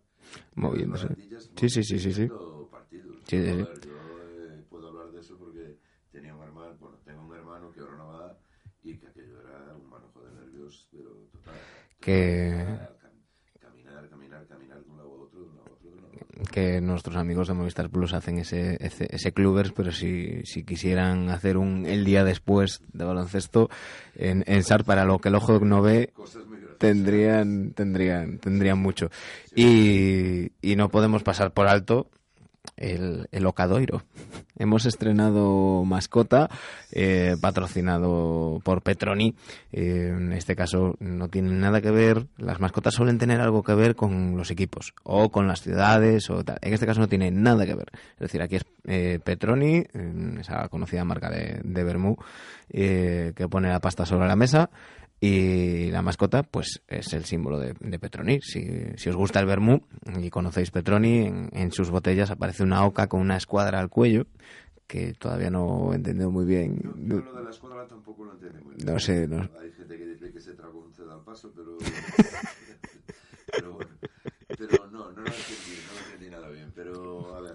Moviéndose. 0.54 1.04
las 1.08 1.16
barantillas 1.16 1.50
Sí, 1.56 1.68
sí, 1.68 1.82
sí, 1.82 1.98
sí, 1.98 2.12
sí. 2.12 2.28
partidos. 2.70 3.16
Sí, 3.26 3.36
sí, 3.38 3.44
sí. 3.44 3.50
A 3.50 3.54
ver, 3.64 3.80
yo 3.80 4.22
eh, 4.28 4.64
puedo 4.70 4.88
hablar 4.88 5.10
de 5.10 5.20
eso 5.20 5.36
porque 5.38 5.78
tenía 6.12 6.34
un 6.34 6.42
hermano, 6.42 6.76
bueno, 6.78 6.98
tengo 7.04 7.22
un 7.22 7.34
hermano 7.34 7.72
que 7.72 7.80
ahora 7.80 7.96
no 7.96 8.08
va 8.08 8.38
y 8.84 8.96
que 8.96 9.08
aquello 9.08 9.40
era 9.42 9.74
un 9.74 9.88
manojo 9.88 10.22
de 10.22 10.32
nervios, 10.32 10.88
pero 10.92 11.10
total. 11.32 11.54
Que- 12.00 12.52
Cam- 12.54 12.88
Caminar, 13.60 14.08
caminar, 14.08 14.46
caminar 14.46 14.84
de 14.84 14.90
un 14.90 14.96
lado 14.98 15.10
a 15.10 15.22
otro, 15.24 15.40
de 15.40 15.46
un 15.46 15.56
lado 15.56 15.68
a 15.68 15.72
otro, 15.72 15.90
de 15.90 15.96
un 15.96 16.02
lado 16.02 16.14
a 16.14 16.16
otro. 16.24 16.37
Que 16.48 16.80
nuestros 16.80 17.16
amigos 17.16 17.48
de 17.48 17.54
Movistar 17.54 17.90
Plus 17.90 18.14
hacen 18.14 18.38
ese, 18.38 18.76
ese, 18.84 19.08
ese 19.10 19.32
clubers, 19.32 19.72
pero 19.72 19.92
si, 19.92 20.42
si 20.44 20.64
quisieran 20.64 21.30
hacer 21.30 21.56
un 21.56 21.86
el 21.86 22.04
día 22.04 22.24
después 22.24 22.82
de 22.92 23.04
baloncesto 23.04 23.68
en, 24.14 24.44
en 24.46 24.62
SAR 24.64 24.84
para 24.84 25.04
lo 25.04 25.18
que 25.18 25.28
el 25.28 25.34
ojo 25.34 25.60
no 25.60 25.82
ve, 25.82 26.12
tendrían, 26.78 27.72
tendrían, 27.72 28.38
tendrían 28.38 28.78
mucho. 28.78 29.10
Y 29.54 30.50
no 30.76 30.88
podemos 30.90 31.22
pasar 31.22 31.52
por 31.52 31.68
alto 31.68 32.08
el, 32.76 33.28
el 33.32 33.46
Ocadoiro. 33.46 34.02
Hemos 34.58 34.86
estrenado 34.86 35.84
mascota, 35.84 36.48
eh, 36.90 37.36
patrocinado 37.40 38.60
por 38.64 38.82
Petroni. 38.82 39.36
Eh, 39.72 40.12
en 40.16 40.32
este 40.32 40.56
caso 40.56 40.96
no 40.98 41.28
tiene 41.28 41.52
nada 41.52 41.80
que 41.80 41.92
ver, 41.92 42.26
las 42.36 42.58
mascotas 42.58 42.94
suelen 42.94 43.18
tener 43.18 43.40
algo 43.40 43.62
que 43.62 43.74
ver 43.74 43.94
con 43.94 44.36
los 44.36 44.50
equipos 44.50 44.94
o 45.04 45.30
con 45.30 45.46
las 45.46 45.62
ciudades 45.62 46.28
o 46.30 46.42
tal. 46.42 46.58
En 46.60 46.74
este 46.74 46.86
caso 46.86 47.00
no 47.00 47.08
tiene 47.08 47.30
nada 47.30 47.66
que 47.66 47.74
ver. 47.74 47.86
Es 48.14 48.18
decir, 48.18 48.42
aquí 48.42 48.56
es 48.56 48.64
eh, 48.86 49.20
Petroni, 49.22 49.84
esa 50.40 50.68
conocida 50.68 51.04
marca 51.04 51.30
de, 51.30 51.60
de 51.62 51.84
Bermú, 51.84 52.16
eh, 52.70 53.32
que 53.36 53.48
pone 53.48 53.68
la 53.68 53.80
pasta 53.80 54.06
sobre 54.06 54.26
la 54.26 54.36
mesa 54.36 54.70
y 55.20 55.90
la 55.90 56.02
mascota, 56.02 56.42
pues 56.42 56.82
es 56.88 57.12
el 57.12 57.24
símbolo 57.24 57.58
de, 57.58 57.74
de 57.80 57.98
Petroni. 57.98 58.40
Si, 58.40 58.64
si 58.96 59.08
os 59.10 59.16
gusta 59.16 59.40
el 59.40 59.46
vermú 59.46 59.80
y 60.20 60.30
conocéis 60.30 60.70
Petroni, 60.70 61.26
en, 61.26 61.50
en 61.52 61.72
sus 61.72 61.90
botellas 61.90 62.30
aparece 62.30 62.62
una 62.62 62.84
oca 62.84 63.08
con 63.08 63.20
una 63.20 63.36
escuadra 63.36 63.80
al 63.80 63.88
cuello, 63.88 64.26
que 64.86 65.12
todavía 65.14 65.50
no 65.50 65.92
he 65.92 65.96
entendido 65.96 66.30
muy 66.30 66.46
bien. 66.46 66.78
Yo, 66.82 67.16
yo 67.16 67.20
lo 67.22 67.34
de 67.34 67.42
la 67.42 67.50
escuadra 67.50 67.86
tampoco 67.86 68.24
lo 68.24 68.32
entiendo 68.32 68.60
muy 68.62 68.74
bien. 68.76 68.86
No 68.86 68.98
sé, 69.00 69.26
no- 69.26 69.48
Hay 69.60 69.72
gente 69.76 69.98
que 69.98 70.06
dice 70.06 70.32
que 70.32 70.40
se 70.40 70.54
tragó 70.54 70.78
un 70.80 70.92
ceda 70.94 71.14
al 71.14 71.22
paso, 71.24 71.52
pero. 71.54 71.76
pero 73.52 73.72
bueno. 73.74 73.90
Pero 74.56 74.86
no, 74.90 75.10
no 75.12 75.22
lo 75.22 75.26
entendí, 75.26 75.76
no 75.86 75.92
lo 75.94 76.04
entendí 76.06 76.30
nada 76.30 76.48
bien. 76.50 76.72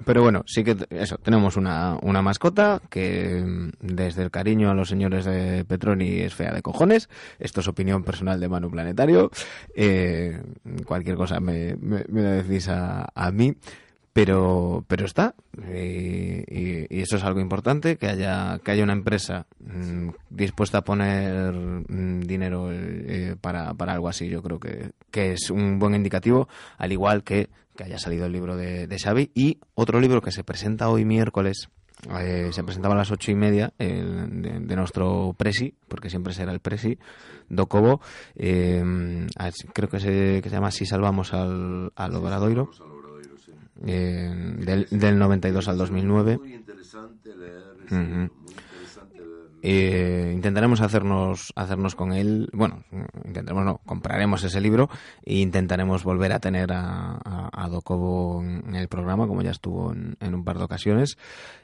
Pero, 0.06 0.22
bueno, 0.22 0.44
sí 0.46 0.64
que 0.64 0.76
eso, 0.90 1.18
tenemos 1.18 1.58
una, 1.58 1.98
una 2.02 2.22
mascota 2.22 2.82
que 2.90 3.44
mm, 3.44 3.70
desde 3.82 4.24
el 4.24 4.32
cariño 4.32 4.70
a 4.70 4.74
los 4.74 4.90
señores 4.90 5.26
de 5.26 5.66
Petroni 5.66 6.20
es 6.20 6.34
fea 6.34 6.54
de 6.54 6.62
cojones. 6.62 7.10
Esto 7.40 7.62
es 7.62 7.68
opinión 7.68 8.04
personal 8.04 8.40
de 8.40 8.50
Manu 8.50 8.70
Planetario. 8.70 9.32
Eh, 9.76 10.42
cualquier 10.86 11.16
cosa 11.16 11.40
me, 11.40 11.76
me, 11.76 12.04
la 12.10 12.32
decís 12.32 12.70
a, 12.70 13.08
a 13.14 13.32
mí. 13.32 13.56
Pero, 14.14 14.86
pero 14.88 15.06
está. 15.06 15.34
Eh, 15.64 16.46
y, 16.48 16.96
y 16.96 17.02
eso 17.02 17.18
es 17.18 17.24
algo 17.24 17.40
importante, 17.40 17.98
que 17.98 18.06
haya, 18.08 18.60
que 18.64 18.70
haya 18.70 18.84
una 18.84 18.94
empresa 18.94 19.48
mm, 19.60 20.10
dispuesta 20.30 20.80
a 20.80 20.84
poner 20.84 21.52
mm, 21.52 22.22
dinero 22.22 22.70
eh, 22.72 23.36
para, 23.42 23.74
para 23.74 23.94
algo 23.94 24.08
así. 24.08 24.30
Yo 24.30 24.44
creo 24.44 24.60
que, 24.60 24.92
que 25.10 25.34
es 25.34 25.50
un 25.50 25.80
buen 25.80 25.96
indicativo, 25.96 26.48
al 26.78 26.92
igual 26.92 27.24
que 27.24 27.50
que 27.76 27.84
haya 27.84 27.98
salido 27.98 28.26
el 28.26 28.32
libro 28.32 28.56
de, 28.56 28.88
de 28.88 29.00
Xavi 29.00 29.32
y 29.34 29.60
otro 29.76 30.00
libro 30.00 30.22
que 30.22 30.32
se 30.32 30.44
presenta 30.44 30.90
hoy 30.90 31.06
miércoles 31.06 31.70
eh, 32.20 32.50
se 32.52 32.64
presentaba 32.64 32.96
a 32.96 32.98
las 32.98 33.12
ocho 33.12 33.32
y 33.32 33.36
media 33.36 33.74
el 33.78 34.42
de, 34.42 34.60
de 34.60 34.76
nuestro 34.76 35.34
presi 35.38 35.74
porque 35.88 36.10
siempre 36.10 36.34
será 36.34 36.52
el 36.52 36.60
presi 36.60 36.98
Docobo 37.50 38.02
eh, 38.36 38.84
creo 39.74 39.90
que 39.90 40.00
se, 40.00 40.42
que 40.42 40.50
se 40.50 40.56
llama 40.56 40.72
Si 40.72 40.86
salvamos 40.86 41.34
al, 41.34 41.92
al 41.96 42.16
Obradoiro 42.16 42.70
eh, 43.86 44.30
del, 44.60 44.88
del 44.92 45.18
92 45.18 45.68
al 45.68 45.78
2009 45.78 46.38
Muy 46.40 46.54
interesante 46.54 47.36
leer 47.36 47.76
Ujú. 47.86 47.96
libro, 47.96 48.32
muy 48.42 48.54
interesante 48.54 49.18
leer. 49.18 49.53
Eh, 49.66 50.34
intentaremos 50.36 50.82
hacernos 50.82 51.54
hacernos 51.56 51.96
con 51.96 52.12
él 52.12 52.50
bueno 52.52 52.84
intentaremos 53.24 53.64
no 53.64 53.78
compraremos 53.86 54.44
ese 54.44 54.60
libro 54.60 54.90
e 55.24 55.36
intentaremos 55.36 56.04
volver 56.04 56.34
a 56.34 56.42
tener 56.42 56.74
a, 56.74 57.18
a, 57.24 57.70
Docobo 57.70 58.44
en 58.44 58.76
el 58.76 58.90
programa 58.90 59.26
como 59.26 59.42
ya 59.42 59.52
estuvo 59.52 59.94
en, 59.94 60.18
en 60.20 60.36
un 60.36 60.44
par 60.44 60.58
de 60.58 60.66
ocasiones 60.66 61.18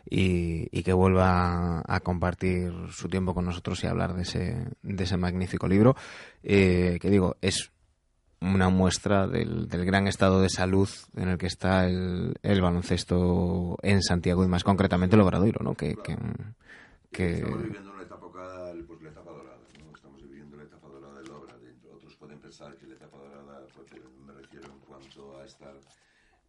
y, 0.10 0.82
que 0.82 0.94
vuelva 0.94 1.84
a, 1.86 2.00
compartir 2.00 2.72
su 2.90 3.10
tiempo 3.10 3.34
con 3.34 3.44
nosotros 3.44 3.84
y 3.84 3.88
hablar 3.88 4.14
de 4.14 4.22
ese 4.22 4.66
de 4.82 5.04
ese 5.04 5.18
magnífico 5.18 5.68
libro 5.68 5.98
eh, 6.42 7.00
que 7.02 7.10
digo 7.10 7.36
es 7.42 7.70
una 8.40 8.70
muestra 8.70 9.28
del, 9.28 9.68
del 9.68 9.84
gran 9.84 10.08
estado 10.08 10.42
de 10.42 10.50
salud 10.50 10.88
en 11.18 11.28
el 11.28 11.38
que 11.38 11.48
está 11.48 11.86
el, 11.86 12.36
el 12.44 12.62
baloncesto 12.62 13.78
en 13.82 14.02
Santiago 14.02 14.46
y 14.46 14.48
más 14.48 14.64
concretamente 14.64 15.18
el 15.18 15.22
Obradoiro, 15.22 15.62
¿no? 15.62 15.76
Que, 15.76 15.96
que, 15.96 16.16
que- 17.12 17.34
Estamos 17.34 17.64
viviendo 17.64 17.92
una 17.92 18.04
etapa, 18.04 18.32
pues, 18.32 19.02
la 19.02 19.10
etapa 19.10 19.32
dorada, 19.32 19.68
¿no? 19.80 19.92
Estamos 19.96 20.22
viviendo 20.24 20.58
la 20.58 20.64
etapa 20.64 20.88
dorada 20.88 21.20
del 21.22 21.32
obra. 21.32 21.58
Dentro. 21.58 21.94
Otros 21.96 22.16
pueden 22.16 22.40
pensar 22.40 22.78
que 22.78 22.88
la 22.88 22.96
etapa 22.96 23.18
dorada, 23.18 23.66
pues, 23.76 23.88
me 24.26 24.34
refiero 24.34 24.66
en 24.68 24.80
cuanto 24.80 25.38
a 25.38 25.46
estar 25.46 25.76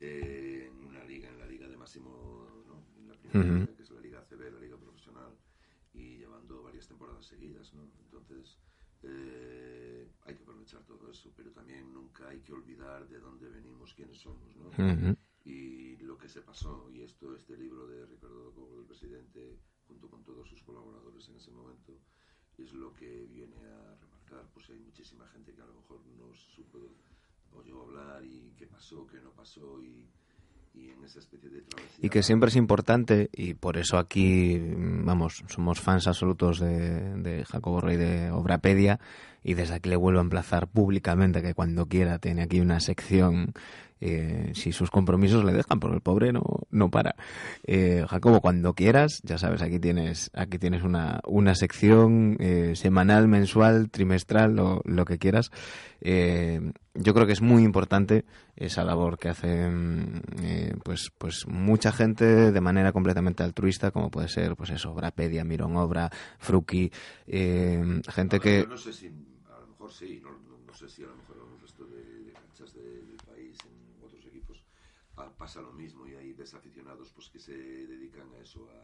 eh, 0.03 0.69
en 0.71 0.85
una 0.87 1.05
liga, 1.05 1.29
en 1.29 1.39
la 1.39 1.47
liga 1.47 1.69
de 1.69 1.77
máximo, 1.77 2.47
¿no? 2.67 2.83
En 2.99 3.09
la 3.09 3.15
primera 3.15 3.41
Ujú. 3.41 3.59
liga, 3.61 3.77
que 3.77 3.83
es 3.83 3.91
la 3.91 4.01
liga 4.01 4.23
CB, 4.23 4.51
la 4.53 4.59
liga 4.61 4.77
profesional, 4.79 5.37
y 5.93 6.17
llevando 6.19 6.63
varias 6.63 6.89
temporadas 6.89 7.27
seguidas, 7.27 7.75
¿no? 7.75 7.83
Entonces, 8.05 8.59
eh, 9.03 10.09
hay 10.23 10.35
que 10.35 10.43
aprovechar 10.43 10.83
todo 10.85 11.11
eso, 11.11 11.33
pero 11.37 11.51
también 11.53 11.93
nunca 11.93 12.29
hay 12.29 12.41
que 12.41 12.53
olvidar 12.53 13.07
de 13.09 13.19
dónde 13.19 13.49
venimos, 13.51 13.93
quiénes 13.95 14.19
somos, 14.19 14.57
¿no? 14.57 14.69
Ujú. 14.69 15.17
y 15.45 15.97
lo 15.99 16.17
que 16.19 16.29
se 16.29 16.43
pasó. 16.43 16.91
Y 16.91 17.03
esto, 17.03 17.35
este 17.35 17.57
libro 17.57 17.87
de 17.87 18.05
Ricardo 18.07 18.53
Cobo, 18.55 18.79
el 18.81 18.87
presidente, 18.87 19.59
junto 19.87 20.09
con 20.09 20.23
todos 20.23 20.49
sus 20.49 20.63
colaboradores 20.63 21.29
en 21.29 21.37
ese 21.37 21.51
momento, 21.51 21.99
es 22.59 22.73
lo 22.75 22.95
que 22.95 23.25
viene 23.27 23.57
a 23.57 23.95
remarcar. 23.97 24.51
Pues 24.53 24.69
hay 24.71 24.79
muchísima 24.79 25.27
que 25.45 25.63
a 25.63 25.67
lo 25.67 25.75
mejor 25.75 26.01
no 26.19 26.35
supo, 26.35 26.79
oyó 27.57 27.83
hablar 27.83 28.25
y 28.25 28.53
qué 28.59 28.67
pasó, 28.67 29.07
qué 29.07 29.21
no 29.21 29.31
pasó 29.31 29.83
y, 29.83 30.07
y 30.75 30.91
en 30.91 31.05
esa 31.05 31.19
especie 31.19 31.51
de 31.51 31.63
travesía. 31.63 31.99
y 32.01 32.09
que 32.09 32.23
siempre 32.23 32.49
es 32.49 32.57
importante 32.57 33.31
y 33.33 33.55
por 33.55 33.77
eso 33.77 33.99
aquí 33.99 34.59
mm, 34.59 35.05
vamos 35.05 35.43
somos 35.49 35.81
fans 35.81 36.07
absolutos 36.07 36.61
de, 36.61 37.17
de 37.17 37.45
Jacobo 37.45 37.81
Rey 37.81 37.97
de 37.97 38.31
Obrapedia 38.31 39.01
y 39.43 39.55
desde 39.55 39.75
aquí 39.75 39.89
le 39.89 39.97
vuelvo 39.97 40.21
a 40.21 40.23
emplazar 40.23 40.69
públicamente 40.69 41.43
que 41.43 41.55
cuando 41.55 41.87
quiera 41.87 42.19
tiene 42.19 42.43
aquí 42.43 42.61
una 42.61 42.81
sección 42.81 43.55
eh, 44.01 44.53
si 44.55 44.73
sus 44.73 44.91
compromisos 44.91 45.45
le 45.45 45.53
dejan 45.53 45.81
porque 45.81 45.97
el 45.97 46.03
pobre 46.03 46.33
no, 46.33 46.43
no 46.71 46.91
para. 46.91 47.17
Eh, 47.65 48.05
Jacobo 48.09 48.41
cuando 48.41 48.75
quieras 48.75 49.21
ya 49.23 49.39
sabes 49.39 49.63
aquí 49.63 49.79
tienes 49.79 50.31
aquí 50.35 50.59
tienes 50.59 50.83
una, 50.83 51.21
una 51.27 51.55
sección 51.55 52.37
eh, 52.41 52.75
semanal 52.77 53.29
mensual 53.29 53.91
trimestral 53.91 54.55
lo, 54.55 54.81
lo 54.85 55.05
que 55.05 55.19
quieras. 55.19 55.51
Eh, 56.01 56.73
yo 56.95 57.13
creo 57.15 57.27
que 57.27 57.35
es 57.35 57.43
muy 57.43 57.63
importante 57.63 58.25
esa 58.57 58.85
labor 58.85 59.19
que 59.19 59.29
hacen 59.29 60.23
eh, 60.43 60.75
pues 60.83 61.11
pues 61.17 61.47
mucha 61.47 61.93
gente 61.93 62.53
de 62.53 62.61
manera 62.61 62.93
completamente 62.93 63.43
altruista 63.43 63.91
como 63.91 64.11
puede 64.11 64.29
ser 64.29 64.57
pues 64.57 64.71
eso 64.71 64.93
Obrapedia 64.93 65.45
Mirón 65.45 65.77
Obra 65.77 66.11
Fruki 66.39 66.91
gente 67.27 68.37
A 68.37 68.39
ver, 68.39 68.41
que 68.41 68.61
yo 68.61 68.67
no 68.67 68.79
sé 68.79 68.93
si, 68.93 69.07
a 69.07 69.61
lo 69.61 69.67
mejor 69.69 69.93
sí, 69.93 70.23
no 70.67 70.75
sé 70.75 70.89
si 70.89 71.03
a 71.03 71.07
lo 71.07 71.17
pasa 75.41 75.61
lo 75.63 75.73
mismo 75.73 76.07
y 76.07 76.15
hay 76.15 76.33
desaficionados 76.35 77.11
pues 77.15 77.29
que 77.33 77.39
se 77.41 77.57
dedican 77.93 78.29
a 78.35 78.39
eso, 78.47 78.69
a, 78.71 78.83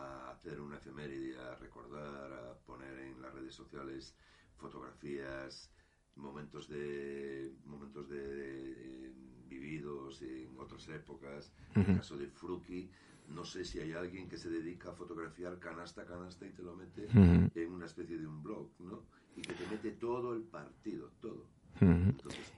a 0.00 0.30
hacer 0.32 0.60
una 0.60 0.76
efeméride, 0.78 1.38
a 1.38 1.56
recordar, 1.56 2.32
a 2.32 2.58
poner 2.68 2.94
en 3.00 3.20
las 3.22 3.34
redes 3.34 3.54
sociales 3.54 4.16
fotografías, 4.56 5.70
momentos 6.16 6.68
de 6.68 7.54
momentos 7.64 8.08
de, 8.08 8.22
de- 8.34 9.14
vividos 9.54 10.22
en 10.22 10.58
otras 10.58 10.88
épocas. 10.88 11.52
En 11.78 11.86
el 11.86 11.92
caso 11.92 12.16
de 12.16 12.28
Fruki, 12.28 12.90
no 13.26 13.44
sé 13.44 13.64
si 13.64 13.80
hay 13.80 13.92
alguien 13.92 14.28
que 14.28 14.38
se 14.38 14.50
dedica 14.50 14.90
a 14.90 14.94
fotografiar 14.94 15.58
canasta 15.58 16.02
a 16.02 16.06
canasta 16.06 16.46
y 16.46 16.52
te 16.52 16.62
lo 16.62 16.74
mete 16.76 17.12
en 17.54 17.72
una 17.72 17.86
especie 17.86 18.16
de 18.18 18.26
un 18.26 18.42
blog, 18.42 18.70
¿no? 18.80 19.08
Y 19.34 19.44
que 19.44 19.54
te 19.54 19.66
mete 19.66 19.92
todo 19.92 20.34
el 20.34 20.42
partido, 20.44 21.12
todo. 21.20 21.50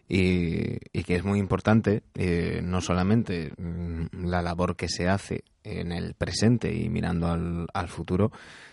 Y, 0.08 0.76
y 0.92 1.04
que 1.04 1.14
es 1.16 1.24
muy 1.24 1.38
importante 1.38 2.02
eh, 2.14 2.60
no 2.62 2.80
solamente 2.80 3.52
mm, 3.56 4.26
la 4.26 4.42
labor 4.42 4.76
que 4.76 4.88
se 4.88 5.08
hace 5.08 5.44
en 5.64 5.90
el 5.90 6.14
presente 6.14 6.74
y 6.74 6.90
mirando 6.90 7.28
al, 7.28 7.66
al 7.72 7.88
futuro, 7.88 8.30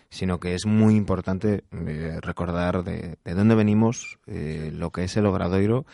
sino 0.10 0.40
que 0.40 0.56
es 0.56 0.66
muy 0.66 0.96
importante 0.96 1.64
eh, 1.72 2.20
recordar 2.22 2.84
de, 2.84 3.18
de 3.24 3.34
dónde 3.34 3.56
venimos, 3.56 4.20
eh, 4.28 4.72
lo 4.74 4.92
que 4.92 5.04
es 5.04 5.18
el 5.18 5.26
Obradoiro, 5.26 5.86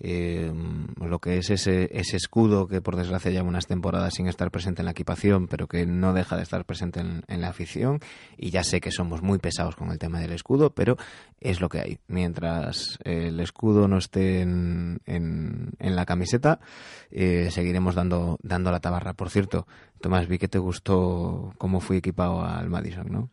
eh, 0.00 0.52
lo 1.00 1.20
que 1.20 1.38
es 1.38 1.50
ese, 1.50 1.88
ese 1.92 2.16
escudo 2.16 2.66
que 2.66 2.80
por 2.80 2.96
desgracia 2.96 3.30
lleva 3.30 3.48
unas 3.48 3.68
temporadas 3.68 4.14
sin 4.14 4.26
estar 4.26 4.50
presente 4.50 4.82
en 4.82 4.86
la 4.86 4.90
equipación, 4.90 5.46
pero 5.46 5.68
que 5.68 5.86
no 5.86 6.12
deja 6.12 6.36
de 6.36 6.42
estar 6.42 6.64
presente 6.64 7.00
en, 7.00 7.22
en 7.28 7.40
la 7.40 7.48
afición. 7.48 8.00
Y 8.36 8.50
ya 8.50 8.64
sé 8.64 8.80
que 8.80 8.90
somos 8.90 9.22
muy 9.22 9.38
pesados 9.38 9.76
con 9.76 9.90
el 9.90 9.98
tema 9.98 10.20
del 10.20 10.32
escudo, 10.32 10.74
pero 10.74 10.96
es 11.40 11.60
lo 11.60 11.68
que 11.68 11.80
hay. 11.80 11.98
Mientras 12.08 12.98
el 13.04 13.38
escudo 13.38 13.86
no 13.86 13.98
esté 13.98 14.40
en, 14.40 15.00
en, 15.06 15.70
en 15.78 15.96
la 15.96 16.06
camiseta, 16.06 16.58
eh, 17.10 17.48
seguiremos 17.50 17.94
dando, 17.94 18.38
dando 18.42 18.72
la 18.72 18.80
tabarra. 18.80 19.14
Por 19.14 19.30
cierto, 19.30 19.66
Tomás, 20.00 20.26
vi 20.26 20.38
que 20.38 20.48
te 20.48 20.58
gustó 20.58 21.54
cómo 21.56 21.80
fui 21.80 21.98
equipado 21.98 22.44
al 22.44 22.68
Madison, 22.68 23.06
¿no? 23.10 23.30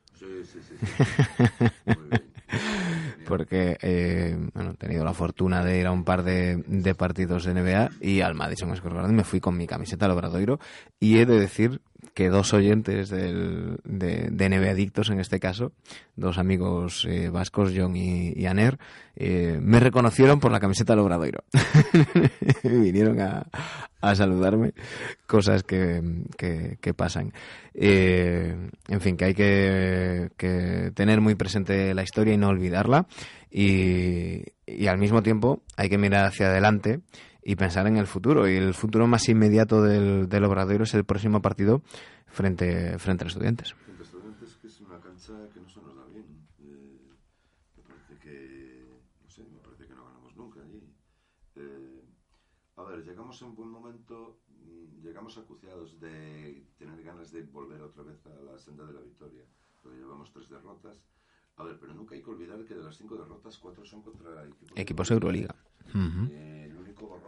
porque 3.27 3.77
eh, 3.81 4.35
bueno, 4.53 4.71
he 4.71 4.75
tenido 4.75 5.05
la 5.05 5.13
fortuna 5.13 5.63
de 5.63 5.79
ir 5.79 5.87
a 5.87 5.91
un 5.91 6.03
par 6.03 6.23
de, 6.23 6.63
de 6.67 6.95
partidos 6.95 7.45
de 7.45 7.53
NBA 7.53 7.89
y 8.01 8.21
al 8.21 8.35
Madison 8.35 8.75
Square 8.75 8.95
Garden 8.95 9.15
me 9.15 9.23
fui 9.23 9.39
con 9.39 9.57
mi 9.57 9.67
camiseta 9.67 10.05
al 10.05 10.11
Obradoiro 10.11 10.59
y 10.99 11.17
he 11.17 11.25
de 11.25 11.39
decir 11.39 11.81
que 12.13 12.29
dos 12.29 12.53
oyentes 12.53 13.09
del, 13.09 13.77
de, 13.83 14.29
de 14.31 14.49
NBA 14.49 14.71
Adictos, 14.71 15.09
en 15.09 15.19
este 15.19 15.39
caso, 15.39 15.71
dos 16.15 16.37
amigos 16.37 17.05
eh, 17.09 17.29
vascos, 17.29 17.73
John 17.75 17.95
y, 17.95 18.45
Aner, 18.45 18.77
eh, 19.15 19.59
me 19.61 19.79
reconocieron 19.79 20.39
por 20.39 20.51
la 20.51 20.59
camiseta 20.59 20.93
del 20.93 21.01
Obradoiro. 21.01 21.43
Vinieron 22.63 23.21
a, 23.21 23.47
a 24.01 24.15
saludarme, 24.15 24.73
cosas 25.25 25.63
que, 25.63 26.01
que, 26.37 26.77
que 26.81 26.93
pasan. 26.93 27.33
Eh, 27.73 28.55
en 28.87 29.01
fin, 29.01 29.15
que 29.15 29.25
hay 29.25 29.33
que, 29.33 30.29
que 30.37 30.91
tener 30.93 31.21
muy 31.21 31.35
presente 31.35 31.93
la 31.93 32.03
historia 32.03 32.33
y 32.33 32.37
no 32.37 32.49
olvidarla. 32.49 33.07
Y, 33.49 34.43
y 34.65 34.87
al 34.87 34.97
mismo 34.97 35.21
tiempo 35.23 35.61
hay 35.75 35.89
que 35.89 35.97
mirar 35.97 36.25
hacia 36.25 36.47
adelante 36.47 37.01
y 37.43 37.55
pensar 37.55 37.87
en 37.87 37.97
el 37.97 38.07
futuro. 38.07 38.47
Y 38.49 38.55
el 38.55 38.73
futuro 38.73 39.07
más 39.07 39.27
inmediato 39.29 39.81
del, 39.81 40.27
del 40.29 40.43
Obradoiro 40.45 40.83
es 40.83 40.93
el 40.93 41.05
próximo 41.05 41.41
partido 41.41 41.81
frente, 42.27 42.97
frente 42.99 43.23
a 43.23 43.25
los 43.25 43.33
estudiantes. 43.33 43.73
Frente 43.73 44.01
a 44.01 44.05
Estudiantes, 44.05 44.55
que 44.57 44.67
es 44.67 44.81
una 44.81 44.99
cancha 44.99 45.33
que 45.53 45.59
no 45.59 45.69
se 45.69 45.81
nos 45.81 45.95
da 45.95 46.05
bien. 46.05 46.25
Eh, 46.59 46.99
me 47.77 47.83
parece 47.83 48.17
que, 48.19 48.85
no 49.23 49.29
sé, 49.29 49.43
me 49.43 49.59
parece 49.59 49.87
que 49.87 49.95
no 49.95 50.05
ganamos 50.05 50.35
nunca 50.35 50.61
allí. 50.61 50.83
Eh, 51.55 52.03
a 52.77 52.83
ver, 52.83 53.03
llegamos 53.03 53.41
en 53.41 53.55
buen 53.55 53.69
momento, 53.69 54.39
mm, 54.49 55.01
llegamos 55.01 55.37
acuciados 55.37 55.99
de 55.99 56.65
tener 56.77 57.01
ganas 57.03 57.31
de 57.31 57.43
volver 57.43 57.81
otra 57.81 58.03
vez 58.03 58.25
a 58.25 58.41
la 58.43 58.57
senda 58.57 58.85
de 58.85 58.93
la 58.93 59.01
victoria. 59.01 59.43
Porque 59.81 59.97
llevamos 59.97 60.31
tres 60.31 60.49
derrotas. 60.49 61.03
A 61.57 61.63
ver, 61.63 61.77
pero 61.79 61.93
nunca 61.93 62.15
hay 62.15 62.21
que 62.21 62.29
olvidar 62.29 62.63
que 62.65 62.75
de 62.75 62.83
las 62.83 62.95
cinco 62.97 63.15
derrotas, 63.17 63.57
cuatro 63.57 63.83
son 63.85 64.01
contra 64.01 64.45
equipos, 64.45 64.77
Equipos 64.77 65.09
de 65.09 65.13
Euroliga. 65.15 65.55
Eh, 65.93 66.50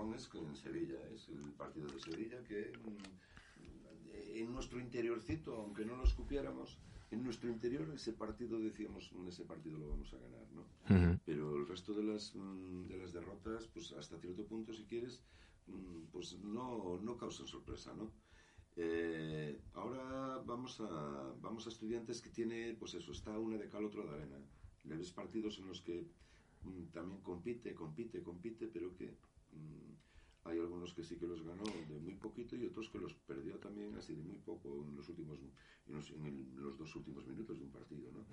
borrón 0.04 0.16
es 0.16 0.30
en 0.34 0.56
Sevilla, 0.56 1.00
es 1.14 1.30
el 1.30 1.52
partido 1.54 1.88
de 1.88 2.00
Sevilla 2.00 2.44
que 2.44 2.72
mm, 2.84 4.38
en 4.38 4.52
nuestro 4.52 4.80
interiorcito, 4.80 5.56
aunque 5.56 5.86
no 5.86 5.96
lo 5.96 6.04
escupiéramos, 6.04 6.78
en 7.12 7.24
nuestro 7.24 7.50
interior 7.50 7.90
ese 7.94 8.14
partido 8.14 8.60
decíamos, 8.60 9.12
"Mm, 9.14 9.28
ese 9.28 9.46
partido 9.46 9.78
lo 9.78 9.90
vamos 9.90 10.14
a 10.14 10.18
ganar, 10.18 10.48
¿no? 10.52 10.62
Ujú. 10.90 11.20
Pero 11.26 11.56
el 11.56 11.68
resto 11.68 11.94
de 11.94 12.04
las, 12.04 12.36
mm, 12.36 12.88
de 12.88 12.98
las 12.98 13.14
derrotas, 13.14 13.68
pues 13.68 13.92
hasta 13.94 14.18
cierto 14.18 14.46
punto, 14.46 14.74
si 14.74 14.86
quieres, 14.86 15.22
pues 16.12 16.38
no, 16.40 17.00
no 17.02 17.16
causan 17.18 17.48
sorpresa, 17.48 17.94
¿no? 17.94 18.12
Eh, 18.76 19.62
ahora 19.76 20.40
vamos 20.46 20.82
a, 20.82 21.34
vamos 21.40 21.66
a 21.68 21.70
estudiantes 21.70 22.22
que 22.22 22.32
tiene, 22.32 22.76
pues 22.80 22.96
eso, 22.96 23.12
está 23.12 23.38
una 23.38 23.58
de 23.58 23.70
cal, 23.70 23.86
otro 23.86 24.04
de 24.04 24.14
arena. 24.16 24.40
Le 24.84 24.98
ves 24.98 25.12
partidos 25.12 25.60
en 25.60 25.68
los 25.68 25.82
que 25.82 26.06
también 26.92 27.22
compite, 27.22 27.74
compite, 27.76 28.22
compite, 28.24 28.68
pero 28.68 28.94
que 28.96 29.14
hay 30.46 30.60
algunos 30.60 30.94
que 30.94 31.04
sí 31.04 31.16
que 31.18 31.26
los 31.28 31.42
ganó 31.44 31.64
de 31.90 32.00
muy 32.00 32.16
poquito 32.16 32.56
y 32.56 32.66
otros 32.66 32.90
que 32.90 33.00
los 33.00 33.14
perdió 33.14 33.56
también 33.60 33.96
así 33.98 34.14
de 34.16 34.24
muy 34.24 34.38
poco 34.40 34.84
en 34.88 34.96
los 34.98 35.08
últimos, 35.10 35.40
en 35.88 35.96
los, 35.96 36.10
en 36.12 36.26
el- 36.26 36.56
los 36.56 36.78
dos 36.78 36.96
últimos 36.96 37.26
minutos 37.28 37.58
de 37.58 37.64
un 37.66 37.72
partido, 37.72 38.12
¿no? 38.12 38.26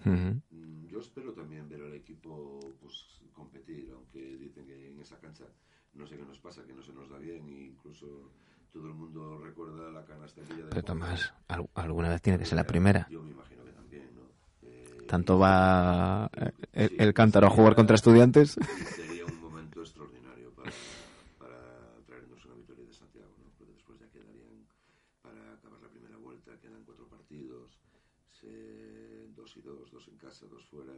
Mm, 0.51 0.87
Yo 0.89 0.99
espero 0.99 1.33
también 1.33 1.69
ver 1.69 1.83
al 1.83 1.95
equipo 1.95 2.59
pues, 2.81 3.21
competir, 3.33 3.91
aunque 3.95 4.37
dicen 4.39 4.67
que 4.67 4.89
en 4.91 4.99
esa 5.01 5.19
cancha 5.21 5.45
no 5.95 6.07
sé 6.07 6.17
qué 6.17 6.25
nos 6.25 6.39
pasa, 6.41 6.65
que 6.67 6.73
no 6.75 6.83
se 6.83 6.93
nos 6.93 7.09
da 7.09 7.19
bien, 7.19 7.49
e 7.49 7.63
incluso 7.67 8.33
todo 8.73 8.87
el 8.89 8.95
mundo 8.95 9.39
recuerda 9.39 9.91
la 9.91 10.05
canasta 10.05 10.43
aquella 10.43 10.65
de 10.65 10.71
Pero 10.71 10.83
Tomás, 10.85 11.33
al- 11.49 11.69
alguna 11.75 12.09
vez 12.09 12.21
tiene 12.23 12.39
que 12.39 12.45
ser 12.45 12.57
la 12.57 12.67
primera. 12.67 13.07
Yo 13.11 13.23
me 13.23 13.31
imagino 13.31 13.65
que 13.65 13.73
también, 13.73 14.09
¿no? 14.17 14.23
Eh, 14.63 14.85
Tanto 15.07 15.39
va 15.39 16.29
eh, 16.37 16.53
el, 16.73 16.91
el 16.99 17.15
cántaro 17.15 17.47
a 17.47 17.51
jugar 17.51 17.75
contra 17.77 17.95
estudiantes. 17.97 18.57
y 18.59 18.85
sería 18.85 19.27
un 19.27 19.41
momento 19.41 19.81
extraordinario 19.81 20.51
para, 20.55 20.71
para 21.39 21.97
traernos 22.07 22.45
una 22.45 22.55
victoria 22.55 22.85
de 22.85 22.93
Santiago, 22.93 23.33
¿no? 23.43 23.51
Porque 23.59 23.73
después 23.75 23.99
ya 23.99 24.09
quedarían, 24.11 24.67
para 25.23 25.53
acabar 25.55 25.81
la 25.83 25.89
primera 25.89 26.17
vuelta, 26.19 26.57
quedan 26.61 26.85
cuatro 26.85 27.09
partidos, 27.09 27.81
se- 28.31 29.29
dos 29.35 29.57
y 29.57 29.63
dos, 29.63 29.91
dos 29.91 30.07
en 30.09 30.17
casa, 30.19 30.47
dos 30.47 30.65
fuera. 30.67 30.93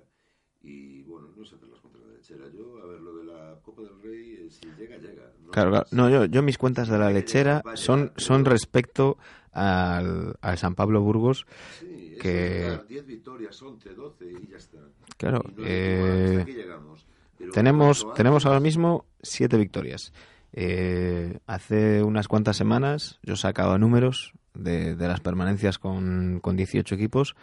Y 0.60 1.02
bueno, 1.04 1.28
no 1.36 1.44
sé 1.44 1.54
hacer 1.56 1.68
las 1.68 1.80
cuentas 1.80 2.02
de 2.02 2.08
la 2.08 2.14
lechera. 2.33 2.51
Yo, 2.57 2.83
a 2.83 2.87
ver, 2.87 3.01
lo 3.01 3.14
de 3.16 3.24
la 3.24 3.57
Copa 3.62 3.83
del 3.83 4.01
Rey, 4.03 4.47
eh, 4.47 4.51
si 4.51 4.66
llega, 4.78 4.97
llega. 4.99 5.30
¿no? 5.45 5.51
Claro, 5.51 5.70
claro. 5.70 5.87
No, 5.91 6.09
yo, 6.11 6.24
yo 6.26 6.43
mis 6.43 6.59
cuentas 6.59 6.89
de 6.89 6.99
la 6.99 7.11
lechera 7.11 7.62
son, 7.74 8.12
son 8.16 8.45
respecto 8.45 9.18
al, 9.53 10.35
al 10.41 10.59
San 10.59 10.74
Pablo 10.74 11.01
Burgos. 11.03 11.47
Sí, 11.80 12.16
que- 12.20 12.59
es 12.59 12.62
llegar, 12.72 12.87
10 12.87 13.07
victorias, 13.07 13.62
11, 13.62 13.95
12 13.95 14.24
y 14.30 14.51
ya 14.51 14.57
está. 14.57 14.78
Claro, 15.18 15.43
no 15.57 15.64
eh, 15.66 16.28
hasta 16.30 16.43
aquí 16.43 16.53
llegamos. 16.53 17.07
Pero 17.39 17.53
Tenemos, 17.53 18.03
cuanto 18.03 18.16
tenemos 18.16 18.47
ahora 18.47 18.57
antes- 18.59 18.76
mismo 18.76 19.05
siete 19.22 19.57
victorias. 19.59 20.12
Eh, 20.55 21.39
hace 21.47 22.03
unas 22.03 22.28
cuantas 22.28 22.57
semanas 22.57 23.18
yo 23.22 23.37
sacaba 23.37 23.78
números 23.78 24.33
de, 24.55 24.95
de 24.97 25.09
las 25.09 25.20
permanencias 25.20 25.78
con, 25.78 26.41
con 26.41 26.57
18 26.57 26.95
equipos 26.95 27.35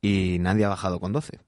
y 0.00 0.38
nadie 0.40 0.64
ha 0.64 0.68
bajado 0.68 1.00
con 1.00 1.12
12. 1.12 1.40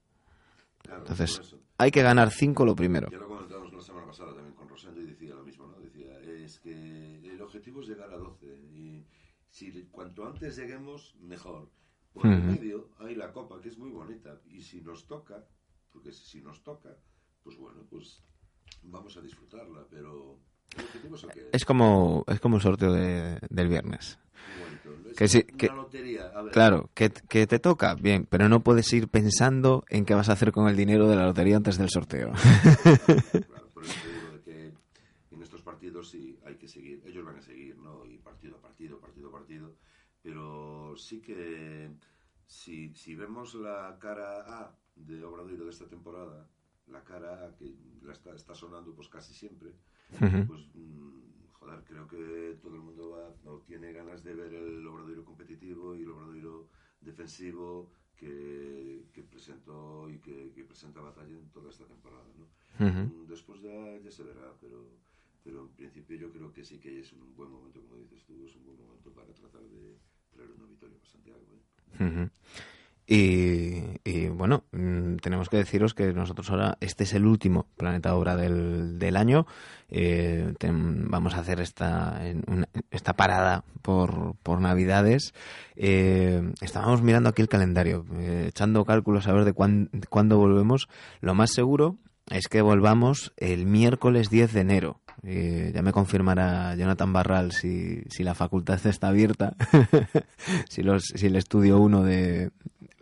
Claro, 0.83 0.99
Entonces. 1.01 1.55
Hay 1.77 1.91
que 1.91 2.01
ganar 2.01 2.31
5 2.31 2.65
lo 2.65 2.75
primero. 2.75 3.09
Ya 3.11 3.19
lo 3.19 3.27
comentamos 3.27 3.73
la 3.73 3.81
semana 3.81 4.07
pasada 4.07 4.33
también 4.33 4.55
con 4.55 4.67
Rosendo 4.67 5.01
y 5.01 5.05
decía 5.05 5.35
lo 5.35 5.43
mismo, 5.43 5.67
¿no? 5.67 5.79
Decía, 5.79 6.19
es 6.19 6.59
que 6.59 7.29
el 7.29 7.41
objetivo 7.41 7.81
es 7.81 7.87
llegar 7.87 8.11
a 8.11 8.17
12 8.17 8.47
y 8.47 9.05
si 9.49 9.71
cuanto 9.91 10.25
antes 10.25 10.55
lleguemos, 10.55 11.15
mejor. 11.19 11.69
Por 12.13 12.25
el 12.25 12.39
Ujú. 12.39 12.51
medio 12.51 12.89
hay 12.97 13.15
la 13.15 13.31
copa, 13.31 13.61
que 13.61 13.69
es 13.69 13.77
muy 13.77 13.91
bonita, 13.91 14.41
y 14.45 14.61
si 14.61 14.81
nos 14.81 15.05
toca, 15.07 15.45
porque 15.91 16.11
si 16.11 16.41
nos 16.41 16.63
toca, 16.63 16.97
pues 17.43 17.57
bueno, 17.57 17.85
pues 17.89 18.23
vamos 18.81 19.15
a 19.17 19.21
disfrutarla, 19.21 19.85
pero 19.89 20.39
es 21.51 21.65
como, 21.65 22.23
es 22.27 22.39
como 22.39 22.57
el 22.57 22.61
sorteo 22.61 22.91
de- 22.93 23.39
del 23.49 23.67
viernes. 23.67 24.19
que 25.15 25.27
sí, 25.27 25.43
que- 25.57 25.71
Claro, 26.51 26.89
que, 26.93 27.09
que 27.09 27.45
te 27.47 27.59
toca, 27.59 27.95
bien, 27.95 28.25
pero 28.29 28.47
no 28.49 28.61
puedes 28.61 28.91
ir 28.93 29.07
pensando 29.09 29.83
en 29.89 30.05
qué 30.05 30.13
vas 30.13 30.29
a 30.29 30.33
hacer 30.33 30.51
con 30.51 30.67
el 30.67 30.75
dinero 30.77 31.07
de 31.07 31.15
la 31.15 31.25
lotería 31.25 31.57
antes 31.57 31.77
del 31.77 31.89
sorteo. 31.89 32.31
En 35.31 35.41
estos 35.41 35.61
partidos 35.61 36.09
sí 36.09 36.37
hay 36.45 36.55
que 36.55 36.67
seguir, 36.67 37.01
ellos 37.05 37.25
van 37.25 37.37
a 37.37 37.41
seguir, 37.41 37.77
¿no? 37.77 38.05
Y 38.05 38.17
partido 38.17 38.57
a 38.57 38.61
partido, 38.61 38.99
partido 38.99 39.29
a 39.29 39.31
partido, 39.31 39.75
pero 40.21 40.95
sí 40.97 41.21
que 41.21 41.91
si, 42.45 42.93
si 42.95 43.15
vemos 43.15 43.53
la 43.55 43.97
cara 43.99 44.41
A 44.47 44.75
de 44.95 45.23
Obradoiro 45.23 45.65
de 45.65 45.71
esta 45.71 45.87
temporada, 45.87 46.47
la 46.87 47.03
cara 47.03 47.45
A 47.47 47.55
que 47.55 47.75
la 48.03 48.13
está, 48.13 48.33
está 48.35 48.55
sonando 48.55 48.93
pues 48.95 49.09
casi 49.09 49.33
siempre, 49.33 49.73
Ujú. 50.13 50.47
pues 50.47 50.61
mm, 50.73 51.51
joder, 51.53 51.83
creo 51.85 52.07
que 52.07 52.57
todo 52.61 52.75
el 52.75 52.81
mundo 52.81 53.09
va, 53.11 53.51
o 53.51 53.59
tiene 53.61 53.91
ganas 53.93 54.23
de 54.23 54.33
ver 54.33 54.53
el 54.53 54.85
Obradoiro 54.87 55.23
competitivo 55.25 55.95
y 55.95 56.03
el 56.03 56.11
Obradoiro 56.11 56.69
defensivo 57.01 57.91
que, 58.15 59.05
que 59.13 59.23
presentó 59.23 60.09
y 60.09 60.19
que, 60.19 60.51
que 60.53 60.63
presenta 60.63 61.01
batalla 61.01 61.37
en 61.37 61.49
toda 61.51 61.69
esta 61.69 61.85
temporada, 61.85 62.25
¿no? 62.37 62.45
Ujú. 62.87 63.23
Mm, 63.23 63.27
Después 63.27 63.61
ya, 63.61 63.97
ya 63.99 64.11
se 64.11 64.23
verá, 64.23 64.53
pero, 64.59 64.97
pero 65.43 65.61
en 65.61 65.69
principio 65.75 66.17
yo 66.17 66.31
creo 66.31 66.51
que 66.51 66.63
sí 66.63 66.79
que 66.79 66.99
es 66.99 67.11
un 67.13 67.35
buen 67.35 67.51
momento, 67.51 67.81
como 67.81 67.97
dices 67.97 68.23
tú, 68.25 68.43
es 68.45 68.55
un 68.55 68.65
buen 68.65 68.77
momento 68.79 69.11
para 69.11 69.31
tratar 69.33 69.61
de 69.61 69.97
traer 70.31 70.51
una 70.51 70.65
victoria 70.65 70.97
para 70.97 71.09
Santiago. 71.11 71.45
¿eh? 71.53 72.03
Ujú. 72.03 72.29
Y, 73.09 74.27
bueno, 74.27 74.65
mm, 74.73 75.15
tenemos 75.17 75.47
que 75.47 75.55
deciros 75.57 75.93
que 75.93 76.11
nosotros 76.11 76.49
ahora, 76.51 76.77
este 76.81 77.05
es 77.05 77.13
el 77.13 77.25
último 77.25 77.65
Planeta 77.77 78.13
Obra 78.15 78.35
del, 78.35 78.99
del 78.99 79.15
año. 79.15 79.47
Eh, 79.89 80.53
vamos 80.61 81.33
a 81.33 81.39
hacer 81.39 81.61
esta, 81.61 82.21
esta 82.91 83.13
parada 83.13 83.63
por, 83.81 84.35
por 84.43 84.59
Navidades. 84.59 85.33
Eh, 85.77 86.51
estábamos 86.59 87.01
mirando 87.01 87.29
aquí 87.29 87.41
el 87.41 87.47
calendario, 87.47 88.05
eh, 88.17 88.47
echando 88.49 88.83
cálculos 88.83 89.27
a 89.27 89.33
ver 89.33 89.45
de 89.45 89.53
cuán- 89.53 89.89
cuándo 90.09 90.37
volvemos. 90.37 90.89
Lo 91.21 91.33
más 91.33 91.51
seguro 91.53 91.95
es 92.29 92.49
que 92.49 92.61
volvamos 92.61 93.31
el 93.37 93.65
miércoles 93.65 94.29
10 94.29 94.51
de 94.51 94.59
enero. 94.59 94.99
Eh, 95.23 95.71
ya 95.73 95.81
me 95.81 95.91
confirmará 95.91 96.75
Jonathan 96.75 97.11
Barral 97.11 97.51
si, 97.51 98.03
si 98.09 98.23
la 98.23 98.35
facultad 98.35 98.79
está 98.85 99.09
abierta, 99.09 99.55
si, 100.69 100.83
los, 100.83 101.05
si 101.15 101.27
el 101.27 101.35
estudio 101.35 101.79
1 101.79 102.03
de, 102.03 102.51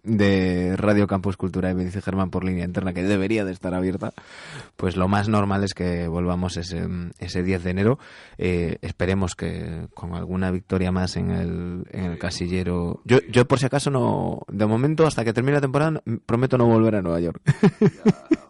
de 0.06 0.76
Radio 0.78 1.08
Campus 1.08 1.36
Cultura 1.36 1.72
y 1.72 1.76
dice 1.76 2.02
Germán 2.02 2.30
por 2.30 2.44
línea 2.44 2.64
interna 2.64 2.94
que 2.94 3.04
debería 3.04 3.44
de 3.44 3.52
estar 3.52 3.74
abierta, 3.74 4.14
pues 4.78 4.96
lo 4.96 5.08
más 5.08 5.28
normal 5.28 5.64
es 5.64 5.74
que 5.74 6.08
volvamos 6.08 6.58
ese, 6.58 6.88
ese 7.20 7.44
10 7.44 7.64
de 7.64 7.70
enero. 7.70 8.00
Eh, 8.38 8.78
esperemos 8.82 9.36
que 9.36 9.88
con 9.94 10.14
alguna 10.14 10.52
victoria 10.52 10.92
más 10.92 11.18
en 11.18 11.32
el, 11.32 11.88
en 11.92 12.06
el 12.06 12.18
casillero. 12.18 13.02
Yo, 13.04 13.20
yo 13.30 13.46
por 13.46 13.60
si 13.60 13.66
acaso 13.66 13.90
no, 13.90 14.42
de 14.48 14.66
momento 14.66 15.08
hasta 15.08 15.26
que 15.26 15.34
termine 15.34 15.56
la 15.56 15.62
temporada 15.62 16.02
prometo 16.26 16.58
no 16.58 16.66
volver 16.66 16.96
a 16.96 17.02
Nueva 17.02 17.20
York. 17.20 17.42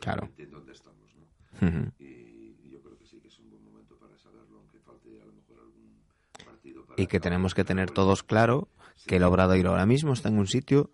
Claro. 0.00 0.22
realmente 0.22 0.46
dónde 0.46 0.72
estamos, 0.72 1.14
¿no? 1.14 1.66
Ujú. 1.68 1.90
Y, 1.98 2.04
y 2.04 2.70
yo 2.72 2.80
creo 2.82 2.96
que 2.98 3.06
sí, 3.06 3.20
que 3.20 3.28
es 3.28 3.38
un 3.38 3.50
buen 3.50 3.64
momento 3.64 3.96
para 3.96 4.16
saberlo, 4.18 4.58
aunque 4.58 4.78
falte 4.80 5.20
a 5.20 5.26
lo 5.26 5.32
mejor 5.32 5.58
algún 5.60 6.00
partido 6.44 6.84
para 6.84 7.00
y 7.00 7.06
que 7.06 7.16
acabar 7.18 7.22
tenemos 7.32 7.54
que 7.54 7.64
tener 7.64 7.90
todos 7.90 8.22
claro 8.22 8.68
Sí. 8.96 9.06
que 9.08 9.16
el 9.16 9.22
Obradoiro 9.24 9.70
ahora 9.70 9.86
mismo 9.86 10.12
está 10.12 10.28
en 10.28 10.38
un 10.38 10.46
sitio 10.46 10.90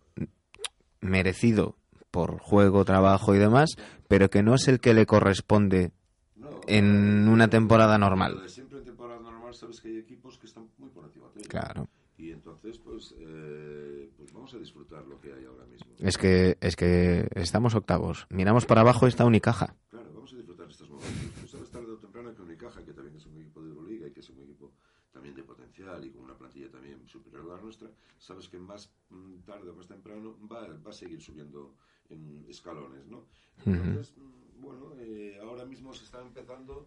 merecido 1.01 1.77
por 2.11 2.39
juego, 2.39 2.85
trabajo 2.85 3.35
y 3.35 3.39
demás, 3.39 3.71
pero 4.09 4.31
que 4.31 4.43
no 4.43 4.55
es 4.55 4.69
el 4.69 4.81
que 4.81 4.95
le 4.95 5.07
corresponde 5.07 5.93
No, 6.37 6.51
en 6.67 7.29
una 7.29 7.49
temporada 7.49 7.99
normal. 7.99 8.43
siempre 8.49 8.79
en 8.79 8.85
temporada 8.85 9.21
normal 9.21 9.55
sabes 9.55 9.81
que 9.81 9.89
hay 9.89 9.99
equipos 9.99 10.39
que 10.39 10.47
están 10.47 10.69
muy 10.79 10.89
por 10.91 11.05
encima. 11.05 11.27
Claro. 11.49 11.89
Y 12.19 12.33
entonces, 12.33 12.79
pues, 12.79 13.15
eh, 13.19 14.11
pues 14.17 14.33
vamos 14.33 14.55
a 14.55 14.59
disfrutar 14.59 15.07
lo 15.07 15.21
que 15.21 15.33
hay 15.33 15.45
ahora 15.45 15.67
mismo. 15.67 15.93
Es 15.99 16.17
que 16.17 16.57
es 16.61 16.77
que 16.77 17.29
estamos 17.35 17.75
octavos. 17.75 18.27
Miramos 18.31 18.65
para 18.65 18.81
abajo 18.81 19.07
y 19.07 19.09
está 19.09 19.25
Unicaja. 19.25 19.77
Claro, 19.91 20.11
vamos 20.15 20.33
a 20.33 20.37
disfrutar 20.37 20.69
estos 20.71 20.89
momentos. 20.89 21.33
Tú 21.41 21.47
sabes 21.47 21.71
tarde 21.71 21.93
o 21.93 21.99
temprano 21.99 22.35
que 22.35 22.43
Unicaja, 22.43 22.83
que 22.85 22.93
también 22.93 23.17
es 23.17 23.27
un 23.27 23.39
equipo 23.39 23.63
de 23.63 23.69
Euroliga 23.69 24.07
y 24.07 24.13
que 24.13 24.21
es 24.21 24.31
un 24.31 24.41
equipo 24.41 24.73
también 25.13 25.35
de 25.35 25.45
potencial 25.45 26.05
y 26.05 26.11
con 26.11 26.25
una 26.25 26.37
plantilla 26.37 26.71
también 26.71 27.07
superior 27.09 27.51
a 27.51 27.57
la 27.57 27.63
nuestra, 27.63 27.89
sabes 28.19 28.51
que 28.51 28.59
más 28.59 28.93
mm, 29.09 29.41
tarde 29.47 29.71
o 29.71 29.75
más 29.75 29.87
temprano 29.87 30.37
va, 30.47 30.69
va 30.85 30.91
a 30.91 30.93
seguir 30.93 31.23
subiendo 31.23 31.75
en 32.11 32.45
escalones, 32.49 33.07
¿no? 33.07 33.25
Entonces, 33.65 34.15
mm, 34.19 34.61
bueno, 34.61 34.93
eh, 34.99 35.39
ahora 35.41 35.65
mismo 35.65 35.95
se 35.95 36.05
están 36.05 36.27
empezando 36.27 36.87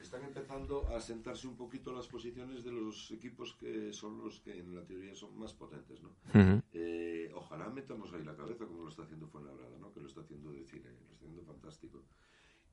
están 0.00 0.24
empezando 0.24 0.86
a 0.88 1.00
sentarse 1.00 1.46
un 1.46 1.56
poquito 1.56 1.92
las 1.92 2.06
posiciones 2.06 2.64
de 2.64 2.70
los 2.72 3.10
equipos 3.10 3.54
que 3.58 3.92
son 3.92 4.18
los 4.24 4.40
que 4.40 4.58
en 4.58 4.74
la 4.74 4.84
teoría 4.84 5.14
son 5.14 5.36
más 5.38 5.52
potentes, 5.54 6.00
¿no? 6.02 6.10
Ujú. 6.30 6.62
Eh, 6.72 7.30
ojalá 7.34 7.68
metamos 7.70 8.12
ahí 8.12 8.22
la 8.24 8.36
cabeza 8.36 8.66
como 8.66 8.82
lo 8.84 8.88
está 8.90 9.02
haciendo 9.02 9.26
Fuenlabrada, 9.28 9.76
¿no? 9.78 9.92
Que 9.92 10.00
lo 10.00 10.06
está 10.08 10.20
haciendo 10.22 10.52
de 10.52 10.64
cine, 10.64 10.88
lo 10.90 11.00
está 11.02 11.14
haciendo 11.16 11.42
fantástico. 11.44 12.02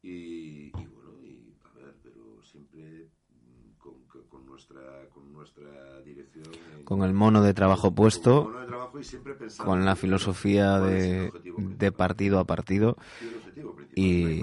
Y, 0.03 0.67
y 0.67 0.71
bueno, 0.93 1.11
y 1.23 1.53
a 1.63 1.77
ver, 1.77 1.95
pero 2.03 2.43
siempre 2.43 3.05
mm, 3.29 3.77
con, 3.79 3.93
con- 4.07 4.23
con 4.27 4.45
nuestra 4.47 5.07
con 5.13 5.31
nuestra 5.31 6.01
dirección 6.01 6.45
Con 6.83 7.03
el 7.03 7.13
mono 7.13 7.43
de 7.43 7.53
trabajo 7.53 7.89
con 7.89 7.95
puesto, 7.95 8.43
mono 8.45 8.59
de 8.61 8.65
trabajo 8.65 8.99
y 8.99 9.03
siempre 9.03 9.35
con 9.57 9.85
la 9.85 9.95
filosofía 9.95 10.79
de, 10.79 11.31
de 11.55 11.91
partido 11.91 12.39
a 12.39 12.45
partido, 12.45 12.97
Sí, 13.19 13.27
el 13.27 13.35
objetivo 13.35 13.75
principal, 13.75 14.01
y- 14.03 14.41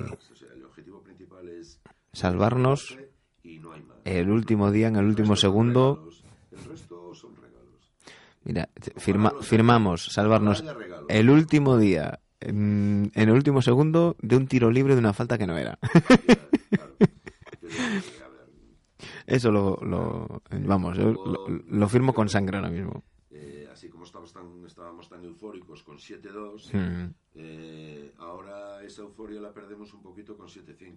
es 1.60 1.80
salvarnos 2.18 2.98
el 4.04 4.30
último 4.30 4.70
día, 4.70 4.88
en 4.88 4.96
el 4.96 5.04
último 5.06 5.36
segundo. 5.36 5.94
regalos. 5.96 6.24
El 6.52 6.64
resto 6.64 7.14
son 7.14 7.36
regalos. 7.36 7.92
Mira, 8.44 8.68
firma- 8.96 9.34
firmamos 9.40 10.06
salvarnos 10.06 10.64
el 11.08 11.30
último 11.30 11.76
día, 11.78 12.20
en, 12.40 13.10
en 13.14 13.28
el 13.28 13.34
último 13.34 13.62
segundo, 13.62 14.16
de 14.20 14.36
un 14.36 14.46
tiro 14.48 14.70
libre 14.70 14.94
de 14.94 15.00
una 15.00 15.12
falta 15.12 15.38
que 15.38 15.46
no 15.46 15.56
era. 15.56 15.78
Eso 19.26 19.50
lo, 19.52 19.76
lo- 19.82 20.42
vamos, 20.50 20.96
lo, 20.96 21.12
lo 21.48 21.88
firmo 21.88 22.14
con 22.14 22.28
sangre 22.28 22.56
ahora 22.56 22.70
mismo. 22.70 23.04
eh, 23.30 23.68
así 23.70 23.88
como 23.90 24.04
estábamos 24.04 24.32
tan, 25.08 25.22
eufóricos 25.24 25.82
con 25.82 25.98
7-2, 25.98 26.72
Mm. 26.72 27.12
eh, 27.34 28.12
ahora 28.18 28.82
esa 28.82 29.02
euforia 29.02 29.40
la 29.40 29.52
perdemos 29.52 29.92
un 29.92 30.02
poquito 30.02 30.36
con 30.36 30.48
7-5. 30.48 30.96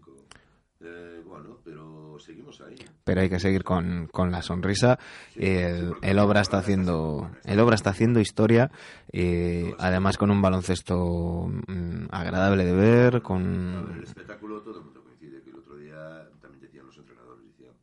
Eh, 0.83 1.21
bueno, 1.25 1.59
pero 1.63 2.17
seguimos 2.19 2.59
ahí. 2.61 2.75
Pero 3.03 3.21
hay 3.21 3.29
que 3.29 3.39
seguir 3.39 3.63
con, 3.63 4.07
con 4.07 4.31
la 4.31 4.41
sonrisa. 4.41 4.97
El, 5.35 5.93
el 6.01 6.19
obra 6.19 6.41
está 6.41 6.57
haciendo, 6.57 7.29
el 7.45 7.59
obra 7.59 7.75
está 7.75 7.91
haciendo 7.91 8.19
historia, 8.19 8.71
eh, 9.11 9.73
además 9.79 10.17
con 10.17 10.31
un 10.31 10.41
baloncesto 10.41 11.47
mm, 11.67 12.05
agradable 12.11 12.65
de 12.65 12.73
ver, 12.73 12.81
ver, 12.81 13.15
el 13.15 13.21
con 13.21 14.01
espectáculo, 14.03 14.61
todo 14.61 14.79
el 14.79 14.85
mundo 14.85 15.03
coincide, 15.03 15.41
que 15.43 15.49
el 15.51 15.57
otro 15.57 15.77
día 15.77 16.29
también 16.41 16.61
decían 16.61 16.85
los 16.85 16.97
entrenadores, 16.97 17.45
decían, 17.45 17.73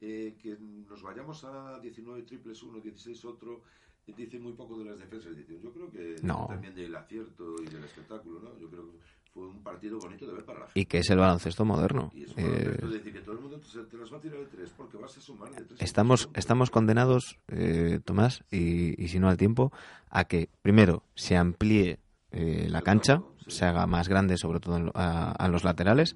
eh, 0.00 0.36
que 0.40 0.56
nos 0.58 1.02
vayamos 1.02 1.44
a 1.44 1.78
19 1.80 2.22
triples 2.22 2.62
uno, 2.62 2.80
16 2.80 3.24
otro, 3.26 3.62
dice 4.06 4.38
muy 4.40 4.54
poco 4.54 4.78
de 4.78 4.86
las 4.86 4.98
defensas. 4.98 5.36
Dice, 5.36 5.60
yo 5.60 5.72
creo 5.72 5.90
que 5.90 6.16
No. 6.22 6.46
también 6.48 6.74
del 6.74 6.94
acierto 6.96 7.54
y 7.62 7.66
del 7.66 7.84
espectáculo, 7.84 8.40
¿no? 8.40 8.58
Yo 8.58 8.68
creo 8.68 8.90
que 8.90 8.98
fue 9.32 9.46
un 9.46 9.62
partido 9.62 9.98
bonito 9.98 10.26
de 10.26 10.32
ver 10.34 10.44
para 10.44 10.60
la 10.60 10.64
gente. 10.66 10.80
y 10.80 10.86
que 10.86 10.98
es 10.98 11.10
el 11.10 11.18
baloncesto 11.18 11.64
moderno. 11.64 12.10
Y 12.14 12.24
es 12.24 12.30
Eh, 12.36 12.42
baloncesto 12.42 12.86
de 12.88 12.98
decir 12.98 13.12
que 13.12 13.20
todo 13.20 13.34
el 13.36 13.40
mundo 13.40 13.60
se 13.62 13.80
te 13.84 13.96
las 13.96 14.12
va 14.12 14.16
a 14.16 14.20
tirar 14.20 14.38
de 14.40 14.46
tres 14.46 14.70
porque 14.76 14.96
vas 14.96 15.16
a 15.16 15.20
sumar 15.20 15.50
de 15.50 15.62
tres. 15.64 15.80
en 15.80 15.84
estamos, 15.84 16.28
estamos 16.34 16.70
condenados, 16.70 17.38
eh, 17.48 18.00
Tomás, 18.04 18.42
y, 18.50 19.02
y 19.02 19.08
si 19.08 19.18
no 19.18 19.28
al 19.28 19.36
tiempo, 19.36 19.72
a 20.10 20.24
que 20.24 20.48
primero 20.62 21.04
se 21.14 21.36
amplíe 21.36 21.98
eh, 22.32 22.66
la 22.68 22.82
cancha, 22.82 23.22
se 23.46 23.64
haga 23.64 23.86
más 23.86 24.08
grande, 24.08 24.36
sobre 24.36 24.60
todo 24.60 24.90
a, 24.94 25.32
a 25.32 25.48
los 25.48 25.64
laterales, 25.64 26.14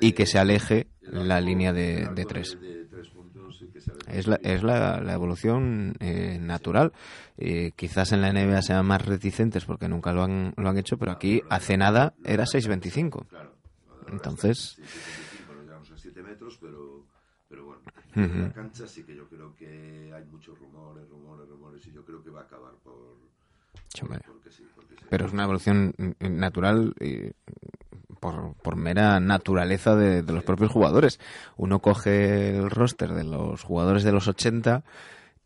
y 0.00 0.12
que 0.12 0.26
se 0.26 0.38
aleje 0.38 0.86
la 1.00 1.40
línea 1.40 1.72
de, 1.72 2.08
tres. 2.28 2.56
de 2.60 2.84
tres 2.86 3.08
puntos 3.08 3.60
y 3.60 3.66
que 3.66 3.66
se 3.66 3.68
aleje. 3.68 3.69
Es 4.08 4.26
la, 4.26 4.36
es 4.42 4.62
la, 4.62 5.00
la 5.00 5.12
evolución 5.14 5.94
eh, 6.00 6.38
natural. 6.40 6.92
Eh, 7.38 7.72
quizás 7.76 8.12
en 8.12 8.22
la 8.22 8.32
NBA 8.32 8.62
sean 8.62 8.86
más 8.86 9.04
reticentes 9.04 9.64
porque 9.64 9.88
nunca 9.88 10.12
lo 10.12 10.22
han, 10.24 10.52
lo 10.56 10.68
han 10.68 10.78
hecho, 10.78 10.96
pero 10.98 11.12
aquí 11.12 11.42
hace 11.48 11.76
nada 11.76 12.14
era 12.24 12.44
6.25. 12.44 13.26
Claro. 13.26 13.52
Entonces, 14.08 14.76
Sí, 14.76 14.82
75, 14.82 15.54
no 15.54 15.62
llegamos 15.62 15.90
a 15.90 15.96
7 15.96 16.22
metros, 16.22 16.58
pero, 16.60 17.04
pero 17.48 17.64
bueno. 17.66 17.80
En 18.14 18.42
la 18.42 18.52
cancha 18.52 18.86
sí 18.86 19.04
que 19.04 19.14
yo 19.14 19.28
creo 19.28 19.54
que 19.56 20.12
hay 20.14 20.24
muchos 20.24 20.58
rumores, 20.58 21.08
rumores, 21.08 21.48
rumores, 21.48 21.86
y 21.86 21.92
yo 21.92 22.04
creo 22.04 22.22
que 22.22 22.30
va 22.30 22.40
a 22.40 22.44
acabar 22.44 22.72
por. 22.82 23.18
Porque 24.26 24.50
sí, 24.50 24.66
porque 24.74 24.94
sí. 24.96 25.04
pero 25.08 25.26
es 25.26 25.32
una 25.32 25.44
evolución 25.44 25.94
natural 26.20 26.94
eh, 27.00 27.32
por, 28.20 28.54
por 28.62 28.76
mera 28.76 29.18
naturaleza 29.20 29.96
de, 29.96 30.22
de 30.22 30.32
los 30.32 30.44
propios 30.44 30.70
jugadores. 30.70 31.18
Uno 31.56 31.80
coge 31.80 32.56
el 32.56 32.70
roster 32.70 33.12
de 33.14 33.24
los 33.24 33.62
jugadores 33.62 34.04
de 34.04 34.12
los 34.12 34.28
80 34.28 34.84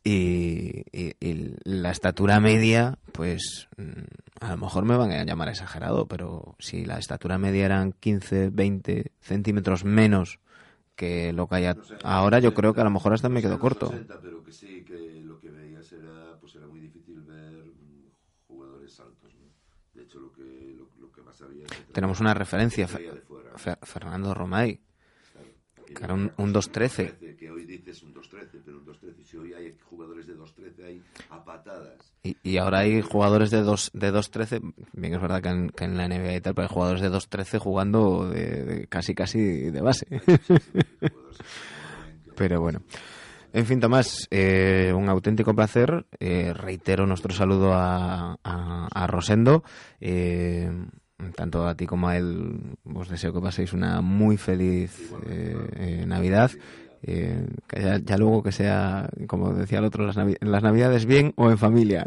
y, 0.02 0.84
y- 0.92 1.14
y 1.20 1.54
la 1.64 1.90
estatura 1.90 2.40
media, 2.40 2.98
pues 3.12 3.68
mm, 3.78 4.44
a 4.44 4.50
lo 4.50 4.56
mejor 4.58 4.84
me 4.84 4.96
van 4.96 5.12
a 5.12 5.24
llamar 5.24 5.48
exagerado, 5.48 6.06
pero 6.06 6.56
si 6.58 6.84
la 6.84 6.98
estatura 6.98 7.38
media 7.38 7.64
eran 7.64 7.92
15, 7.92 8.50
20 8.50 9.12
centímetros 9.20 9.84
menos 9.84 10.40
que 10.96 11.32
lo 11.32 11.48
que 11.48 11.54
hay 11.56 11.66
ahora, 12.02 12.38
yo 12.38 12.50
80, 12.50 12.54
creo 12.60 12.74
que 12.74 12.80
a 12.82 12.84
lo 12.84 12.90
mejor 12.90 13.14
hasta 13.14 13.28
me 13.30 13.40
quedo 13.42 13.58
corto. 13.58 13.86
80, 13.88 14.18
pero 14.22 14.42
que 14.44 14.52
sí, 14.52 14.84
que 14.86 15.22
lo 15.24 15.40
que 15.40 15.50
veías 15.50 15.90
era, 15.92 16.36
pues 16.40 16.54
era 16.54 16.66
muy 16.66 16.80
difícil 16.80 17.22
ver 17.22 17.52
mm, 17.64 18.10
jugadores 18.48 19.00
altos, 19.00 19.34
¿no? 19.36 19.46
De 19.94 20.02
hecho, 20.02 20.20
lo 20.20 20.30
que, 20.32 20.74
lo, 20.76 20.86
lo 21.00 21.10
que 21.12 21.22
más 21.22 21.23
había... 21.23 21.23
se 21.23 21.23
Tenemos 21.92 22.20
una 22.20 22.34
referencia, 22.34 22.88
Fernando 23.82 24.34
Romay. 24.34 24.80
Que 25.94 26.02
era 26.04 26.14
un- 26.14 26.32
un 26.38 26.52
2-13. 26.52 27.36
Que 27.38 27.50
hoy 27.50 27.66
dices 27.66 28.02
un 28.02 28.14
2-13, 28.14 28.62
pero 28.64 28.78
un 28.78 28.86
2-13. 28.86 29.22
Si 29.22 29.36
hoy 29.36 29.52
hay 29.52 29.76
jugadores 29.84 30.26
de 30.26 30.34
2-13 30.34 31.02
a 31.30 31.44
patadas. 31.44 32.12
Y, 32.22 32.56
ahora 32.56 32.80
hay 32.80 33.02
jugadores 33.02 33.50
de 33.50 33.60
2 33.62 33.90
de 33.92 34.10
2-13, 34.10 34.60
bien 34.94 35.14
es 35.14 35.20
verdad 35.20 35.42
que 35.42 35.50
en, 35.50 35.68
que 35.68 35.84
en 35.84 35.96
la 35.98 36.08
NBA 36.08 36.40
tal, 36.40 36.54
pero 36.54 36.66
hay 36.68 36.72
jugadores 36.74 37.02
de 37.02 37.10
2-13 37.10 37.58
jugando 37.58 38.28
de, 38.28 38.64
de 38.64 38.86
casi 38.88 39.14
casi 39.14 39.38
de 39.70 39.80
base. 39.82 40.06
Pero 42.36 42.60
bueno. 42.60 42.82
En 43.52 43.66
fin, 43.66 43.78
Tomás, 43.78 44.26
eh, 44.30 44.92
un 44.96 45.08
auténtico 45.08 45.54
placer. 45.54 46.06
Eh, 46.18 46.52
reitero 46.52 47.06
nuestro 47.06 47.32
saludo 47.32 47.72
a, 47.72 48.36
a, 48.42 48.88
a 48.92 49.06
Rosendo. 49.06 49.62
Eh, 50.00 50.68
tanto 51.36 51.66
a 51.66 51.74
ti 51.74 51.86
como 51.86 52.08
a 52.08 52.16
él, 52.16 52.76
os 52.84 53.08
deseo 53.08 53.32
que 53.32 53.40
paséis 53.40 53.72
una 53.72 54.00
muy 54.00 54.36
feliz 54.36 55.14
eh, 55.26 55.68
eh, 55.76 56.04
Navidad. 56.06 56.50
Eh, 57.06 57.46
ya, 57.70 57.98
ya 57.98 58.16
luego 58.16 58.42
que 58.42 58.50
sea, 58.52 59.10
como 59.26 59.52
decía 59.52 59.78
el 59.78 59.84
otro, 59.84 60.06
las, 60.06 60.16
navi- 60.16 60.38
las 60.40 60.62
Navidades 60.62 61.04
bien 61.04 61.34
o 61.36 61.50
en 61.50 61.58
familia. 61.58 62.06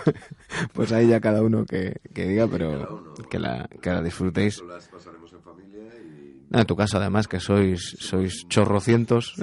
pues 0.74 0.92
ahí 0.92 1.08
ya 1.08 1.20
cada 1.20 1.42
uno 1.42 1.64
que, 1.64 1.96
que 2.14 2.26
diga, 2.26 2.46
pero 2.48 2.86
que 3.28 3.38
la, 3.38 3.68
que 3.80 3.90
la 3.90 4.02
disfrutéis. 4.02 4.62
Las 4.68 4.88
pasaremos 4.88 5.32
en 5.32 5.42
familia 5.42 5.82
y 5.98 6.46
No, 6.50 6.60
en 6.60 6.66
tu 6.66 6.76
caso, 6.76 6.98
además, 6.98 7.28
que 7.28 7.40
sois, 7.40 7.80
sois 7.98 8.44
chorrocientos 8.48 9.34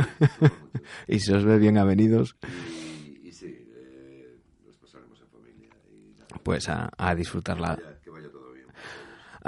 y 1.07 1.19
se 1.19 1.35
os 1.35 1.43
ve 1.45 1.57
bien 1.57 1.77
avenidos, 1.77 2.35
Y, 2.43 3.27
y 3.29 3.31
sí, 3.31 3.47
eh, 3.47 4.37
los 4.65 4.77
pasaremos 4.77 5.19
en 5.21 5.27
familia 5.29 5.69
y 5.89 6.13
nada, 6.13 6.41
pues 6.43 6.69
a, 6.69 6.89
a 6.97 7.15
disfrutarla. 7.15 7.77
ya, 7.77 7.99
que 8.03 8.09
vaya 8.11 8.29
todo 8.29 8.51
bien. 8.53 8.67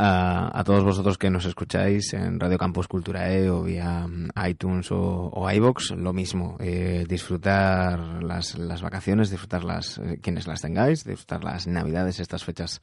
A, 0.01 0.57
a 0.57 0.63
todos 0.63 0.85
vosotros 0.85 1.17
que 1.17 1.29
nos 1.29 1.43
escucháis 1.43 2.13
en 2.13 2.39
Radio 2.39 2.57
Campus 2.57 2.87
Culturae 2.87 3.49
o 3.49 3.63
vía 3.63 4.07
mm, 4.07 4.29
iTunes 4.47 4.93
o, 4.93 5.29
o 5.33 5.51
iVoox, 5.51 5.91
lo 5.97 6.13
mismo. 6.13 6.55
eh, 6.61 7.03
disfrutar 7.05 8.23
las, 8.23 8.57
las 8.57 8.81
vacaciones, 8.81 9.29
disfrutar 9.29 9.65
las, 9.65 9.97
eh, 9.97 10.17
quienes 10.21 10.47
las 10.47 10.61
tengáis, 10.61 11.03
disfrutar 11.03 11.43
las 11.43 11.67
Navidades, 11.67 12.21
estas 12.21 12.45
fechas 12.45 12.81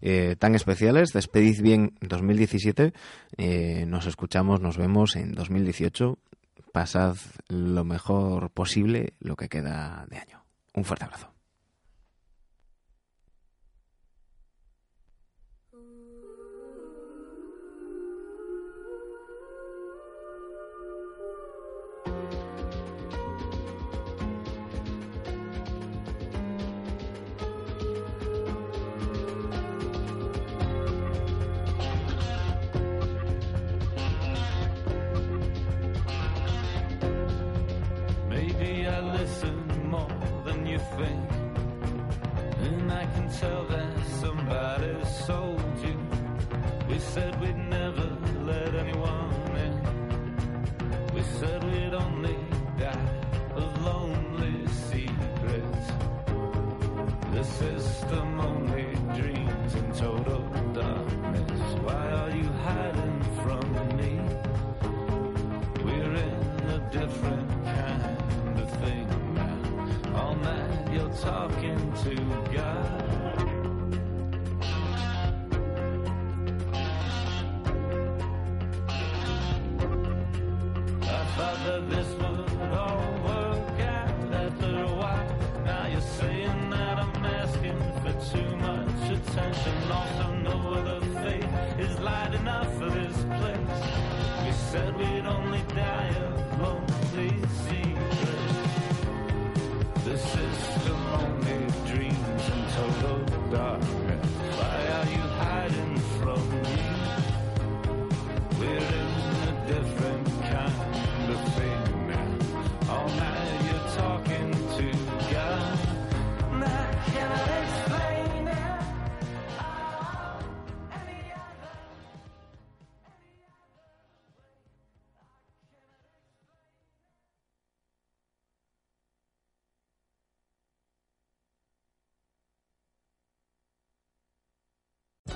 eh, 0.00 0.36
tan 0.38 0.54
especiales. 0.54 1.12
Despedid 1.12 1.60
bien 1.60 1.98
2017. 2.00 2.94
eh, 3.36 3.84
nos 3.86 4.06
escuchamos, 4.06 4.62
nos 4.62 4.78
vemos 4.78 5.16
en 5.16 5.32
2018. 5.34 6.16
Pasad 6.72 7.16
lo 7.48 7.84
mejor 7.84 8.48
posible 8.50 9.12
lo 9.20 9.36
que 9.36 9.50
queda 9.50 10.06
de 10.08 10.16
año. 10.16 10.42
Un 10.72 10.84
fuerte 10.84 11.04
abrazo. 11.04 11.33
Tell 43.44 43.64
that 43.64 44.06
somebody 44.22 44.94
sold 45.26 45.78
you. 45.86 45.96
We 46.88 46.98
said 46.98 47.32
we'd 47.42 47.62
never 47.80 48.08
let 48.50 48.74
anyone 48.74 49.50
in. 49.66 49.74
We 51.14 51.22
said 51.38 51.58
we'd 51.70 51.94
only 52.04 52.38
die 52.78 53.10
of 53.60 53.68
lonely 53.90 54.56
secrets. 54.88 55.86
The 57.34 57.44
system 57.60 58.40
only 58.40 58.86
dreams 59.18 59.74
in 59.80 59.86
total 59.92 60.42
darkness. 60.72 61.62
Why 61.86 62.04
are 62.20 62.32
you 62.40 62.48
hiding 62.66 63.20
from 63.42 63.66
me? 64.00 64.12
We're 65.84 66.14
in 66.28 66.40
a 66.76 66.80
different 66.98 67.50
kind 67.78 68.58
of 68.62 68.68
thing 68.82 69.06
now. 69.40 69.58
All 70.18 70.36
night 70.36 70.92
you're 70.94 71.16
talking 71.30 71.80
to 72.04 72.43
attention. 89.34 89.90
Also, 89.90 90.32
no 90.34 90.74
other 90.74 91.00
faith 91.22 91.48
is 91.78 91.98
light 91.98 92.34
enough 92.34 92.72
for 92.78 92.88
this 92.90 93.16
place. 93.36 93.82
We 94.44 94.52
said 94.52 94.96
we'd 94.96 95.26
only 95.26 95.62
die 95.74 96.43